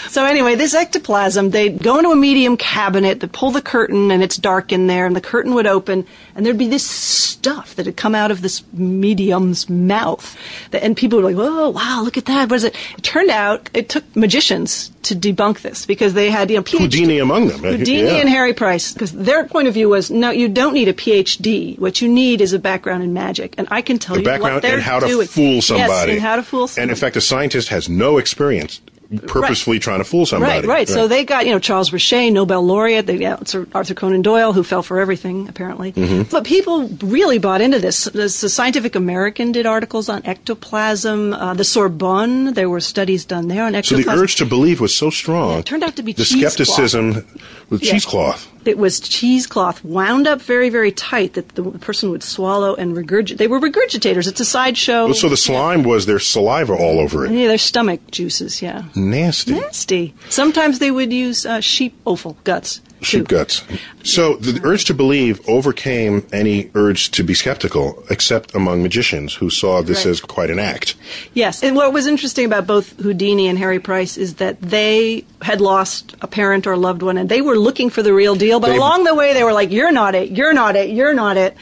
So 0.09 0.25
anyway, 0.25 0.55
this 0.55 0.73
ectoplasm, 0.73 1.51
they'd 1.51 1.83
go 1.83 1.97
into 1.97 2.09
a 2.09 2.15
medium 2.15 2.57
cabinet, 2.57 3.19
they'd 3.19 3.31
pull 3.31 3.51
the 3.51 3.61
curtain, 3.61 4.09
and 4.09 4.23
it's 4.23 4.35
dark 4.37 4.71
in 4.71 4.87
there, 4.87 5.05
and 5.05 5.15
the 5.15 5.21
curtain 5.21 5.53
would 5.53 5.67
open, 5.67 6.07
and 6.33 6.43
there'd 6.43 6.57
be 6.57 6.69
this 6.69 6.89
stuff 6.89 7.75
that 7.75 7.85
had 7.85 7.97
come 7.97 8.15
out 8.15 8.31
of 8.31 8.41
this 8.41 8.63
medium's 8.73 9.69
mouth. 9.69 10.35
That- 10.71 10.81
And 10.83 10.97
people 10.97 11.19
were 11.21 11.25
like, 11.31 11.35
oh, 11.37 11.69
wow, 11.69 12.01
look 12.03 12.17
at 12.17 12.25
that. 12.25 12.49
What 12.49 12.55
is 12.55 12.63
it? 12.63 12.75
It 12.97 13.03
turned 13.03 13.29
out 13.29 13.69
it 13.75 13.89
took 13.89 14.03
magicians 14.15 14.36
to 14.41 15.15
debunk 15.15 15.61
this 15.61 15.85
because 15.85 16.13
they 16.13 16.29
had, 16.29 16.49
you 16.49 16.57
know, 16.57 16.63
PhD. 16.63 16.77
Houdini 16.79 17.19
among 17.19 17.47
them. 17.47 17.59
Houdini 17.59 18.01
Yeah. 18.07 18.17
and 18.17 18.29
Harry 18.29 18.53
Price, 18.53 18.93
because 18.93 19.11
their 19.11 19.45
point 19.45 19.67
of 19.67 19.73
view 19.73 19.89
was, 19.89 20.09
no, 20.11 20.31
you 20.31 20.47
don't 20.47 20.73
need 20.73 20.87
a 20.87 20.93
PhD. 20.93 21.77
What 21.79 22.01
you 22.01 22.07
need 22.07 22.41
is 22.41 22.53
a 22.53 22.59
background 22.59 23.03
in 23.03 23.13
magic, 23.13 23.55
and 23.57 23.67
I 23.71 23.81
can 23.81 23.97
tell 23.99 24.15
The 24.15 24.21
you 24.23 24.41
what 24.41 24.61
they're 24.61 24.75
and 24.75 24.81
how 24.83 24.99
to 24.99 25.07
doing. 25.07 25.27
fool 25.27 25.61
somebody. 25.61 25.91
Yes, 25.91 26.09
and 26.09 26.21
how 26.21 26.35
to 26.35 26.43
fool 26.43 26.67
somebody. 26.67 26.81
And 26.83 26.91
in 26.91 26.97
fact, 26.97 27.15
a 27.15 27.21
scientist 27.21 27.69
has 27.69 27.87
no 27.89 28.17
experience 28.17 28.81
purposefully 29.27 29.79
trying 29.79 29.99
to 29.99 30.03
fool 30.03 30.25
somebody. 30.25 30.67
Right, 30.67 30.77
right. 30.79 30.89
So 30.89 31.07
they 31.07 31.23
got, 31.23 31.45
you 31.45 31.51
know, 31.51 31.59
Charles 31.59 31.91
Richet, 31.91 32.31
Nobel 32.33 32.61
laureate, 32.61 33.05
they 33.05 33.17
got 33.17 33.53
Arthur 33.73 33.93
Conan 33.93 34.21
Doyle, 34.21 34.53
who 34.53 34.63
fell 34.63 34.83
for 34.83 34.99
everything, 34.99 35.47
apparently. 35.47 35.93
Mm-hmm. 35.93 36.23
But 36.29 36.43
people 36.43 36.87
really 37.01 37.37
bought 37.37 37.61
into 37.61 37.79
this. 37.79 38.05
The, 38.05 38.27
Scientific 38.29 38.95
American 38.95 39.51
did 39.51 39.65
articles 39.65 40.09
on 40.09 40.25
ectoplasm. 40.25 41.33
Uh, 41.33 41.53
the 41.53 41.63
Sorbonne, 41.63 42.53
there 42.53 42.69
were 42.69 42.79
studies 42.79 43.25
done 43.25 43.47
there 43.47 43.63
on 43.63 43.75
ectoplasm. 43.75 44.03
So 44.03 44.15
the 44.15 44.21
urge 44.21 44.35
to 44.37 44.45
believe 44.45 44.81
was 44.81 44.95
so 44.95 45.09
strong. 45.09 45.51
Yeah, 45.51 45.57
it 45.59 45.65
turned 45.65 45.83
out 45.83 45.95
to 45.95 46.03
be 46.03 46.13
the 46.13 46.25
skepticism 46.25 47.25
with 47.69 47.83
Yeah. 47.83 47.93
cheesecloth. 47.93 48.47
It 48.67 48.77
was 48.77 48.99
cheesecloth 48.99 49.83
wound 49.83 50.27
up 50.27 50.41
very, 50.41 50.69
very 50.69 50.91
tight 50.91 51.33
that 51.33 51.49
the 51.49 51.63
person 51.63 52.09
would 52.09 52.23
swallow 52.23 52.75
and 52.75 52.95
regurgitate. 52.95 53.37
They 53.37 53.47
were 53.47 53.59
regurgitators. 53.59 54.27
It's 54.27 54.39
a 54.39 54.45
sideshow. 54.45 55.05
Well, 55.05 55.13
so 55.13 55.29
the 55.29 55.37
slime 55.37 55.83
was 55.83 56.05
their 56.05 56.19
saliva 56.19 56.73
all 56.73 56.99
over 56.99 57.25
it. 57.25 57.31
yeah, 57.31 57.47
their 57.47 57.57
stomach 57.57 57.99
juices, 58.11 58.61
yeah. 58.61 58.83
Nasty. 58.95 59.53
Nasty. 59.53 60.13
Sometimes 60.29 60.79
they 60.79 60.91
would 60.91 61.13
use 61.13 61.45
uh, 61.45 61.59
sheep 61.61 61.95
offal 62.05 62.37
guts. 62.43 62.81
Sheep 63.01 63.27
guts. 63.27 63.63
So 64.03 64.35
the 64.37 64.59
urge 64.63 64.85
to 64.85 64.93
believe 64.93 65.39
overcame 65.47 66.25
any 66.33 66.69
urge 66.73 67.11
to 67.11 67.23
be 67.23 67.33
skeptical, 67.33 68.03
except 68.09 68.55
among 68.55 68.81
magicians 68.81 69.33
who 69.35 69.49
saw 69.49 69.81
this 69.81 70.05
Right. 70.05 70.11
as 70.11 70.21
quite 70.21 70.49
an 70.49 70.59
act. 70.59 70.95
Yes, 71.33 71.61
and 71.63 71.75
what 71.75 71.93
was 71.93 72.07
interesting 72.07 72.45
about 72.45 72.65
both 72.65 72.93
Houdini 72.99 73.47
and 73.47 73.59
Harry 73.59 73.79
Price 73.79 74.17
is 74.17 74.35
that 74.35 74.61
they 74.61 75.25
had 75.41 75.61
lost 75.61 76.15
a 76.21 76.27
parent 76.27 76.65
or 76.65 76.73
a 76.73 76.77
loved 76.77 77.01
one, 77.03 77.17
and 77.17 77.29
they 77.29 77.41
were 77.41 77.57
looking 77.57 77.89
for 77.89 78.01
the 78.01 78.13
real 78.13 78.35
deal. 78.35 78.59
But 78.59 78.69
They- 78.71 78.77
along 78.77 79.03
the 79.03 79.13
way, 79.15 79.33
they 79.33 79.43
were 79.43 79.53
like, 79.53 79.71
"You're 79.71 79.91
not 79.91 80.15
it. 80.15 80.31
You're 80.31 80.53
not 80.53 80.75
it. 80.75 80.89
You're 80.89 81.13
not 81.13 81.37
it." 81.37 81.55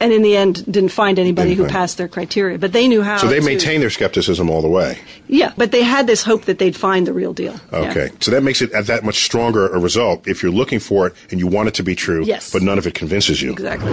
And 0.00 0.12
in 0.12 0.22
the 0.22 0.36
end, 0.36 0.64
didn't 0.70 0.90
find 0.90 1.18
anybody 1.18 1.50
Didn't 1.50 1.56
who 1.58 1.62
find- 1.64 1.72
passed 1.72 1.96
their 1.98 2.08
criteria. 2.08 2.58
But 2.58 2.72
they 2.72 2.86
knew 2.88 3.02
how. 3.02 3.16
So 3.18 3.26
they 3.28 3.40
to- 3.40 3.44
maintained 3.46 3.82
their 3.82 3.90
skepticism 3.90 4.50
all 4.50 4.62
the 4.62 4.68
way. 4.68 4.98
Yeah, 5.28 5.52
but 5.56 5.70
they 5.72 5.82
had 5.82 6.06
this 6.06 6.22
hope 6.22 6.44
that 6.44 6.58
they'd 6.58 6.76
find 6.76 7.06
the 7.06 7.12
real 7.12 7.32
deal. 7.32 7.54
Yeah. 7.72 7.78
Okay. 7.90 8.10
So 8.20 8.30
that 8.30 8.42
makes 8.42 8.60
it 8.62 8.70
a 8.74 8.82
that 8.82 9.04
much 9.04 9.24
stronger 9.24 9.66
a 9.68 9.78
result 9.78 10.26
if 10.28 10.42
you're 10.42 10.52
looking 10.52 10.80
for 10.80 11.06
it 11.06 11.14
and 11.30 11.40
you 11.40 11.46
want 11.46 11.68
it 11.68 11.74
to 11.74 11.82
be 11.82 11.94
true, 11.94 12.24
Yes. 12.24 12.50
but 12.52 12.62
none 12.62 12.78
of 12.78 12.86
it 12.86 12.94
convinces 12.94 13.40
you. 13.42 13.52
Exactly. 13.52 13.92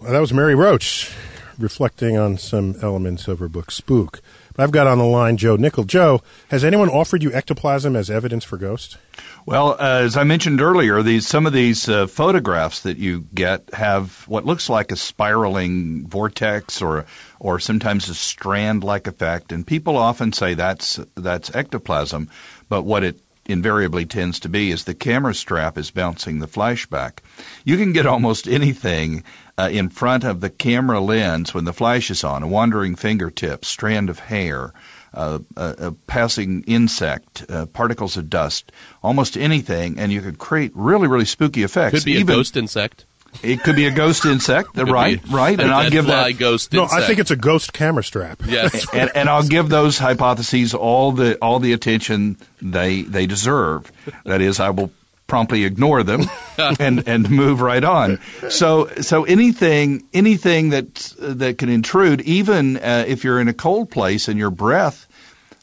Well, 0.00 0.12
that 0.12 0.20
was 0.20 0.32
Mary 0.32 0.54
Roach 0.54 1.10
reflecting 1.58 2.16
on 2.18 2.36
some 2.38 2.76
elements 2.82 3.28
of 3.28 3.38
her 3.38 3.48
book 3.48 3.70
Spook. 3.70 4.20
But 4.54 4.62
I've 4.62 4.70
got 4.70 4.86
on 4.86 4.98
the 4.98 5.04
line 5.04 5.36
Joe 5.36 5.56
Nickell. 5.56 5.84
Joe, 5.84 6.22
has 6.50 6.64
anyone 6.64 6.88
offered 6.88 7.22
you 7.22 7.32
ectoplasm 7.32 7.96
as 7.96 8.10
evidence 8.10 8.44
for 8.44 8.56
ghosts? 8.56 8.96
Well, 9.46 9.76
uh, 9.78 10.00
as 10.02 10.16
I 10.16 10.24
mentioned 10.24 10.60
earlier, 10.60 11.04
these 11.04 11.28
some 11.28 11.46
of 11.46 11.52
these 11.52 11.88
uh, 11.88 12.08
photographs 12.08 12.80
that 12.80 12.98
you 12.98 13.24
get 13.32 13.72
have 13.72 14.24
what 14.26 14.44
looks 14.44 14.68
like 14.68 14.90
a 14.90 14.96
spiraling 14.96 16.08
vortex 16.08 16.82
or 16.82 17.06
or 17.38 17.60
sometimes 17.60 18.08
a 18.08 18.14
strand-like 18.16 19.06
effect, 19.06 19.52
and 19.52 19.64
people 19.64 19.98
often 19.98 20.32
say 20.32 20.54
that's 20.54 20.98
that's 21.14 21.54
ectoplasm, 21.54 22.28
but 22.68 22.82
what 22.82 23.04
it 23.04 23.20
invariably 23.48 24.04
tends 24.04 24.40
to 24.40 24.48
be 24.48 24.72
is 24.72 24.82
the 24.82 24.94
camera 24.94 25.32
strap 25.32 25.78
is 25.78 25.92
bouncing 25.92 26.40
the 26.40 26.48
flashback. 26.48 27.18
You 27.64 27.76
can 27.76 27.92
get 27.92 28.06
almost 28.06 28.48
anything 28.48 29.22
uh, 29.56 29.68
in 29.70 29.90
front 29.90 30.24
of 30.24 30.40
the 30.40 30.50
camera 30.50 30.98
lens 30.98 31.54
when 31.54 31.64
the 31.64 31.72
flash 31.72 32.10
is 32.10 32.24
on, 32.24 32.42
a 32.42 32.48
wandering 32.48 32.96
fingertip, 32.96 33.64
strand 33.64 34.10
of 34.10 34.18
hair, 34.18 34.72
a, 35.16 35.40
a 35.56 35.92
passing 35.92 36.64
insect, 36.66 37.44
uh, 37.48 37.66
particles 37.66 38.16
of 38.16 38.28
dust, 38.30 38.70
almost 39.02 39.36
anything, 39.36 39.98
and 39.98 40.12
you 40.12 40.20
could 40.20 40.38
create 40.38 40.72
really, 40.74 41.08
really 41.08 41.24
spooky 41.24 41.62
effects. 41.62 41.98
Could 41.98 42.04
be 42.04 42.20
a 42.20 42.24
ghost 42.24 42.56
insect. 42.56 43.04
It 43.42 43.62
could 43.62 43.76
be 43.76 43.86
a 43.86 43.90
ghost 43.90 44.24
insect, 44.34 44.76
right? 44.76 45.22
be 45.22 45.30
Right, 45.30 45.58
and 45.58 45.70
I'll 45.70 45.90
give 45.90 46.06
that. 46.06 46.38
ghost 46.38 46.72
No, 46.72 46.84
insect. 46.84 47.02
I 47.02 47.06
think 47.06 47.18
it's 47.18 47.30
a 47.30 47.36
ghost 47.36 47.72
camera 47.72 48.04
strap. 48.04 48.42
Yes. 48.46 48.86
and, 48.92 49.10
and 49.14 49.28
I'll 49.28 49.46
give 49.46 49.68
those 49.68 49.98
hypotheses 49.98 50.74
all 50.74 51.12
the 51.12 51.36
all 51.36 51.58
the 51.58 51.72
attention 51.72 52.38
they 52.62 53.02
they 53.02 53.26
deserve. 53.26 53.90
That 54.24 54.40
is, 54.40 54.60
I 54.60 54.70
will 54.70 54.90
promptly 55.26 55.64
ignore 55.64 56.02
them 56.02 56.22
and 56.78 57.06
and 57.08 57.30
move 57.30 57.60
right 57.60 57.82
on. 57.82 58.20
So 58.48 58.88
so 59.00 59.24
anything 59.24 60.08
anything 60.12 60.70
that 60.70 60.94
that 61.18 61.58
can 61.58 61.68
intrude, 61.68 62.20
even 62.22 62.76
uh, 62.76 63.04
if 63.06 63.24
you're 63.24 63.40
in 63.40 63.48
a 63.48 63.54
cold 63.54 63.90
place 63.90 64.28
and 64.28 64.38
your 64.38 64.50
breath 64.50 65.06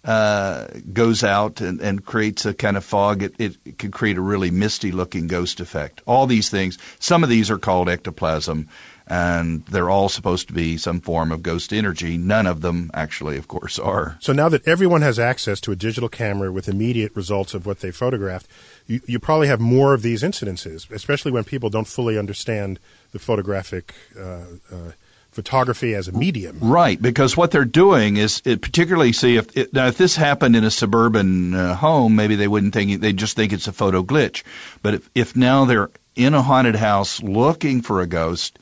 uh, 0.04 0.68
goes 0.92 1.24
out 1.24 1.62
and, 1.62 1.80
and 1.80 2.04
creates 2.04 2.46
a 2.46 2.54
kind 2.54 2.76
of 2.76 2.84
fog, 2.84 3.24
it, 3.24 3.58
it 3.64 3.78
can 3.78 3.92
create 3.92 4.18
a 4.18 4.22
really 4.22 4.52
misty 4.52 4.92
looking 4.92 5.28
ghost 5.28 5.62
effect. 5.62 6.02
All 6.06 6.28
these 6.28 6.50
things, 6.50 6.78
some 7.00 7.24
of 7.24 7.30
these 7.30 7.50
are 7.50 7.58
called 7.58 7.88
ectoplasm, 7.88 8.68
and 9.08 9.66
they're 9.66 9.90
all 9.90 10.10
supposed 10.10 10.48
to 10.48 10.54
be 10.54 10.78
some 10.78 11.00
form 11.00 11.32
of 11.32 11.42
ghost 11.42 11.72
energy. 11.74 12.18
None 12.18 12.48
of 12.48 12.62
them 12.62 12.92
actually, 12.94 13.38
of 13.38 13.48
course, 13.48 13.80
are. 13.80 14.18
So 14.20 14.34
now 14.34 14.50
that 14.50 14.68
everyone 14.68 15.02
has 15.02 15.20
access 15.20 15.62
to 15.62 15.72
a 15.72 15.76
digital 15.76 16.10
camera 16.10 16.52
with 16.52 16.68
immediate 16.68 17.16
results 17.16 17.54
of 17.54 17.66
what 17.66 17.80
they 17.80 17.92
photographed, 17.92 18.48
you, 18.88 19.02
you 19.06 19.20
probably 19.20 19.48
have 19.48 19.60
more 19.60 19.94
of 19.94 20.02
these 20.02 20.24
incidences, 20.24 20.90
especially 20.92 21.32
when 21.32 21.44
people 21.44 21.70
don't 21.70 21.88
fully 21.88 22.18
understand 22.18 22.80
the 23.12 23.20
photographic 23.20 23.94
uh, 24.20 24.44
uh, 24.72 24.92
photography 25.32 25.96
as 25.96 26.08
a 26.08 26.12
medium. 26.12 26.60
Right, 26.60 27.02
because 27.02 27.36
what 27.36 27.52
they're 27.52 27.66
doing 27.66 28.18
is, 28.18 28.42
it, 28.46 28.62
particularly, 28.62 29.14
see 29.14 29.38
if 29.38 29.58
it, 29.58 29.74
now 29.74 29.88
if 29.88 29.98
this 29.98 30.16
happened 30.16 30.56
in 30.56 30.64
a 30.64 30.72
suburban 30.72 31.54
uh, 31.54 31.76
home, 31.76 32.16
maybe 32.16 32.36
they 32.36 32.48
wouldn't 32.48 32.74
think 32.74 33.02
they 33.02 33.14
just 33.14 33.36
think 33.36 33.54
it's 33.54 33.68
a 33.68 33.74
photo 33.74 34.04
glitch. 34.04 34.44
But 34.82 34.96
if, 34.96 35.10
if 35.16 35.36
now 35.36 35.66
they're 35.66 35.90
in 36.16 36.34
a 36.34 36.42
haunted 36.42 36.76
house 36.76 37.22
looking 37.22 37.82
for 37.82 38.02
a 38.02 38.08
ghost, 38.08 38.60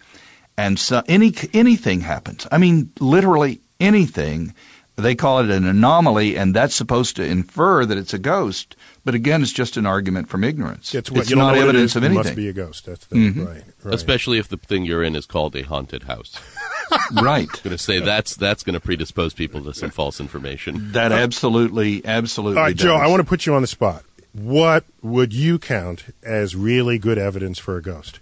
and 0.58 0.80
so 0.80 1.04
any 1.08 1.34
anything 1.54 2.02
happens, 2.02 2.48
I 2.52 2.58
mean 2.58 2.92
literally 3.00 3.62
anything, 3.80 4.54
they 5.02 5.16
call 5.16 5.40
it 5.40 5.50
an 5.50 5.66
anomaly, 5.66 6.38
and 6.38 6.56
that's 6.56 6.76
supposed 6.76 7.18
to 7.18 7.24
infer 7.26 7.86
that 7.86 7.98
it's 7.98 8.14
a 8.14 8.20
ghost. 8.20 8.76
But 9.04 9.16
again, 9.16 9.42
it's 9.42 9.52
just 9.52 9.78
an 9.78 9.86
argument 9.86 10.30
from 10.30 10.44
ignorance. 10.44 10.94
It's, 10.94 11.10
what, 11.10 11.22
it's 11.22 11.30
don't 11.30 11.40
not 11.40 11.48
what 11.54 11.58
it 11.58 11.62
evidence 11.64 11.92
is, 11.92 11.96
of 11.98 12.04
it 12.04 12.08
anything. 12.08 12.24
must 12.24 12.36
be 12.36 12.48
a 12.50 12.54
ghost. 12.54 12.86
That's 12.86 13.06
the, 13.08 13.16
Mhm. 13.16 13.48
right, 13.48 13.64
right. 13.84 13.94
Especially 13.96 14.38
if 14.38 14.48
the 14.48 14.58
thing 14.58 14.86
you're 14.86 15.04
in 15.04 15.16
is 15.16 15.26
called 15.26 15.56
a 15.56 15.64
haunted 15.64 16.04
house. 16.04 16.40
right. 17.14 17.50
I'm 17.50 17.64
going 17.64 17.76
to 17.76 17.78
say 17.78 18.00
that's 18.00 18.36
that's 18.36 18.64
going 18.64 18.76
to 18.76 18.80
predispose 18.80 19.34
people 19.34 19.64
to 19.64 19.74
some 19.74 19.90
false 19.90 20.20
information. 20.22 20.92
That 20.94 21.12
absolutely, 21.12 22.06
absolutely. 22.06 22.58
All 22.60 22.64
right, 22.64 22.76
Joe. 22.76 22.96
I 22.96 23.08
want 23.08 23.22
to 23.22 23.28
put 23.28 23.46
you 23.46 23.56
on 23.56 23.62
the 23.62 23.68
spot. 23.68 24.04
What 24.34 24.86
would 25.02 25.34
you 25.34 25.60
count 25.60 26.06
as 26.24 26.56
really 26.56 26.98
good 26.98 27.18
evidence 27.18 27.60
for 27.60 27.76
a 27.76 27.82
ghost? 27.82 28.21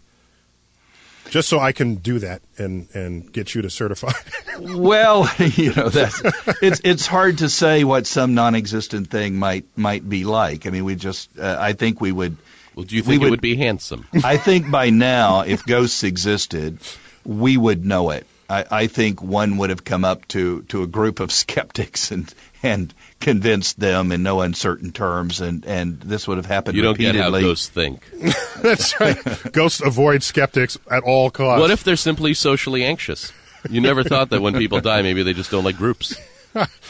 Just 1.30 1.47
so 1.49 1.59
I 1.59 1.71
can 1.71 1.95
do 1.95 2.19
that 2.19 2.41
and, 2.57 2.88
and 2.93 3.32
get 3.32 3.53
you 3.55 3.61
to 3.63 3.69
certify. 3.69 4.11
Well, 4.59 5.30
you 5.39 5.73
know 5.73 5.88
that 5.88 6.57
it's 6.61 6.82
it's 6.84 7.07
hard 7.07 7.38
to 7.38 7.47
say 7.47 7.86
what 7.86 8.05
some 8.05 8.34
non-existent 8.36 9.09
thing 9.09 9.38
might 9.39 9.63
might 9.77 10.07
be 10.07 10.25
like. 10.25 10.67
I 10.67 10.69
mean, 10.69 10.84
we 10.84 10.95
just 10.95 11.30
uh, 11.39 11.55
I 11.57 11.71
think 11.71 12.01
we 12.01 12.11
would. 12.11 12.36
Well, 12.75 12.84
do 12.84 12.97
you 12.97 13.03
we 13.03 13.07
think 13.07 13.21
it 13.21 13.23
would- 13.25 13.30
would 13.32 13.41
be 13.41 13.55
handsome? 13.55 14.05
I 14.21 14.36
think 14.36 14.69
by 14.69 14.89
now, 14.89 15.41
if 15.41 15.65
ghosts 15.65 16.03
existed, 16.03 16.80
we 17.23 17.55
would 17.55 17.86
know 17.86 18.09
it. 18.09 18.27
I, 18.50 18.66
I 18.72 18.88
think 18.88 19.22
one 19.22 19.58
would 19.58 19.70
have 19.70 19.84
come 19.84 20.04
up 20.04 20.28
to, 20.30 20.64
to 20.64 20.82
a 20.84 20.88
group 20.88 21.20
of 21.20 21.32
skeptics 21.43 22.12
and 22.12 22.34
and 22.62 22.93
convinced 23.22 23.80
them 23.80 24.12
in 24.12 24.22
no 24.24 24.41
uncertain 24.41 24.91
terms, 24.91 25.39
and, 25.39 25.66
and 25.66 25.97
this 26.02 26.28
would 26.28 26.36
have 26.38 26.45
happened 26.45 26.76
You 26.76 26.82
don't 26.84 26.97
get 26.97 27.16
repeatedly. 27.16 27.41
how 27.41 27.47
ghosts 27.47 27.70
think. 27.70 28.04
That's 28.62 29.00
right. 29.00 29.18
Ghosts 29.54 29.80
avoid 29.82 30.24
skeptics 30.24 30.78
at 30.91 31.04
all 31.04 31.30
costs. 31.32 31.62
What 31.62 31.72
if 31.72 31.86
they're 31.86 31.95
simply 31.95 32.34
socially 32.34 32.84
anxious? 32.84 33.32
You 33.70 33.80
never 33.80 34.04
thought 34.04 34.30
that 34.32 34.41
when 34.41 34.56
people 34.56 34.82
die, 34.82 35.02
maybe 35.04 35.24
they 35.24 35.34
just 35.34 35.52
don't 35.52 35.64
like 35.64 35.78
groups. 35.78 36.16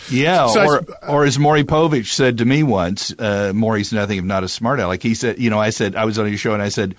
Yeah, 0.09 0.47
So 0.47 0.61
or 0.63 0.77
s- 0.79 0.85
or 1.07 1.25
as 1.25 1.37
Maury 1.37 1.63
Povich 1.65 2.13
said 2.13 2.37
to 2.39 2.45
me 2.45 2.63
once, 2.63 3.13
uh, 3.19 3.51
Maury's 3.53 3.91
nothing 3.93 4.17
if 4.17 4.23
not 4.23 4.43
a 4.43 4.47
smart 4.47 4.79
aleck. 4.79 5.03
He 5.03 5.13
said, 5.13 5.37
you 5.37 5.49
know, 5.49 5.59
I 5.59 5.69
said 5.71 5.95
I 5.97 6.05
was 6.05 6.17
on 6.17 6.27
your 6.29 6.37
show 6.37 6.53
and 6.53 6.61
I 6.63 6.69
said, 6.69 6.95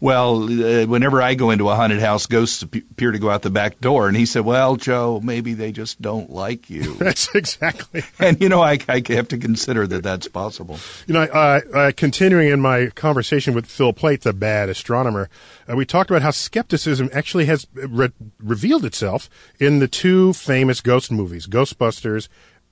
well, 0.00 0.44
uh, 0.44 0.86
whenever 0.86 1.20
I 1.20 1.34
go 1.34 1.50
into 1.50 1.68
a 1.68 1.74
haunted 1.74 2.00
house, 2.00 2.26
ghosts 2.26 2.62
appear 2.62 3.12
to 3.12 3.18
go 3.18 3.28
out 3.28 3.42
the 3.42 3.50
back 3.50 3.80
door, 3.80 4.08
and 4.08 4.16
he 4.16 4.24
said, 4.24 4.44
well, 4.44 4.76
Joe, 4.76 5.20
maybe 5.22 5.52
they 5.52 5.72
just 5.72 6.00
don't 6.00 6.30
like 6.30 6.70
you. 6.70 6.94
That's 6.98 7.34
exactly. 7.34 8.02
and 8.18 8.40
you 8.40 8.48
know, 8.48 8.62
I, 8.62 8.78
I 8.88 9.02
have 9.08 9.28
to 9.28 9.38
consider 9.38 9.86
that 9.86 10.02
that's 10.02 10.28
possible. 10.28 10.78
You 11.06 11.14
know, 11.14 11.22
uh, 11.22 11.60
uh, 11.74 11.92
continuing 11.96 12.48
in 12.48 12.60
my 12.60 12.86
conversation 12.86 13.54
with 13.54 13.66
Phil 13.66 13.92
Plait, 13.92 14.22
the 14.22 14.32
bad 14.32 14.68
astronomer, 14.68 15.28
uh, 15.68 15.76
we 15.76 15.84
talked 15.84 16.10
about 16.10 16.22
how 16.22 16.30
skepticism 16.30 17.10
actually 17.12 17.44
has 17.46 17.66
re- 17.74 18.12
revealed 18.38 18.84
itself 18.84 19.28
in 19.58 19.78
the 19.78 19.88
two 19.88 20.32
famous 20.32 20.80
ghost 20.80 21.12
movies, 21.12 21.46
Ghostbusters 21.46 22.28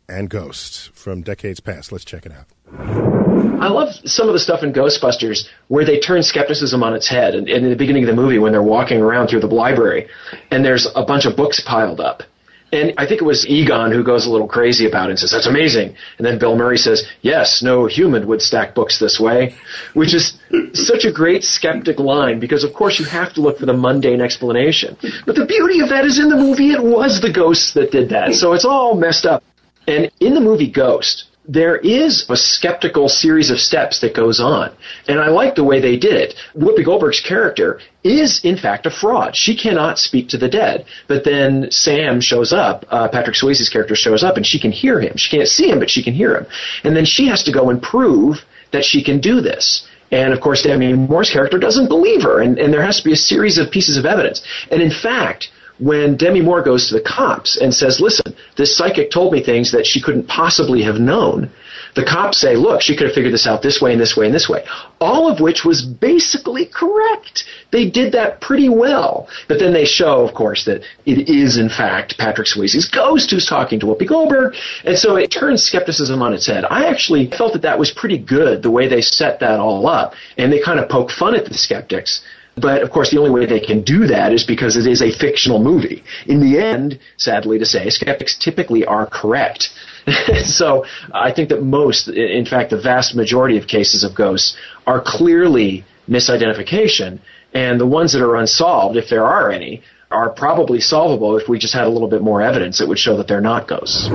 and 0.08 0.30
Ghosts, 0.30 0.90
from 0.94 1.22
decades 1.22 1.60
past. 1.60 1.92
Let's 1.92 2.04
check 2.04 2.24
it 2.24 2.32
out. 2.32 3.17
I 3.62 3.68
love 3.68 3.94
some 4.04 4.28
of 4.28 4.32
the 4.32 4.38
stuff 4.38 4.62
in 4.62 4.72
Ghostbusters 4.72 5.48
where 5.68 5.84
they 5.84 5.98
turn 5.98 6.22
skepticism 6.22 6.82
on 6.82 6.94
its 6.94 7.08
head. 7.08 7.34
And, 7.34 7.48
and 7.48 7.64
in 7.64 7.70
the 7.70 7.76
beginning 7.76 8.04
of 8.04 8.08
the 8.08 8.20
movie, 8.20 8.38
when 8.38 8.52
they're 8.52 8.62
walking 8.62 9.00
around 9.00 9.28
through 9.28 9.40
the 9.40 9.46
library, 9.46 10.08
and 10.50 10.64
there's 10.64 10.86
a 10.94 11.04
bunch 11.04 11.24
of 11.26 11.36
books 11.36 11.60
piled 11.60 12.00
up. 12.00 12.22
And 12.70 12.92
I 12.98 13.06
think 13.06 13.22
it 13.22 13.24
was 13.24 13.48
Egon 13.48 13.92
who 13.92 14.04
goes 14.04 14.26
a 14.26 14.30
little 14.30 14.46
crazy 14.46 14.86
about 14.86 15.06
it 15.06 15.12
and 15.12 15.18
says, 15.18 15.30
that's 15.30 15.46
amazing. 15.46 15.96
And 16.18 16.26
then 16.26 16.38
Bill 16.38 16.54
Murray 16.54 16.76
says, 16.76 17.08
yes, 17.22 17.62
no 17.62 17.86
human 17.86 18.26
would 18.26 18.42
stack 18.42 18.74
books 18.74 18.98
this 18.98 19.18
way, 19.18 19.54
which 19.94 20.12
is 20.12 20.38
such 20.74 21.04
a 21.06 21.12
great 21.12 21.44
skeptic 21.44 21.98
line 21.98 22.40
because 22.40 22.64
of 22.64 22.74
course 22.74 22.98
you 22.98 23.06
have 23.06 23.32
to 23.34 23.40
look 23.40 23.58
for 23.58 23.64
the 23.64 23.72
mundane 23.72 24.20
explanation. 24.20 24.98
But 25.24 25.36
the 25.36 25.46
beauty 25.46 25.80
of 25.80 25.88
that 25.88 26.04
is 26.04 26.18
in 26.18 26.28
the 26.28 26.36
movie 26.36 26.72
it 26.72 26.82
was 26.82 27.22
the 27.22 27.32
ghosts 27.32 27.72
that 27.72 27.90
did 27.90 28.10
that. 28.10 28.34
So 28.34 28.52
it's 28.52 28.66
all 28.66 28.94
messed 28.94 29.24
up. 29.24 29.42
And 29.86 30.10
in 30.20 30.34
the 30.34 30.40
movie 30.40 30.70
Ghost, 30.70 31.27
there 31.48 31.76
is 31.76 32.28
a 32.28 32.36
skeptical 32.36 33.08
series 33.08 33.50
of 33.50 33.58
steps 33.58 34.00
that 34.00 34.14
goes 34.14 34.38
on. 34.38 34.70
And 35.08 35.18
I 35.18 35.28
like 35.28 35.54
the 35.54 35.64
way 35.64 35.80
they 35.80 35.96
did 35.96 36.12
it. 36.12 36.34
Whoopi 36.54 36.84
Goldberg's 36.84 37.20
character 37.20 37.80
is, 38.04 38.44
in 38.44 38.58
fact, 38.58 38.84
a 38.84 38.90
fraud. 38.90 39.34
She 39.34 39.56
cannot 39.56 39.98
speak 39.98 40.28
to 40.28 40.38
the 40.38 40.48
dead. 40.48 40.84
But 41.06 41.24
then 41.24 41.70
Sam 41.70 42.20
shows 42.20 42.52
up, 42.52 42.84
uh, 42.90 43.08
Patrick 43.08 43.34
Swayze's 43.34 43.70
character 43.70 43.96
shows 43.96 44.22
up, 44.22 44.36
and 44.36 44.46
she 44.46 44.60
can 44.60 44.70
hear 44.70 45.00
him. 45.00 45.16
She 45.16 45.34
can't 45.34 45.48
see 45.48 45.70
him, 45.70 45.78
but 45.78 45.88
she 45.88 46.04
can 46.04 46.12
hear 46.12 46.36
him. 46.36 46.46
And 46.84 46.94
then 46.94 47.06
she 47.06 47.26
has 47.28 47.42
to 47.44 47.52
go 47.52 47.70
and 47.70 47.82
prove 47.82 48.44
that 48.72 48.84
she 48.84 49.02
can 49.02 49.18
do 49.18 49.40
this. 49.40 49.88
And 50.10 50.32
of 50.34 50.40
course, 50.40 50.62
Demi 50.62 50.92
Moore's 50.92 51.30
character 51.30 51.58
doesn't 51.58 51.88
believe 51.88 52.22
her, 52.22 52.40
and, 52.40 52.58
and 52.58 52.72
there 52.72 52.82
has 52.82 52.98
to 52.98 53.04
be 53.04 53.12
a 53.12 53.16
series 53.16 53.58
of 53.58 53.70
pieces 53.70 53.96
of 53.96 54.04
evidence. 54.04 54.42
And 54.70 54.82
in 54.82 54.90
fact, 54.90 55.50
when 55.78 56.16
Demi 56.16 56.40
Moore 56.40 56.62
goes 56.62 56.88
to 56.88 56.94
the 56.94 57.00
cops 57.00 57.56
and 57.56 57.72
says, 57.72 58.00
listen, 58.00 58.34
this 58.56 58.76
psychic 58.76 59.10
told 59.10 59.32
me 59.32 59.42
things 59.42 59.70
that 59.72 59.86
she 59.86 60.00
couldn't 60.00 60.26
possibly 60.26 60.82
have 60.82 60.96
known, 60.96 61.50
the 61.94 62.04
cops 62.04 62.38
say, 62.38 62.54
look, 62.54 62.80
she 62.80 62.96
could 62.96 63.06
have 63.06 63.14
figured 63.14 63.32
this 63.32 63.46
out 63.46 63.62
this 63.62 63.80
way 63.80 63.92
and 63.92 64.00
this 64.00 64.16
way 64.16 64.26
and 64.26 64.34
this 64.34 64.48
way. 64.48 64.64
All 65.00 65.30
of 65.30 65.40
which 65.40 65.64
was 65.64 65.84
basically 65.84 66.66
correct. 66.66 67.44
They 67.70 67.88
did 67.88 68.12
that 68.12 68.40
pretty 68.40 68.68
well. 68.68 69.28
But 69.48 69.58
then 69.58 69.72
they 69.72 69.84
show, 69.84 70.20
of 70.26 70.34
course, 70.34 70.64
that 70.66 70.82
it 71.06 71.28
is 71.28 71.56
in 71.56 71.68
fact 71.68 72.18
Patrick 72.18 72.46
Swayze's 72.46 72.88
ghost 72.88 73.30
who's 73.30 73.46
talking 73.46 73.80
to 73.80 73.86
Whoopi 73.86 74.06
Goldberg. 74.06 74.54
And 74.84 74.98
so 74.98 75.16
it 75.16 75.30
turns 75.30 75.62
skepticism 75.62 76.22
on 76.22 76.34
its 76.34 76.46
head. 76.46 76.64
I 76.68 76.86
actually 76.86 77.30
felt 77.30 77.52
that 77.54 77.62
that 77.62 77.78
was 77.78 77.90
pretty 77.90 78.18
good, 78.18 78.62
the 78.62 78.70
way 78.70 78.88
they 78.88 79.00
set 79.00 79.40
that 79.40 79.58
all 79.58 79.86
up. 79.86 80.14
And 80.36 80.52
they 80.52 80.60
kind 80.60 80.78
of 80.78 80.88
poke 80.88 81.10
fun 81.10 81.34
at 81.34 81.46
the 81.46 81.54
skeptics. 81.54 82.22
But 82.60 82.82
of 82.82 82.90
course, 82.90 83.10
the 83.10 83.18
only 83.18 83.30
way 83.30 83.46
they 83.46 83.60
can 83.60 83.82
do 83.82 84.06
that 84.06 84.32
is 84.32 84.44
because 84.44 84.76
it 84.76 84.86
is 84.86 85.02
a 85.02 85.10
fictional 85.10 85.62
movie. 85.62 86.02
In 86.26 86.40
the 86.40 86.58
end, 86.58 86.98
sadly 87.16 87.58
to 87.58 87.66
say, 87.66 87.90
skeptics 87.90 88.36
typically 88.36 88.84
are 88.84 89.06
correct. 89.06 89.70
so 90.44 90.84
I 91.12 91.32
think 91.32 91.48
that 91.50 91.62
most, 91.62 92.08
in 92.08 92.46
fact, 92.46 92.70
the 92.70 92.80
vast 92.80 93.14
majority 93.14 93.58
of 93.58 93.66
cases 93.66 94.04
of 94.04 94.14
ghosts 94.14 94.56
are 94.86 95.00
clearly 95.00 95.84
misidentification, 96.08 97.20
and 97.52 97.80
the 97.80 97.86
ones 97.86 98.12
that 98.12 98.22
are 98.22 98.36
unsolved, 98.36 98.96
if 98.96 99.08
there 99.08 99.24
are 99.24 99.50
any, 99.50 99.82
are 100.10 100.30
probably 100.30 100.80
solvable 100.80 101.36
if 101.36 101.48
we 101.48 101.58
just 101.58 101.74
had 101.74 101.84
a 101.84 101.90
little 101.90 102.08
bit 102.08 102.22
more 102.22 102.40
evidence 102.40 102.78
that 102.78 102.88
would 102.88 102.98
show 102.98 103.16
that 103.18 103.28
they're 103.28 103.42
not 103.42 103.68
ghosts. 103.68 104.08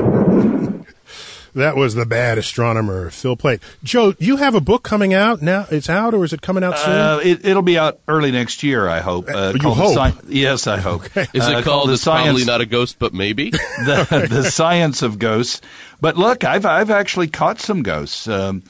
That 1.55 1.75
was 1.75 1.93
the 1.93 2.05
bad 2.05 2.37
astronomer, 2.37 3.09
Phil 3.11 3.35
Plait. 3.35 3.61
Joe, 3.83 4.15
you 4.17 4.37
have 4.37 4.55
a 4.55 4.61
book 4.61 4.81
coming 4.83 5.13
out 5.13 5.41
now. 5.41 5.67
It's 5.69 5.89
out, 5.89 6.13
or 6.13 6.23
is 6.25 6.33
it 6.33 6.41
coming 6.41 6.63
out 6.63 6.77
soon? 6.79 6.89
Uh, 6.93 7.19
it, 7.23 7.45
it'll 7.45 7.61
be 7.61 7.77
out 7.77 7.99
early 8.07 8.31
next 8.31 8.63
year, 8.63 8.87
I 8.87 9.01
hope. 9.01 9.29
Uh, 9.29 9.53
you 9.61 9.69
hope? 9.69 9.95
Sci- 9.95 10.25
yes, 10.29 10.65
I 10.67 10.77
hope. 10.79 11.05
Is 11.15 11.47
Uh, 11.47 11.57
it 11.59 11.63
called? 11.63 11.89
the 11.89 11.93
It's 11.93 12.03
probably 12.03 12.23
science, 12.33 12.45
not 12.47 12.61
a 12.61 12.65
ghost, 12.65 12.97
but 12.97 13.13
maybe. 13.13 13.49
the, 13.51 14.27
the 14.29 14.43
science 14.49 15.01
of 15.03 15.19
ghosts. 15.19 15.61
But 16.01 16.17
look, 16.17 16.43
I've 16.43 16.65
I've 16.65 16.89
actually 16.89 17.27
caught 17.27 17.59
some 17.59 17.83
ghosts. 17.83 18.27
Um, 18.27 18.63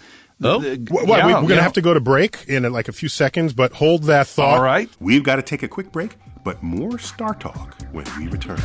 Oh? 0.46 0.60
the- 0.60 0.76
Wh- 0.76 1.08
what, 1.08 1.20
yeah, 1.20 1.28
we, 1.28 1.32
are 1.34 1.36
going 1.38 1.48
to 1.50 1.56
yeah. 1.56 1.62
have 1.62 1.74
to 1.74 1.82
go 1.82 1.94
to 1.94 2.02
break 2.02 2.44
in 2.50 2.66
uh, 2.66 2.70
like 2.70 2.90
a 2.90 2.92
few 2.92 3.08
seconds, 3.08 3.54
but 3.54 3.72
hold 3.72 4.04
that 4.06 4.28
thought. 4.28 4.58
All 4.58 4.64
right. 4.64 4.90
We've 5.00 5.24
got 5.24 5.38
to 5.38 5.42
take 5.42 5.64
a 5.64 5.70
quick 5.70 5.92
break, 5.94 6.18
but 6.44 6.62
more 6.62 7.00
Star 7.00 7.34
Talk 7.34 7.76
when 7.94 8.06
we 8.20 8.28
return. 8.28 8.60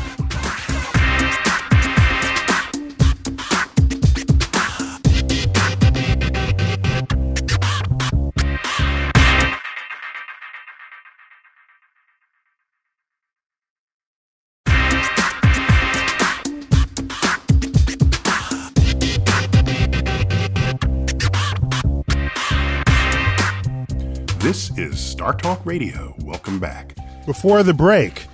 This 24.49 24.71
is 24.79 24.99
Star 24.99 25.35
Talk 25.35 25.61
Radio. 25.67 26.17
Welcome 26.21 26.59
back. 26.59 26.97
Before 27.27 27.63
the 27.63 27.75
break, 27.75 28.29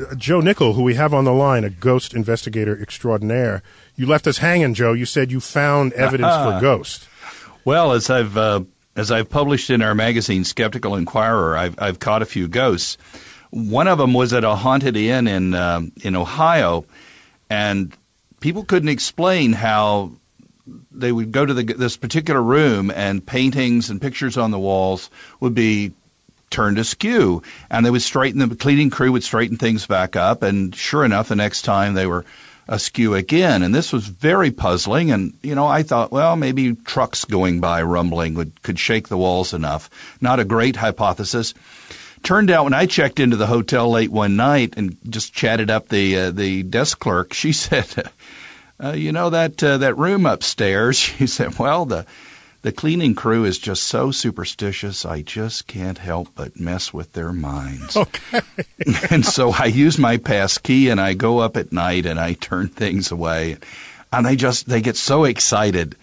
uh, 0.00 0.14
Joe 0.14 0.40
Nickell, 0.40 0.72
who 0.72 0.82
we 0.82 0.94
have 0.94 1.12
on 1.12 1.26
the 1.26 1.34
line, 1.34 1.64
a 1.64 1.68
ghost 1.68 2.14
investigator 2.14 2.80
extraordinaire. 2.80 3.62
You 3.94 4.06
left 4.06 4.26
us 4.26 4.38
hanging, 4.38 4.72
Joe. 4.72 4.94
You 4.94 5.04
said 5.04 5.30
you 5.30 5.40
found 5.40 5.92
evidence 5.92 6.32
for 6.32 6.58
ghosts. 6.62 7.06
Well, 7.62 7.92
as 7.92 8.08
I've 8.08 8.38
uh, 8.38 8.62
as 8.96 9.10
I've 9.10 9.28
published 9.28 9.68
in 9.68 9.82
our 9.82 9.94
magazine, 9.94 10.44
Skeptical 10.44 10.96
Inquirer, 10.96 11.58
I've 11.58 11.74
I've 11.78 11.98
caught 11.98 12.22
a 12.22 12.24
few 12.24 12.48
ghosts. 12.48 12.96
One 13.50 13.86
of 13.86 13.98
them 13.98 14.14
was 14.14 14.32
at 14.32 14.44
a 14.44 14.54
haunted 14.54 14.96
inn 14.96 15.28
in 15.28 15.52
um, 15.52 15.92
in 16.02 16.16
Ohio, 16.16 16.86
and 17.50 17.94
people 18.40 18.64
couldn't 18.64 18.88
explain 18.88 19.52
how 19.52 20.12
they 20.92 21.12
would 21.12 21.32
go 21.32 21.44
to 21.44 21.54
the, 21.54 21.64
this 21.64 21.96
particular 21.96 22.42
room 22.42 22.90
and 22.90 23.24
paintings 23.24 23.90
and 23.90 24.00
pictures 24.00 24.36
on 24.36 24.50
the 24.50 24.58
walls 24.58 25.10
would 25.40 25.54
be 25.54 25.92
turned 26.50 26.78
askew, 26.78 27.42
and 27.70 27.84
they 27.84 27.90
would 27.90 28.02
straighten 28.02 28.48
the 28.48 28.56
cleaning 28.56 28.90
crew 28.90 29.12
would 29.12 29.24
straighten 29.24 29.56
things 29.56 29.86
back 29.86 30.16
up, 30.16 30.42
and 30.42 30.74
sure 30.74 31.04
enough, 31.04 31.28
the 31.28 31.36
next 31.36 31.62
time 31.62 31.94
they 31.94 32.06
were 32.06 32.24
askew 32.68 33.14
again. 33.14 33.62
And 33.62 33.74
this 33.74 33.92
was 33.92 34.06
very 34.06 34.50
puzzling. 34.50 35.10
And, 35.10 35.34
you 35.42 35.54
know, 35.54 35.66
I 35.66 35.82
thought, 35.82 36.10
well, 36.10 36.36
maybe 36.36 36.74
trucks 36.74 37.24
going 37.24 37.60
by 37.60 37.82
rumbling 37.82 38.34
would, 38.34 38.62
could 38.62 38.78
shake 38.78 39.08
the 39.08 39.18
walls 39.18 39.54
enough. 39.54 39.90
Not 40.20 40.40
a 40.40 40.44
great 40.44 40.76
hypothesis. 40.76 41.54
Turned 42.22 42.50
out 42.50 42.64
when 42.64 42.72
I 42.72 42.86
checked 42.86 43.20
into 43.20 43.36
the 43.36 43.46
hotel 43.46 43.90
late 43.90 44.10
one 44.10 44.36
night 44.36 44.74
and 44.78 44.96
just 45.06 45.34
chatted 45.34 45.68
up 45.68 45.88
the 45.88 46.18
uh, 46.18 46.30
the 46.30 46.62
desk 46.62 46.98
clerk, 46.98 47.34
she 47.34 47.52
said, 47.64 47.86
uh, 48.82 48.92
"You 48.92 49.12
know 49.12 49.30
that 49.30 49.62
uh, 49.62 49.78
that 49.78 49.98
room 49.98 50.26
upstairs?" 50.26 50.98
She 51.14 51.26
said, 51.26 51.58
"Well, 51.58 51.86
the 51.86 52.06
the 52.64 52.72
cleaning 52.72 53.14
crew 53.14 53.44
is 53.44 53.58
just 53.58 53.84
so 53.84 54.10
superstitious. 54.10 55.04
I 55.04 55.20
just 55.20 55.66
can't 55.66 55.98
help 55.98 56.28
but 56.34 56.58
mess 56.58 56.94
with 56.94 57.12
their 57.12 57.32
minds. 57.32 57.94
Okay. 58.04 58.40
and 59.10 59.24
so 59.24 59.52
I 59.52 59.66
use 59.66 59.98
my 59.98 60.16
pass 60.16 60.56
key 60.56 60.88
and 60.88 60.98
I 60.98 61.12
go 61.12 61.40
up 61.40 61.58
at 61.58 61.72
night 61.72 62.06
and 62.06 62.18
I 62.18 62.32
turn 62.32 62.68
things 62.68 63.12
away. 63.12 63.58
And 64.10 64.24
they 64.24 64.36
just, 64.36 64.66
they 64.66 64.80
get 64.80 64.96
so 64.96 65.24
excited. 65.24 65.96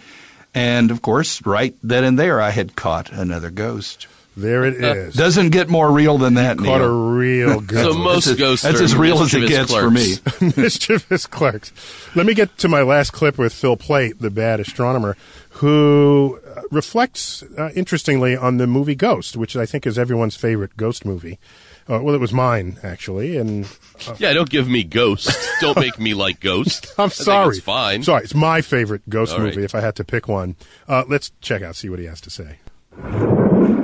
And 0.54 0.92
of 0.92 1.02
course, 1.02 1.44
right 1.46 1.76
then 1.82 2.04
and 2.04 2.20
there, 2.20 2.40
I 2.40 2.52
had 2.52 2.76
caught 2.76 3.12
another 3.12 3.50
ghost. 3.50 4.08
There 4.38 4.64
it 4.64 4.76
is. 4.76 5.14
Doesn't 5.14 5.50
get 5.50 5.68
more 5.68 5.92
real 5.92 6.18
than 6.18 6.36
that, 6.36 6.58
Caught 6.58 6.82
a 6.82 6.86
Neil. 6.86 7.12
real 7.12 7.54
So 7.60 7.66
ghost. 7.66 8.00
most 8.00 8.26
That's- 8.26 8.40
ghosts 8.40 8.64
that's 8.64 8.80
are 8.82 8.84
as 8.86 8.96
real 8.96 9.20
as 9.22 9.34
it 9.34 9.42
mischievous 9.42 9.72
gets 9.72 9.76
for 9.76 9.92
me. 9.92 10.54
mischievous 10.62 11.28
clerks. 11.28 11.74
Let 12.16 12.26
me 12.26 12.34
get 12.34 12.58
to 12.60 12.70
my 12.70 12.82
last 12.82 13.12
clip 13.12 13.38
with 13.38 13.54
Phil 13.54 13.76
Plait, 13.76 14.20
the 14.20 14.30
bad 14.32 14.60
astronomer, 14.62 15.18
who 15.50 16.40
uh, 16.56 16.62
reflects 16.72 17.44
uh, 17.58 17.72
interestingly 17.76 18.36
on 18.38 18.56
the 18.58 18.68
movie 18.68 18.96
Ghost, 18.96 19.36
which 19.36 19.56
I 19.58 19.66
think 19.66 19.86
is 19.86 20.00
everyone's 20.00 20.36
favorite 20.38 20.78
ghost 20.78 21.04
movie. 21.06 21.38
Uh, 21.90 22.00
well, 22.02 22.16
it 22.16 22.22
was 22.22 22.32
mine 22.32 22.78
actually, 22.84 23.36
and 23.38 23.68
Yeah, 24.18 24.32
don't 24.34 24.50
give 24.50 24.70
me 24.70 24.84
ghost. 24.86 25.30
don't 25.60 25.78
make 25.78 26.00
me 26.00 26.14
like 26.14 26.40
ghost. 26.40 26.88
I'm 26.98 27.06
I 27.06 27.10
think 27.10 27.26
sorry. 27.26 27.56
it's 27.58 27.66
fine. 27.66 28.04
Sorry, 28.04 28.24
it's 28.24 28.34
my 28.36 28.62
favorite 28.62 29.02
ghost 29.10 29.34
All 29.34 29.40
right. 29.40 29.48
movie. 29.54 29.66
If 29.66 29.76
I 29.76 29.82
had 29.82 29.96
to 29.98 30.06
pick 30.06 30.28
one, 30.30 30.56
uh, 30.88 31.04
let's 31.10 31.32
check 31.42 31.62
out 31.64 31.76
see 31.76 31.90
what 31.90 32.00
he 32.00 32.06
has 32.06 32.22
to 32.22 32.30
say. 32.30 32.60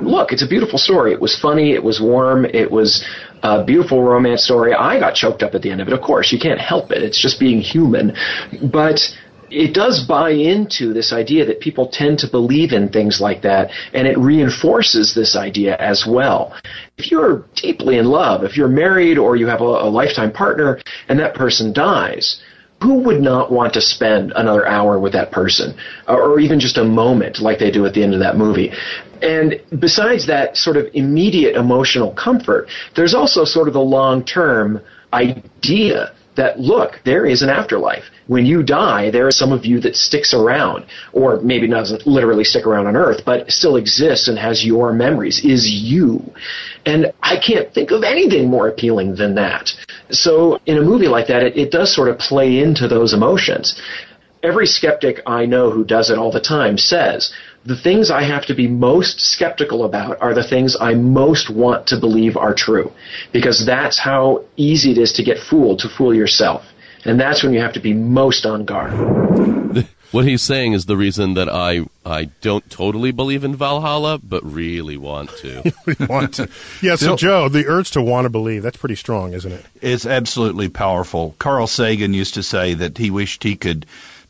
Look, 0.08 0.32
it's 0.32 0.43
a 0.43 0.47
beautiful 0.47 0.80
story. 0.80 1.12
It 1.12 1.22
was 1.22 1.38
funny. 1.38 1.74
It 1.74 1.84
was 1.84 1.99
warm. 2.01 2.45
It 2.45 2.72
was 2.72 3.05
a 3.43 3.64
beautiful 3.64 4.01
romance 4.03 4.43
story. 4.43 4.74
I 4.74 4.99
got 4.99 5.14
choked 5.16 5.43
up 5.43 5.53
at 5.53 5.62
the 5.62 5.72
end 5.72 5.82
of 5.82 5.88
it. 5.88 5.93
Of 5.93 6.01
course, 6.01 6.32
you 6.32 6.39
can't 6.39 6.60
help 6.60 6.91
it. 6.91 7.03
It's 7.03 7.22
just 7.22 7.39
being 7.39 7.62
human. 7.62 8.16
But 8.72 8.99
it 9.49 9.74
does 9.74 10.05
buy 10.05 10.32
into 10.32 10.93
this 10.93 11.14
idea 11.14 11.45
that 11.45 11.60
people 11.60 11.88
tend 11.88 12.20
to 12.20 12.28
believe 12.28 12.74
in 12.74 12.89
things 12.89 13.22
like 13.22 13.41
that, 13.43 13.72
and 13.93 14.08
it 14.08 14.18
reinforces 14.18 15.14
this 15.14 15.36
idea 15.36 15.78
as 15.78 16.05
well. 16.05 16.53
If 16.97 17.12
you're 17.12 17.45
deeply 17.55 17.97
in 17.97 18.05
love, 18.05 18.43
if 18.43 18.58
you're 18.58 18.68
married 18.68 19.18
or 19.18 19.36
you 19.36 19.47
have 19.47 19.62
a, 19.62 19.64
a 19.64 19.89
lifetime 19.89 20.32
partner 20.32 20.80
and 21.08 21.20
that 21.20 21.34
person 21.34 21.72
dies, 21.74 22.41
who 22.82 22.99
would 22.99 23.21
not 23.21 23.51
want 23.51 23.73
to 23.73 23.82
spend 23.82 24.32
another 24.36 24.67
hour 24.67 24.99
with 24.99 25.13
that 25.13 25.32
person? 25.32 25.75
Or 26.07 26.39
even 26.39 26.59
just 26.59 26.78
a 26.78 26.84
moment 26.84 27.39
like 27.39 27.59
they 27.59 27.71
do 27.71 27.86
at 27.86 27.93
the 27.93 28.03
end 28.03 28.13
of 28.13 28.19
that 28.19 28.38
movie. 28.38 28.71
And 29.21 29.61
besides 29.80 30.28
that 30.28 30.57
sort 30.57 30.78
of 30.78 30.88
immediate 30.93 31.55
emotional 31.55 32.13
comfort 32.13 32.69
there's 32.95 33.15
also 33.15 33.45
sort 33.45 33.67
of 33.67 33.73
the 33.73 33.80
long 33.80 34.23
term 34.23 34.80
idea 35.11 36.13
that 36.36 36.59
look 36.59 36.99
there 37.03 37.25
is 37.25 37.41
an 37.41 37.49
afterlife. 37.49 38.03
When 38.28 38.45
you 38.45 38.61
die 38.61 39.09
there 39.09 39.28
is 39.28 39.36
some 39.36 39.51
of 39.51 39.65
you 39.65 39.80
that 39.80 39.95
sticks 39.95 40.36
around. 40.36 40.86
Or 41.13 41.41
maybe 41.41 41.67
doesn't 41.67 42.05
literally 42.05 42.43
stick 42.43 42.67
around 42.67 42.86
on 42.86 42.95
earth 42.95 43.21
but 43.25 43.51
still 43.51 43.78
exists 43.78 44.28
and 44.28 44.38
has 44.38 44.63
your 44.63 44.93
memories 44.93 45.43
is 45.43 45.67
you. 45.67 46.21
And 46.86 47.11
i 47.23 47.38
can't 47.38 47.73
think 47.73 47.89
of 47.89 48.03
anything 48.03 48.49
more 48.49 48.67
appealing 48.67 49.15
than 49.15 49.34
that 49.36 49.71
so 50.10 50.60
in 50.66 50.78
a 50.78 50.82
movie 50.82 51.08
like 51.08 51.28
that 51.28 51.43
it, 51.43 51.58
it 51.58 51.72
does 51.72 51.93
sort 51.93 52.10
of 52.10 52.18
play 52.18 52.60
into 52.60 52.88
those 52.88 53.14
emotions 53.14 53.80
every 54.43 54.68
skeptic 54.68 55.22
I 55.26 55.45
know 55.45 55.72
who 55.72 55.84
does 55.84 56.10
it 56.10 56.18
all 56.18 56.32
the 56.32 56.39
time 56.39 56.78
says 56.78 57.34
the 57.68 57.76
things 57.76 58.10
I 58.10 58.24
have 58.24 58.45
to 58.45 58.55
be 58.55 58.66
most 58.66 59.20
skeptical 59.20 59.84
about 59.84 60.22
are 60.22 60.34
the 60.34 60.47
things 60.47 60.78
I 60.80 60.93
most 60.93 61.49
want 61.49 61.86
to 61.88 61.99
believe 61.99 62.38
are 62.38 62.53
true. 62.53 62.93
Because 63.34 63.66
that's 63.66 63.99
how 63.99 64.45
easy 64.55 64.91
it 64.91 64.97
is 64.97 65.12
to 65.14 65.24
get 65.24 65.38
fooled, 65.38 65.80
to 65.80 65.89
fool 65.89 66.14
yourself. 66.14 66.64
And 67.03 67.20
that's 67.20 67.43
when 67.43 67.51
you 67.51 67.60
have 67.60 67.74
to 67.74 67.82
be 67.82 67.93
most 67.93 68.45
on 68.45 68.64
guard. 68.64 69.86
What 70.12 70.26
he's 70.26 70.41
saying 70.41 70.74
is 70.74 70.86
the 70.86 70.97
reason 70.97 71.34
that 71.34 71.49
I 71.49 71.86
I 72.05 72.26
don't 72.41 72.68
totally 72.70 73.12
believe 73.12 73.43
in 73.43 73.55
Valhalla, 73.55 74.18
but 74.18 74.43
really 74.43 74.97
want 74.97 75.30
to. 75.38 75.74
We 75.86 75.95
want 76.05 76.36
to. 76.36 76.49
Yeah, 76.82 76.95
so 76.95 77.16
Joe, 77.16 77.49
the 77.49 77.66
urge 77.68 77.91
to 77.91 78.01
want 78.01 78.26
to 78.26 78.30
believe, 78.30 78.64
that's 78.64 78.78
pretty 78.78 78.95
strong, 78.95 79.34
isn't 79.34 79.51
it? 79.51 79.66
It's 79.82 80.05
absolutely 80.05 80.70
powerful. 80.70 81.36
Carl 81.39 81.68
Sagan 81.68 82.14
used 82.14 82.36
to 82.36 82.43
say 82.43 82.74
that 82.74 82.97
he 82.97 83.10
wished 83.10 83.43
he 83.43 83.55
could 83.55 83.86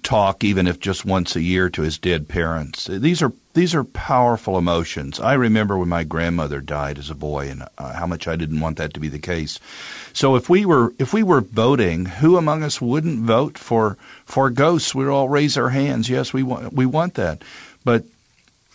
talk 0.07 0.45
even 0.45 0.67
if 0.67 0.79
just 0.79 1.03
once 1.03 1.35
a 1.35 1.41
year 1.41 1.69
to 1.69 1.81
his 1.81 1.97
dead 1.97 2.29
parents. 2.29 2.85
These 2.85 3.21
are 3.21 3.33
these 3.53 3.75
are 3.75 3.83
powerful 3.83 4.57
emotions. 4.57 5.19
I 5.19 5.33
remember 5.33 5.77
when 5.77 5.89
my 5.89 6.05
grandmother 6.05 6.61
died 6.61 6.97
as 6.97 7.09
a 7.09 7.15
boy 7.15 7.49
and 7.49 7.63
uh, 7.77 7.91
how 7.91 8.07
much 8.07 8.25
I 8.25 8.37
didn't 8.37 8.61
want 8.61 8.77
that 8.77 8.93
to 8.93 9.01
be 9.01 9.09
the 9.09 9.19
case. 9.19 9.59
So 10.13 10.37
if 10.37 10.49
we 10.49 10.65
were 10.65 10.93
if 10.97 11.11
we 11.11 11.23
were 11.23 11.41
voting, 11.41 12.05
who 12.05 12.37
among 12.37 12.63
us 12.63 12.79
wouldn't 12.79 13.19
vote 13.19 13.57
for 13.57 13.97
for 14.25 14.49
ghosts? 14.49 14.95
We'd 14.95 15.09
all 15.09 15.27
raise 15.27 15.57
our 15.57 15.69
hands. 15.69 16.09
Yes, 16.09 16.31
we 16.31 16.41
want 16.41 16.71
we 16.71 16.85
want 16.85 17.15
that. 17.15 17.41
But 17.83 18.05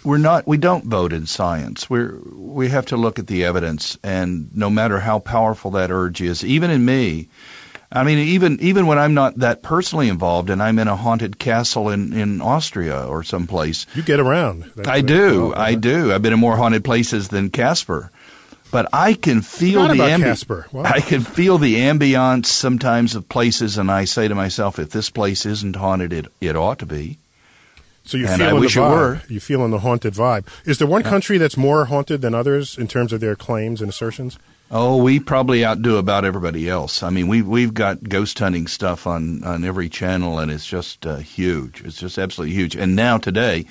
we're 0.05 0.19
not 0.19 0.47
we 0.47 0.59
don't 0.59 0.85
vote 0.85 1.13
in 1.13 1.27
science 1.27 1.89
we're 1.89 2.19
we 2.35 2.69
have 2.69 2.87
to 2.87 2.97
look 2.97 3.21
at 3.21 3.27
the 3.29 3.45
evidence 3.45 3.97
and 4.03 4.51
no 4.57 4.69
matter 4.69 4.99
how 4.99 5.21
powerful 5.21 5.73
that 5.73 5.93
urge 5.93 6.21
is 6.21 6.45
even 6.45 6.73
in 6.73 6.85
me 6.85 7.29
i 7.93 8.03
mean 8.05 8.19
even 8.19 8.59
even 8.61 8.87
when 8.87 8.99
i'm 8.99 9.15
not 9.15 9.37
that 9.37 9.63
personally 9.63 10.09
involved 10.09 10.51
and 10.51 10.63
i'm 10.63 10.79
in 10.79 10.89
a 10.89 10.97
haunted 10.97 11.39
castle 11.39 11.91
in 11.91 12.13
in 12.13 12.41
austria 12.41 13.07
or 13.07 13.23
someplace 13.23 13.87
You 13.95 14.03
get 14.03 14.19
around. 14.21 14.71
That's 14.75 14.89
i 14.89 15.01
do 15.03 15.49
Well, 15.51 15.55
i 15.59 15.75
do 15.75 16.13
i've 16.13 16.23
been 16.23 16.33
in 16.33 16.39
more 16.41 16.57
haunted 16.57 16.85
places 16.85 17.29
than 17.29 17.51
casper 17.51 18.11
but 18.71 18.89
I 18.95 19.13
can 19.13 19.43
feel 19.43 19.87
the 19.87 19.97
ambi- 19.97 20.23
Casper. 20.23 20.67
Wow. 20.73 20.85
I 20.85 21.01
can 21.01 21.21
feel 21.21 21.59
the 21.59 21.75
ambiance 21.75 22.47
sometimes 22.47 23.15
of 23.17 23.29
places, 23.29 23.77
and 23.77 23.91
I 23.91 24.07
say 24.07 24.29
to 24.29 24.35
myself, 24.35 24.79
if 24.79 24.89
this 24.89 25.11
place 25.11 25.45
isn't 25.45 25.77
haunted, 25.77 26.15
it 26.15 26.27
it 26.41 26.57
ought 26.57 26.79
to 26.79 26.87
be. 26.87 27.19
So 28.07 28.17
you're 28.17 28.31
And 28.31 28.43
I 28.43 28.47
feeling 28.47 28.63
wish 28.63 28.75
the 28.77 28.81
it 28.81 28.85
vibe. 28.85 28.91
were. 28.91 29.21
You're 29.29 29.43
feeling 29.43 29.73
the 29.73 29.81
haunted 29.81 30.15
vibe. 30.15 30.47
Is 30.65 30.79
there 30.79 30.89
one 30.89 31.03
country 31.03 31.37
that's 31.37 31.59
more 31.59 31.85
haunted 31.85 32.23
than 32.23 32.35
others 32.35 32.79
in 32.79 32.89
terms 32.89 33.13
of 33.13 33.21
their 33.21 33.37
claims 33.37 33.83
and 33.83 33.91
assertions? 33.91 34.39
Oh, 34.75 34.97
we 34.97 35.21
probably 35.21 35.67
outdo 35.67 35.99
about 35.99 36.25
everybody 36.25 36.67
else. 36.67 37.03
I 37.03 37.11
mean, 37.11 37.29
we 37.29 37.43
we've 37.43 37.75
got 37.75 38.03
ghost 38.03 38.39
hunting 38.39 38.67
stuff 38.67 39.07
on 39.07 39.45
on 39.45 39.65
every 39.65 39.91
channel, 39.91 40.39
and 40.39 40.51
it's 40.51 40.65
just 40.65 41.07
uh, 41.07 41.17
huge. 41.17 41.83
It's 41.85 41.99
just 41.99 42.17
absolutely 42.17 42.55
huge. 42.55 42.75
And 42.75 42.97
now 42.97 43.19
today, 43.19 43.67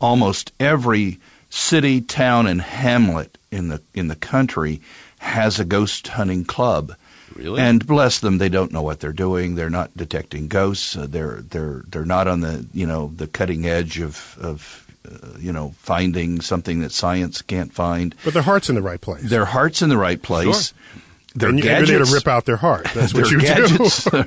almost 0.00 0.52
every 0.58 1.20
city, 1.50 2.00
town, 2.00 2.48
and 2.48 2.60
hamlet 2.60 3.38
in 3.52 3.68
the 3.68 3.80
in 3.94 4.08
the 4.08 4.16
country 4.16 4.80
has 5.18 5.60
a 5.60 5.64
ghost 5.64 6.08
hunting 6.08 6.44
club. 6.44 6.96
Really? 7.36 7.60
And 7.60 7.86
bless 7.86 8.18
them, 8.18 8.38
they 8.38 8.48
don't 8.48 8.72
know 8.72 8.82
what 8.82 8.98
they're 8.98 9.12
doing. 9.12 9.54
They're 9.54 9.70
not 9.70 9.96
detecting 9.96 10.48
ghosts. 10.48 10.96
Uh, 10.96 11.06
they're 11.08 11.42
they're 11.42 11.84
they're 11.86 12.04
not 12.04 12.26
on 12.26 12.40
the 12.40 12.66
you 12.74 12.88
know 12.88 13.12
the 13.14 13.28
cutting 13.28 13.66
edge 13.66 14.00
of 14.00 14.36
of 14.40 14.89
uh, 15.04 15.38
you 15.38 15.52
know 15.52 15.74
finding 15.78 16.40
something 16.40 16.80
that 16.80 16.92
science 16.92 17.42
can't 17.42 17.72
find. 17.72 18.14
But 18.24 18.34
their 18.34 18.42
heart's 18.42 18.68
in 18.68 18.74
the 18.74 18.82
right 18.82 19.00
place. 19.00 19.28
Their 19.28 19.44
heart's 19.44 19.82
in 19.82 19.88
the 19.88 19.98
right 19.98 20.20
place. 20.20 20.72
Their 21.34 21.50
and 21.50 21.58
and 21.60 21.64
you're 21.64 21.86
there 21.86 22.04
to 22.04 22.12
rip 22.12 22.26
out 22.26 22.44
their 22.44 22.56
heart. 22.56 22.88
That's 22.92 23.14
what 23.14 23.30
you 23.30 23.40
gadgets, 23.40 24.04
do. 24.04 24.10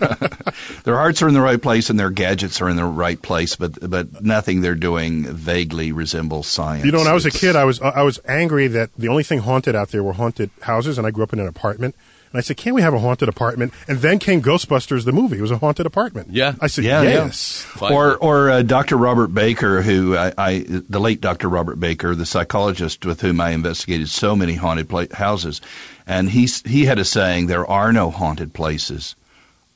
their 0.83 0.95
hearts 0.95 1.21
are 1.21 1.27
in 1.27 1.33
the 1.33 1.41
right 1.41 1.61
place, 1.61 1.89
and 1.89 1.99
their 1.99 2.09
gadgets 2.09 2.61
are 2.61 2.69
in 2.69 2.77
the 2.77 2.85
right 2.85 3.21
place. 3.21 3.57
But 3.57 3.89
but 3.89 4.23
nothing 4.23 4.61
they're 4.61 4.75
doing 4.75 5.25
vaguely 5.25 5.91
resembles 5.91 6.47
science. 6.47 6.85
You 6.85 6.93
know, 6.93 6.99
when 6.99 7.07
I 7.07 7.13
was 7.13 7.25
a 7.25 7.31
kid, 7.31 7.57
I 7.57 7.65
was 7.65 7.81
I 7.81 8.03
was 8.03 8.21
angry 8.25 8.67
that 8.67 8.91
the 8.97 9.09
only 9.09 9.23
thing 9.23 9.39
haunted 9.39 9.75
out 9.75 9.89
there 9.89 10.01
were 10.01 10.13
haunted 10.13 10.49
houses, 10.61 10.97
and 10.97 11.05
I 11.05 11.11
grew 11.11 11.23
up 11.23 11.33
in 11.33 11.39
an 11.39 11.47
apartment. 11.47 11.95
And 12.33 12.39
I 12.39 12.41
said, 12.41 12.57
"Can't 12.57 12.75
we 12.75 12.81
have 12.81 12.95
a 12.95 12.99
haunted 12.99 13.29
apartment?" 13.29 13.73
And 13.87 13.99
then 13.99 14.17
came 14.17 14.41
Ghostbusters, 14.41 15.05
the 15.05 15.11
movie. 15.11 15.37
It 15.37 15.41
was 15.41 15.51
a 15.51 15.57
haunted 15.57 15.85
apartment. 15.85 16.29
Yeah. 16.31 16.55
I 16.59 16.67
said, 16.67 16.83
Yeah, 16.83 17.03
yeah. 17.03 17.09
"Yes." 17.09 17.61
Finally. 17.61 17.95
Or 17.95 18.17
or 18.17 18.49
uh, 18.49 18.61
Dr. 18.63 18.97
Robert 18.97 19.27
Baker, 19.27 19.83
who 19.83 20.17
I, 20.17 20.33
I 20.37 20.65
the 20.67 20.99
late 20.99 21.21
Dr. 21.21 21.47
Robert 21.47 21.79
Baker, 21.79 22.15
the 22.15 22.25
psychologist 22.25 23.05
with 23.05 23.21
whom 23.21 23.39
I 23.39 23.51
investigated 23.51 24.09
so 24.09 24.35
many 24.35 24.55
haunted 24.55 24.89
pla- 24.89 25.13
houses, 25.13 25.61
and 26.07 26.27
he 26.27 26.47
he 26.65 26.85
had 26.85 26.97
a 26.97 27.05
saying: 27.05 27.47
"There 27.47 27.69
are 27.69 27.93
no 27.93 28.09
haunted 28.09 28.51
places, 28.51 29.15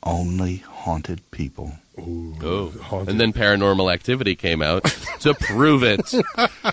only 0.01 0.57
haunted 0.57 1.21
people." 1.29 1.73
Oh. 1.99 3.05
And 3.07 3.19
then 3.19 3.33
Paranormal 3.33 3.91
Activity 3.91 4.35
came 4.35 4.61
out 4.61 4.83
to 5.21 5.33
prove 5.33 5.83
it. 5.83 6.13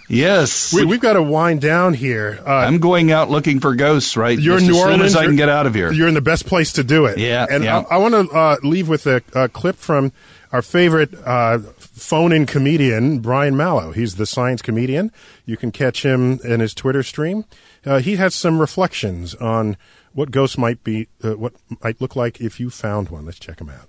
Yes, 0.09 0.73
We, 0.73 0.85
we've 0.85 1.01
got 1.01 1.15
to 1.15 1.23
wind 1.23 1.61
down 1.61 1.95
here. 1.95 2.39
Uh, 2.47 2.51
I'm 2.51 2.79
going 2.79 3.11
out 3.11 3.31
looking 3.31 3.61
for 3.61 3.75
ghosts. 3.75 4.17
Right, 4.17 4.39
you're 4.39 4.59
just 4.59 4.67
in 4.67 4.73
New 4.73 4.79
as 4.79 4.85
Orleans. 4.85 5.01
soon 5.01 5.07
as 5.07 5.17
I 5.17 5.25
can 5.27 5.37
get 5.37 5.49
out 5.49 5.67
of 5.67 5.75
here. 5.75 5.91
You're 5.93 6.09
in 6.09 6.15
the 6.15 6.21
best 6.21 6.47
place 6.47 6.75
to 6.75 6.85
do 6.85 7.07
it. 7.07 7.19
Yeah, 7.19 7.47
and 7.51 7.65
yeah. 7.65 7.85
I, 7.91 7.95
I 7.95 7.99
want 7.99 8.15
to 8.15 8.37
uh, 8.37 8.57
leave 8.63 8.89
with 8.89 9.07
a, 9.07 9.23
a 9.35 9.49
clip 9.49 9.77
from 9.77 10.13
our 10.53 10.63
favorite 10.63 11.15
uh, 11.25 11.59
phone-in 11.79 12.47
comedian, 12.47 13.19
Brian 13.21 13.57
Malow. 13.57 13.93
He's 13.93 14.17
the 14.17 14.27
science 14.27 14.63
comedian. 14.63 15.11
You 15.47 15.57
can 15.57 15.73
catch 15.73 16.05
him 16.05 16.39
in 16.45 16.61
his 16.61 16.75
Twitter 16.75 17.03
stream. 17.03 17.45
Uh, 17.85 17.99
he 17.99 18.17
has 18.17 18.35
some 18.35 18.61
reflections 18.61 19.35
on 19.35 19.77
what 20.13 20.31
ghosts 20.31 20.57
might 20.57 20.85
be, 20.85 21.09
uh, 21.25 21.33
what 21.33 21.55
might 21.83 22.01
look 22.01 22.15
like 22.15 22.41
if 22.41 22.61
you 22.61 22.71
found 22.71 23.09
one. 23.09 23.25
Let's 23.27 23.39
check 23.41 23.61
him 23.61 23.69
out. 23.71 23.89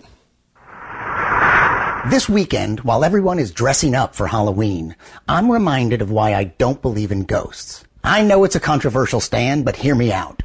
This 2.10 2.30
weekend, 2.30 2.82
while 2.82 3.04
everyone 3.04 3.40
is 3.40 3.50
dressing 3.50 3.96
up 3.96 4.14
for 4.14 4.28
Halloween, 4.28 4.96
I'm 5.28 5.52
reminded 5.52 6.04
of 6.04 6.12
why 6.12 6.36
I 6.36 6.44
don't 6.44 6.82
believe 6.82 7.12
in 7.12 7.24
ghosts. 7.24 7.84
I 8.04 8.22
know 8.22 8.44
it's 8.44 8.56
a 8.56 8.60
controversial 8.60 9.20
stand, 9.20 9.66
but 9.66 9.78
hear 9.78 9.96
me 9.96 10.14
out. 10.14 10.44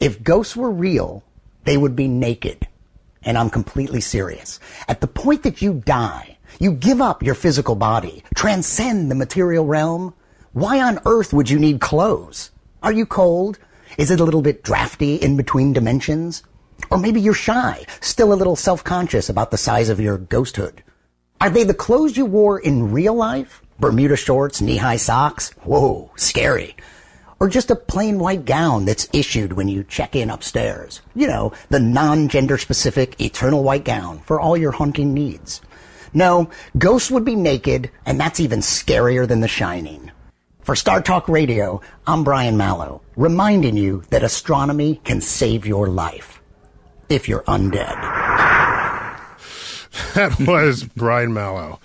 If 0.00 0.22
ghosts 0.22 0.54
were 0.54 0.70
real, 0.70 1.24
they 1.64 1.78
would 1.78 1.96
be 1.96 2.08
naked. 2.08 2.68
And 3.22 3.38
I'm 3.38 3.48
completely 3.48 4.02
serious. 4.02 4.60
At 4.86 5.00
the 5.00 5.06
point 5.06 5.44
that 5.44 5.62
you 5.62 5.82
die, 5.86 6.36
you 6.60 6.72
give 6.72 7.00
up 7.00 7.22
your 7.22 7.34
physical 7.34 7.74
body, 7.74 8.22
transcend 8.34 9.10
the 9.10 9.14
material 9.14 9.64
realm. 9.64 10.12
Why 10.52 10.78
on 10.82 11.00
earth 11.06 11.32
would 11.32 11.48
you 11.48 11.58
need 11.58 11.80
clothes? 11.80 12.50
Are 12.82 12.92
you 12.92 13.06
cold? 13.06 13.58
Is 13.96 14.10
it 14.10 14.20
a 14.20 14.24
little 14.24 14.42
bit 14.42 14.62
drafty 14.62 15.14
in 15.14 15.38
between 15.38 15.72
dimensions? 15.72 16.42
Or 16.90 16.98
maybe 16.98 17.18
you're 17.18 17.32
shy, 17.32 17.86
still 18.02 18.30
a 18.30 18.36
little 18.36 18.56
self-conscious 18.56 19.30
about 19.30 19.50
the 19.50 19.56
size 19.56 19.88
of 19.88 20.00
your 20.00 20.18
ghosthood. 20.18 20.82
Are 21.40 21.50
they 21.50 21.62
the 21.62 21.72
clothes 21.72 22.16
you 22.16 22.26
wore 22.26 22.58
in 22.58 22.90
real 22.90 23.14
life? 23.14 23.62
Bermuda 23.78 24.16
shorts, 24.16 24.60
knee-high 24.60 24.96
socks? 24.96 25.50
Whoa, 25.62 26.10
scary. 26.16 26.76
Or 27.38 27.48
just 27.48 27.70
a 27.70 27.76
plain 27.76 28.18
white 28.18 28.44
gown 28.44 28.86
that's 28.86 29.08
issued 29.12 29.52
when 29.52 29.68
you 29.68 29.84
check 29.84 30.16
in 30.16 30.30
upstairs. 30.30 31.00
You 31.14 31.28
know, 31.28 31.52
the 31.70 31.78
non-gender 31.78 32.58
specific 32.58 33.20
eternal 33.20 33.62
white 33.62 33.84
gown 33.84 34.18
for 34.18 34.40
all 34.40 34.56
your 34.56 34.72
hunting 34.72 35.14
needs. 35.14 35.60
No, 36.12 36.50
ghosts 36.76 37.10
would 37.12 37.24
be 37.24 37.36
naked, 37.36 37.92
and 38.04 38.18
that's 38.18 38.40
even 38.40 38.58
scarier 38.58 39.28
than 39.28 39.40
The 39.40 39.46
Shining. 39.46 40.10
For 40.62 40.74
Star 40.74 41.00
Talk 41.00 41.28
Radio, 41.28 41.80
I'm 42.04 42.24
Brian 42.24 42.56
Malow, 42.56 43.00
reminding 43.14 43.76
you 43.76 44.02
that 44.10 44.24
astronomy 44.24 45.00
can 45.04 45.20
save 45.20 45.66
your 45.66 45.86
life. 45.86 46.42
If 47.08 47.28
you're 47.28 47.44
undead. 47.44 48.57
That 50.14 50.38
was 50.40 50.84
Brian 50.84 51.32
Malow, 51.32 51.78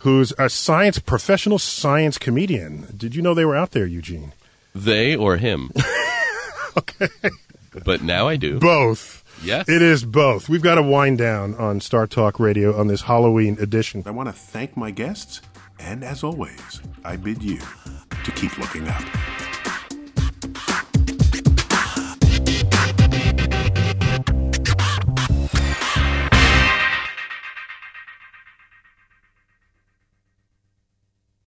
who's 0.00 0.32
a 0.38 0.48
science 0.48 0.98
professional 0.98 1.58
science 1.58 2.18
comedian. 2.18 2.86
Did 2.96 3.14
you 3.14 3.22
know 3.22 3.34
they 3.34 3.44
were 3.44 3.56
out 3.56 3.72
there, 3.72 3.86
Eugene? 3.86 4.32
They 4.74 5.16
or 5.16 5.36
him. 5.36 5.70
okay. 6.76 7.08
But 7.84 8.02
now 8.02 8.28
I 8.28 8.36
do. 8.36 8.58
Both. 8.58 9.24
Yes. 9.42 9.68
It 9.68 9.82
is 9.82 10.04
both. 10.04 10.48
We've 10.48 10.62
got 10.62 10.76
to 10.76 10.82
wind 10.82 11.18
down 11.18 11.54
on 11.54 11.80
Star 11.80 12.06
Talk 12.06 12.40
Radio 12.40 12.78
on 12.78 12.88
this 12.88 13.02
Halloween 13.02 13.56
edition. 13.60 14.02
I 14.06 14.10
want 14.10 14.28
to 14.28 14.32
thank 14.32 14.76
my 14.76 14.90
guests, 14.90 15.40
and 15.78 16.02
as 16.02 16.24
always, 16.24 16.80
I 17.04 17.16
bid 17.16 17.42
you 17.42 17.60
to 18.24 18.30
keep 18.32 18.58
looking 18.58 18.88
up. 18.88 19.02